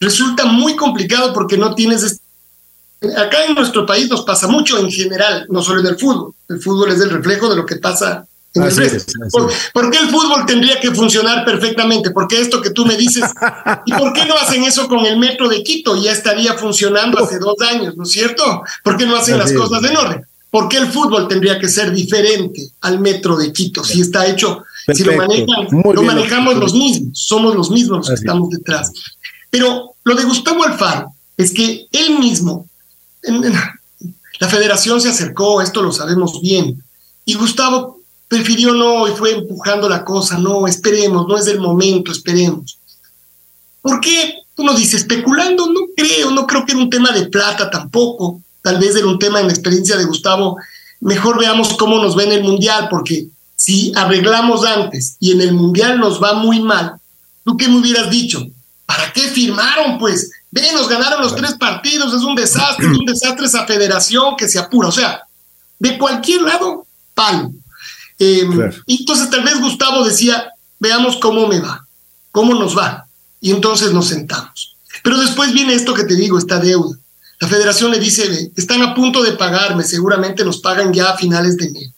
[0.00, 2.20] resulta muy complicado porque no tienes.
[3.16, 6.34] Acá en nuestro país nos pasa mucho en general, no solo en el fútbol.
[6.48, 8.26] El fútbol es el reflejo de lo que pasa
[9.72, 12.10] ¿Por, qué el fútbol tendría que funcionar perfectamente?
[12.10, 13.24] Porque esto que tú me dices,
[13.84, 15.96] ¿y por qué no hacen eso con el metro de Quito?
[15.96, 18.62] Ya estaría funcionando hace dos años, ¿no es cierto?
[18.82, 20.26] ¿Por qué no hacen las cosas en orden?
[20.50, 24.64] ¿Por qué el fútbol tendría que ser diferente al metro de Quito si está hecho,
[24.92, 28.90] si lo manejan, lo manejamos los mismos, somos los mismos los que estamos detrás?
[29.50, 32.68] Pero lo de Gustavo Alfaro es que él mismo,
[34.38, 36.82] la federación se acercó, esto lo sabemos bien,
[37.24, 37.95] y Gustavo
[38.28, 42.78] prefirió no y fue empujando la cosa, no, esperemos, no es el momento, esperemos.
[43.80, 44.42] ¿Por qué?
[44.56, 48.78] Uno dice, especulando, no creo, no creo que era un tema de plata tampoco, tal
[48.78, 50.56] vez era un tema en la experiencia de Gustavo,
[51.00, 55.52] mejor veamos cómo nos va en el Mundial, porque si arreglamos antes y en el
[55.52, 56.94] Mundial nos va muy mal,
[57.44, 58.44] ¿tú qué me hubieras dicho?
[58.86, 59.98] ¿Para qué firmaron?
[59.98, 64.36] Pues, ven, nos ganaron los tres partidos, es un desastre, es un desastre esa federación
[64.36, 65.22] que se apura, o sea,
[65.78, 67.52] de cualquier lado, palo.
[68.18, 68.48] Eh,
[68.86, 71.86] y entonces tal vez Gustavo decía, veamos cómo me va,
[72.32, 73.06] cómo nos va.
[73.40, 74.76] Y entonces nos sentamos.
[75.02, 76.96] Pero después viene esto que te digo, esta deuda.
[77.38, 81.56] La federación le dice, están a punto de pagarme, seguramente nos pagan ya a finales
[81.56, 81.92] de enero.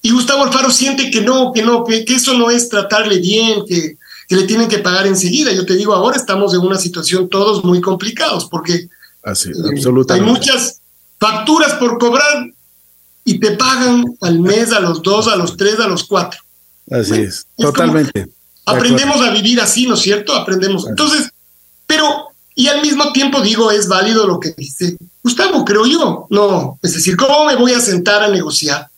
[0.00, 3.98] Y Gustavo Alfaro siente que no, que no, que, eso no es tratarle bien, que,
[4.26, 5.52] que, le tienen que pagar enseguida.
[5.52, 8.88] Yo te digo, ahora estamos en una situación todos muy complicados porque
[9.22, 10.12] Así, absolutamente.
[10.14, 10.80] hay muchas
[11.18, 12.50] facturas por cobrar
[13.28, 16.40] y te pagan al mes, a los dos, a los tres, a los cuatro.
[16.90, 18.26] Así es, totalmente.
[18.64, 20.34] Aprendemos a vivir así, ¿no es cierto?
[20.34, 20.86] Aprendemos.
[20.88, 21.30] Entonces,
[21.86, 26.26] pero, y al mismo tiempo digo, es válido lo que dice Gustavo, creo yo.
[26.30, 28.88] No, es decir, ¿cómo me voy a sentar a negociar?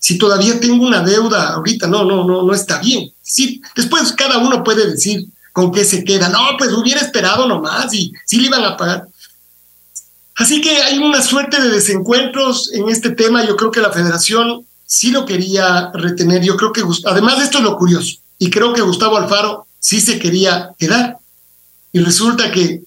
[0.00, 3.12] Si todavía tengo una deuda ahorita, no, no, no, no está bien.
[3.22, 6.28] Sí, después cada uno puede decir con qué se queda.
[6.28, 9.06] No, pues hubiera esperado nomás y sí le iban a pagar.
[10.36, 13.44] Así que hay una suerte de desencuentros en este tema.
[13.46, 16.42] Yo creo que la federación sí lo quería retener.
[16.42, 20.00] Yo creo que, además de esto es lo curioso, y creo que Gustavo Alfaro sí
[20.00, 21.18] se quería quedar.
[21.92, 22.82] Y resulta que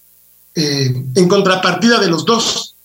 [0.55, 2.75] eh, en contrapartida de los dos,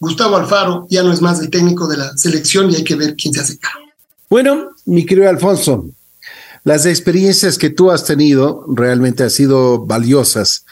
[0.00, 3.14] Gustavo Alfaro ya no es más el técnico de la selección y hay que ver
[3.14, 3.88] quién se hace cargo.
[4.30, 5.86] Bueno, mi querido Alfonso,
[6.64, 10.64] las experiencias que tú has tenido realmente han sido valiosas.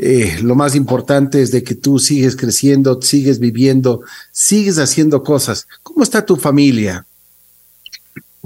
[0.00, 4.00] Eh, lo más importante es de que tú sigues creciendo, sigues viviendo,
[4.30, 5.66] sigues haciendo cosas.
[5.82, 7.04] ¿Cómo está tu familia?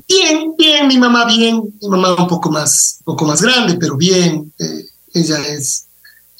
[0.08, 3.98] Bien, bien, mi mamá bien, mi mamá un poco más, un poco más grande, pero
[3.98, 4.50] bien.
[4.58, 5.84] Eh, ella es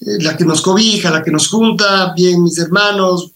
[0.01, 3.32] eh, la que nos cobija, la que nos junta, bien mis hermanos,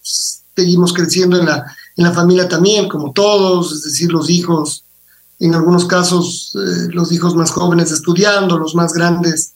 [0.57, 4.83] seguimos creciendo en la, en la familia también, como todos, es decir, los hijos,
[5.39, 9.53] en algunos casos los hijos más jóvenes estudiando, los más grandes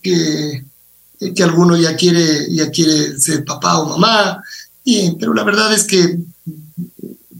[0.00, 0.64] que
[1.34, 4.42] que alguno ya quiere, ya quiere ser papá o mamá,
[4.84, 6.18] y, pero la verdad es que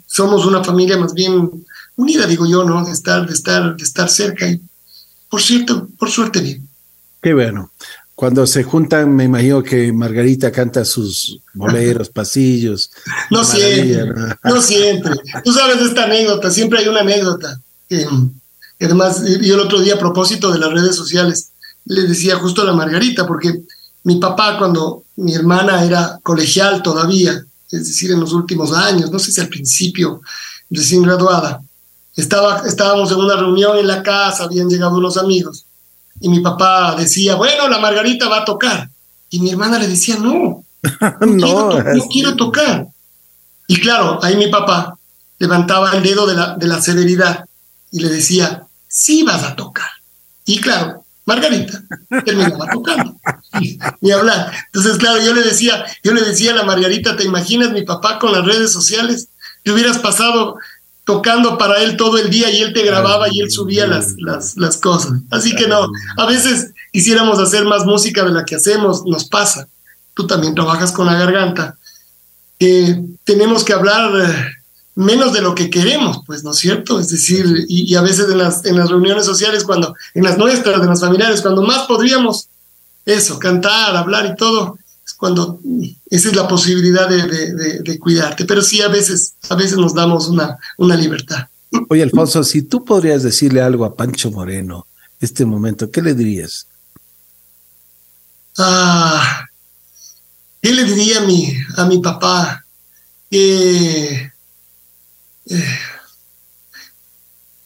[0.06, 1.50] somos una familia más bien
[1.96, 2.84] unida, digo yo, ¿no?
[2.84, 4.60] De estar, de estar, de estar cerca y
[5.30, 6.68] por cierto, por suerte bien.
[7.22, 7.70] Qué bueno.
[8.14, 12.90] Cuando se juntan, me imagino que Margarita canta sus boleros, pasillos.
[13.30, 14.60] No siempre, ¿no?
[14.60, 15.12] siempre.
[15.42, 17.60] Tú sabes de esta anécdota, siempre hay una anécdota.
[17.88, 18.06] Que,
[18.80, 21.49] además, yo el otro día a propósito de las redes sociales,
[21.86, 23.62] le decía justo a la Margarita, porque
[24.04, 29.18] mi papá cuando mi hermana era colegial todavía, es decir, en los últimos años, no
[29.18, 30.20] sé si al principio,
[30.70, 31.60] recién graduada,
[32.16, 35.64] estaba, estábamos en una reunión en la casa, habían llegado unos amigos,
[36.20, 38.90] y mi papá decía, bueno, la Margarita va a tocar.
[39.30, 40.64] Y mi hermana le decía, no,
[41.20, 42.88] no, quiero, quiero tocar.
[43.66, 44.98] Y claro, ahí mi papá
[45.38, 47.46] levantaba el dedo de la, de la severidad
[47.90, 49.88] y le decía, sí vas a tocar.
[50.44, 51.82] Y claro, Margarita
[52.24, 53.16] terminaba tocando.
[54.00, 54.52] Ni hablar.
[54.66, 58.18] Entonces, claro, yo le decía, yo le decía a la Margarita, ¿te imaginas mi papá
[58.18, 59.28] con las redes sociales?
[59.62, 60.56] Te hubieras pasado
[61.04, 64.76] tocando para él todo el día y él te grababa y él subía las, las,
[64.78, 65.12] cosas.
[65.30, 69.66] Así que no, a veces quisiéramos hacer más música de la que hacemos, nos pasa.
[70.14, 71.78] Tú también trabajas con la garganta.
[72.58, 74.52] que tenemos que hablar eh,
[75.00, 77.00] menos de lo que queremos, pues, ¿no es cierto?
[77.00, 80.80] Es decir, y, a veces en las, en las reuniones sociales, cuando, en las nuestras,
[80.80, 82.48] de las familiares, cuando más podríamos
[83.04, 85.58] eso, cantar, hablar y todo, es cuando
[86.10, 88.44] esa es la posibilidad de, de, cuidarte.
[88.44, 91.48] Pero sí, a veces, a veces nos damos una, una libertad.
[91.88, 94.86] Oye, Alfonso, si tú podrías decirle algo a Pancho Moreno
[95.20, 96.66] este momento, ¿qué le dirías?
[98.58, 99.46] Ah,
[100.60, 102.64] ¿qué le diría a mi, a mi papá?
[103.30, 104.32] Que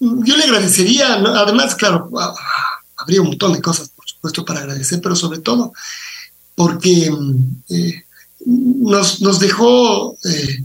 [0.01, 2.11] yo le agradecería, además, claro,
[2.97, 5.73] habría un montón de cosas, por supuesto, para agradecer, pero sobre todo
[6.55, 7.13] porque
[7.69, 8.05] eh,
[8.47, 10.65] nos, nos, dejó eh,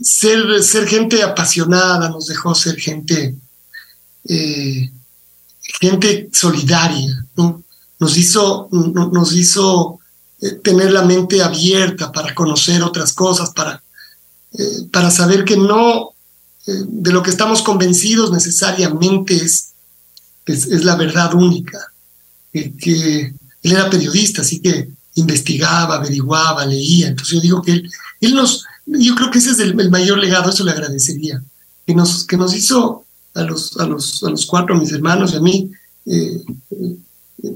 [0.00, 3.34] ser, ser gente apasionada, nos dejó ser gente,
[4.28, 4.90] eh,
[5.80, 7.62] gente solidaria, ¿no?
[7.98, 10.00] Nos hizo, nos hizo
[10.62, 13.82] tener la mente abierta para conocer otras cosas, para,
[14.92, 16.12] para saber que no
[16.66, 19.70] de lo que estamos convencidos necesariamente es,
[20.46, 21.92] es, la verdad única.
[22.52, 27.08] que él era periodista, así que investigaba, averiguaba, leía.
[27.08, 27.82] Entonces yo digo que
[28.20, 31.42] él, nos, yo creo que ese es el, mayor legado, eso le agradecería,
[31.86, 35.36] que nos, que nos hizo a los, a los, a los cuatro, mis hermanos y
[35.36, 35.70] a mí,
[36.06, 36.96] eh, eh,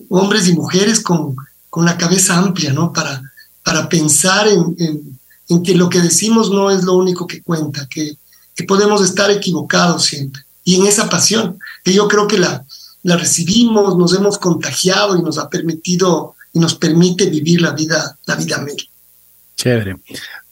[0.09, 1.37] hombres y mujeres con,
[1.69, 2.93] con la cabeza amplia, ¿no?
[2.93, 3.23] Para,
[3.63, 5.19] para pensar en, en,
[5.49, 8.17] en, que lo que decimos no es lo único que cuenta, que,
[8.65, 10.43] podemos estar equivocados siempre.
[10.65, 12.65] Y en esa pasión, que yo creo que la,
[13.03, 18.19] la recibimos, nos hemos contagiado y nos ha permitido y nos permite vivir la vida,
[18.27, 18.77] la vida mil.
[19.57, 19.97] Chévere.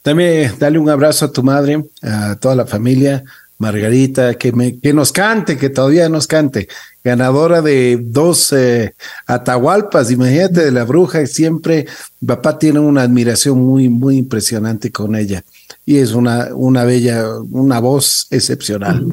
[0.03, 3.25] También dale un abrazo a tu madre, a toda la familia,
[3.59, 6.69] Margarita, que, me, que nos cante, que todavía nos cante.
[7.03, 8.95] Ganadora de dos eh,
[9.27, 11.87] Atahualpas, imagínate, de la bruja, siempre,
[12.25, 15.43] papá tiene una admiración muy, muy impresionante con ella
[15.89, 19.07] y es una, una bella, una voz excepcional.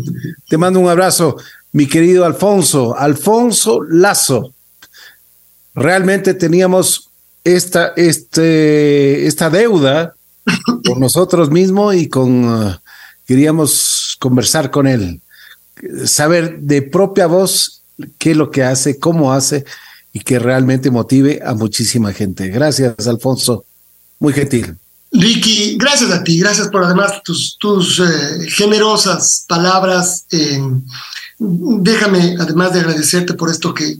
[0.49, 1.37] Te mando un abrazo,
[1.71, 4.53] mi querido Alfonso, Alfonso Lazo.
[5.73, 7.09] Realmente teníamos
[7.45, 10.15] esta, este, esta deuda
[10.85, 12.75] con nosotros mismos y con, uh,
[13.25, 15.21] queríamos conversar con él,
[16.03, 17.83] saber de propia voz
[18.17, 19.63] qué es lo que hace, cómo hace
[20.11, 22.49] y que realmente motive a muchísima gente.
[22.49, 23.63] Gracias, Alfonso.
[24.19, 24.75] Muy gentil.
[25.19, 30.25] Ricky, gracias a ti, gracias por además tus, tus eh, generosas palabras.
[31.37, 33.97] déjame, además de agradecerte por esto que,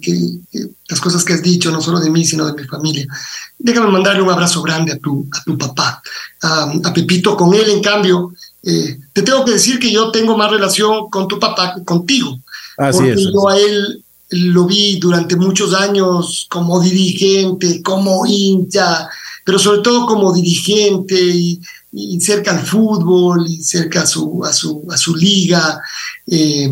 [0.88, 3.06] las cosas que has dicho, no solo de mí, sino de mi familia,
[3.58, 6.02] déjame mandarle un abrazo grande a tu, a tu papá,
[6.42, 7.36] a, Pepito.
[7.36, 8.34] Con él, en cambio,
[8.64, 12.40] eh, te tengo que decir que yo tengo más relación con tu papá que contigo.
[12.78, 19.08] Así porque yo a él lo vi durante muchos años como dirigente, como hincha,
[19.44, 21.62] pero sobre todo como dirigente y,
[22.20, 25.80] cerca al fútbol y cerca a su, a su, a su liga,
[26.28, 26.70] eh,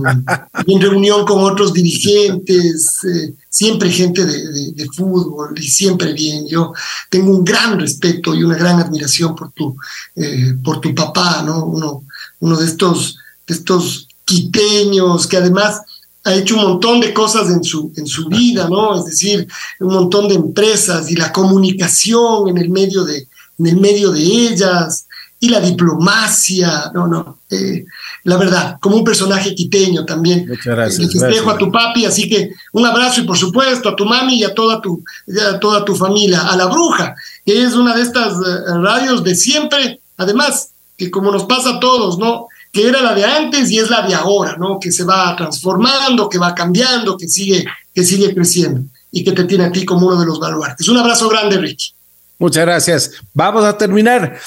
[0.67, 6.45] en reunión con otros dirigentes, eh, siempre gente de, fútbol y siempre bien.
[6.45, 6.73] Yo
[7.09, 9.77] tengo un gran respeto y una gran admiración por tu,
[10.17, 11.67] eh, por tu papá, ¿no?
[11.67, 12.03] Uno,
[12.41, 13.17] uno de estos,
[13.47, 15.81] de estos quiteños que además
[16.23, 18.97] ha hecho un montón de cosas en su, en su vida, ¿no?
[18.97, 19.47] Es decir,
[19.79, 23.27] un montón de empresas y la comunicación en el medio de,
[23.59, 25.05] en el medio de ellas
[25.39, 27.83] y la diplomacia, no, no, eh,
[28.23, 30.47] la verdad, como un personaje quiteño también.
[30.47, 31.13] Muchas gracias.
[31.15, 34.43] Les a tu papi, así que un abrazo y por supuesto a tu mami y
[34.45, 35.03] a toda tu,
[35.51, 39.35] a toda tu familia, a la bruja, que es una de estas eh, radios de
[39.35, 42.47] siempre, además, que como nos pasa a todos, ¿no?
[42.73, 44.79] Que era la de antes y es la de ahora, ¿no?
[44.79, 47.63] Que se va transformando, que va cambiando, que sigue,
[47.93, 48.81] que sigue creciendo
[49.11, 50.89] y que te tiene a ti como uno de los baluartes.
[50.89, 51.93] Un abrazo grande, Ricky.
[52.39, 53.11] Muchas gracias.
[53.31, 54.39] Vamos a terminar.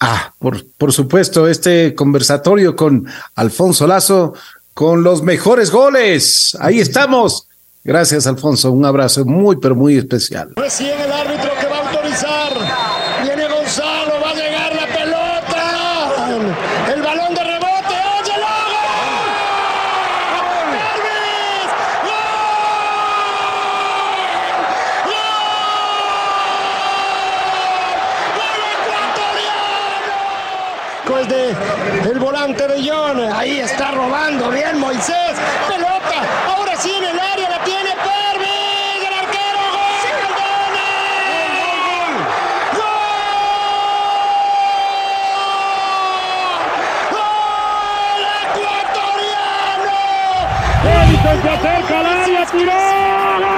[0.00, 3.06] Ah, por, por supuesto, este conversatorio con
[3.36, 4.34] Alfonso Lazo
[4.74, 6.56] con los mejores goles.
[6.60, 7.46] Ahí estamos.
[7.84, 8.72] Gracias, Alfonso.
[8.72, 10.54] Un abrazo muy, pero muy especial.
[10.56, 12.52] Recién el árbitro que va a autorizar.
[13.22, 16.12] Viene Gonzalo, va a llegar la pelota.
[16.92, 17.48] El balón de
[31.26, 33.18] el volante de John.
[33.32, 35.32] Ahí está robando bien Moisés.
[35.68, 36.22] Pelota.
[36.46, 39.04] Ahora sí en el área la tiene Pervis.
[39.04, 39.58] El arquero.
[41.58, 42.14] ¡Gol!
[42.76, 42.94] ¡Gol!
[47.10, 48.22] ¡Gol!
[48.54, 49.98] ecuatoriano!
[51.42, 53.57] se acerca al área, tiró.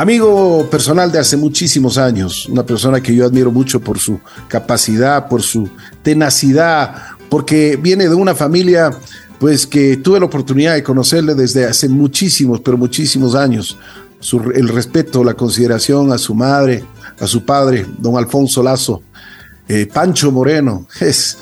[0.00, 5.26] amigo personal de hace muchísimos años, una persona que yo admiro mucho por su capacidad,
[5.26, 5.70] por su
[6.02, 6.94] tenacidad,
[7.30, 8.90] porque viene de una familia
[9.38, 13.78] pues que tuve la oportunidad de conocerle desde hace muchísimos, pero muchísimos años
[14.54, 16.84] el respeto, la consideración a su madre,
[17.18, 19.02] a su padre, don Alfonso Lazo.
[19.68, 21.38] Eh, Pancho Moreno es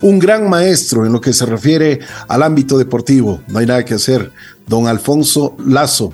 [0.00, 1.98] un gran maestro en lo que se refiere
[2.28, 4.30] al ámbito deportivo, no hay nada que hacer.
[4.66, 6.12] Don Alfonso Lazo,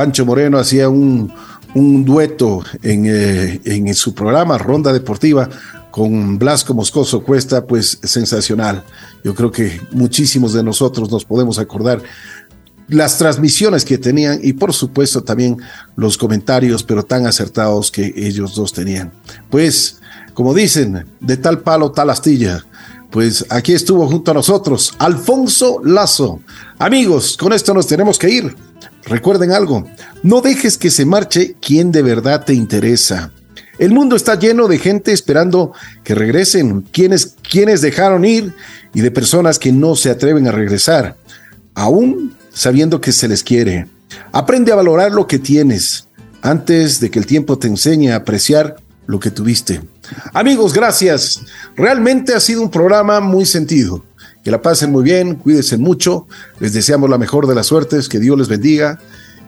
[0.00, 1.30] Pancho Moreno hacía un,
[1.74, 5.46] dueto en, eh, en su programa Ronda Deportiva
[5.90, 8.82] con Blasco Moscoso Cuesta, pues sensacional.
[9.22, 12.00] Yo creo que muchísimos de nosotros nos podemos acordar
[12.88, 15.58] las transmisiones que tenían y por supuesto también
[15.96, 19.12] los comentarios, pero tan acertados que ellos dos tenían.
[19.50, 20.00] Pues,
[20.32, 22.64] como dicen, de tal palo, tal astilla.
[23.10, 26.40] Pues aquí estuvo junto a nosotros Alfonso Lazo.
[26.78, 28.69] Amigos, con esto nos tenemos que ir.
[29.10, 29.86] Recuerden algo,
[30.22, 33.32] no dejes que se marche quien de verdad te interesa.
[33.76, 35.72] El mundo está lleno de gente esperando
[36.04, 38.54] que regresen, quienes, quienes dejaron ir
[38.94, 41.16] y de personas que no se atreven a regresar.
[41.74, 43.88] Aún sabiendo que se les quiere.
[44.30, 46.06] Aprende a valorar lo que tienes
[46.42, 48.76] antes de que el tiempo te enseñe a apreciar
[49.06, 49.80] lo que tuviste.
[50.32, 51.40] Amigos, gracias.
[51.76, 54.04] Realmente ha sido un programa muy sentido.
[54.44, 56.26] Que la pasen muy bien, cuídense mucho.
[56.58, 58.98] Les deseamos la mejor de las suertes, que Dios les bendiga.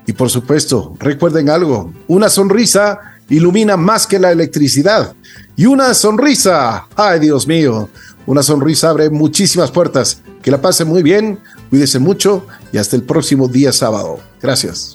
[0.06, 2.98] Y por supuesto, recuerden algo, una sonrisa
[3.28, 5.14] ilumina más que la electricidad.
[5.56, 7.88] Y una sonrisa, ay Dios mío,
[8.26, 10.20] una sonrisa abre muchísimas puertas.
[10.42, 11.38] Que la pasen muy bien,
[11.70, 14.18] cuídense mucho y hasta el próximo día sábado.
[14.40, 14.90] Gracias.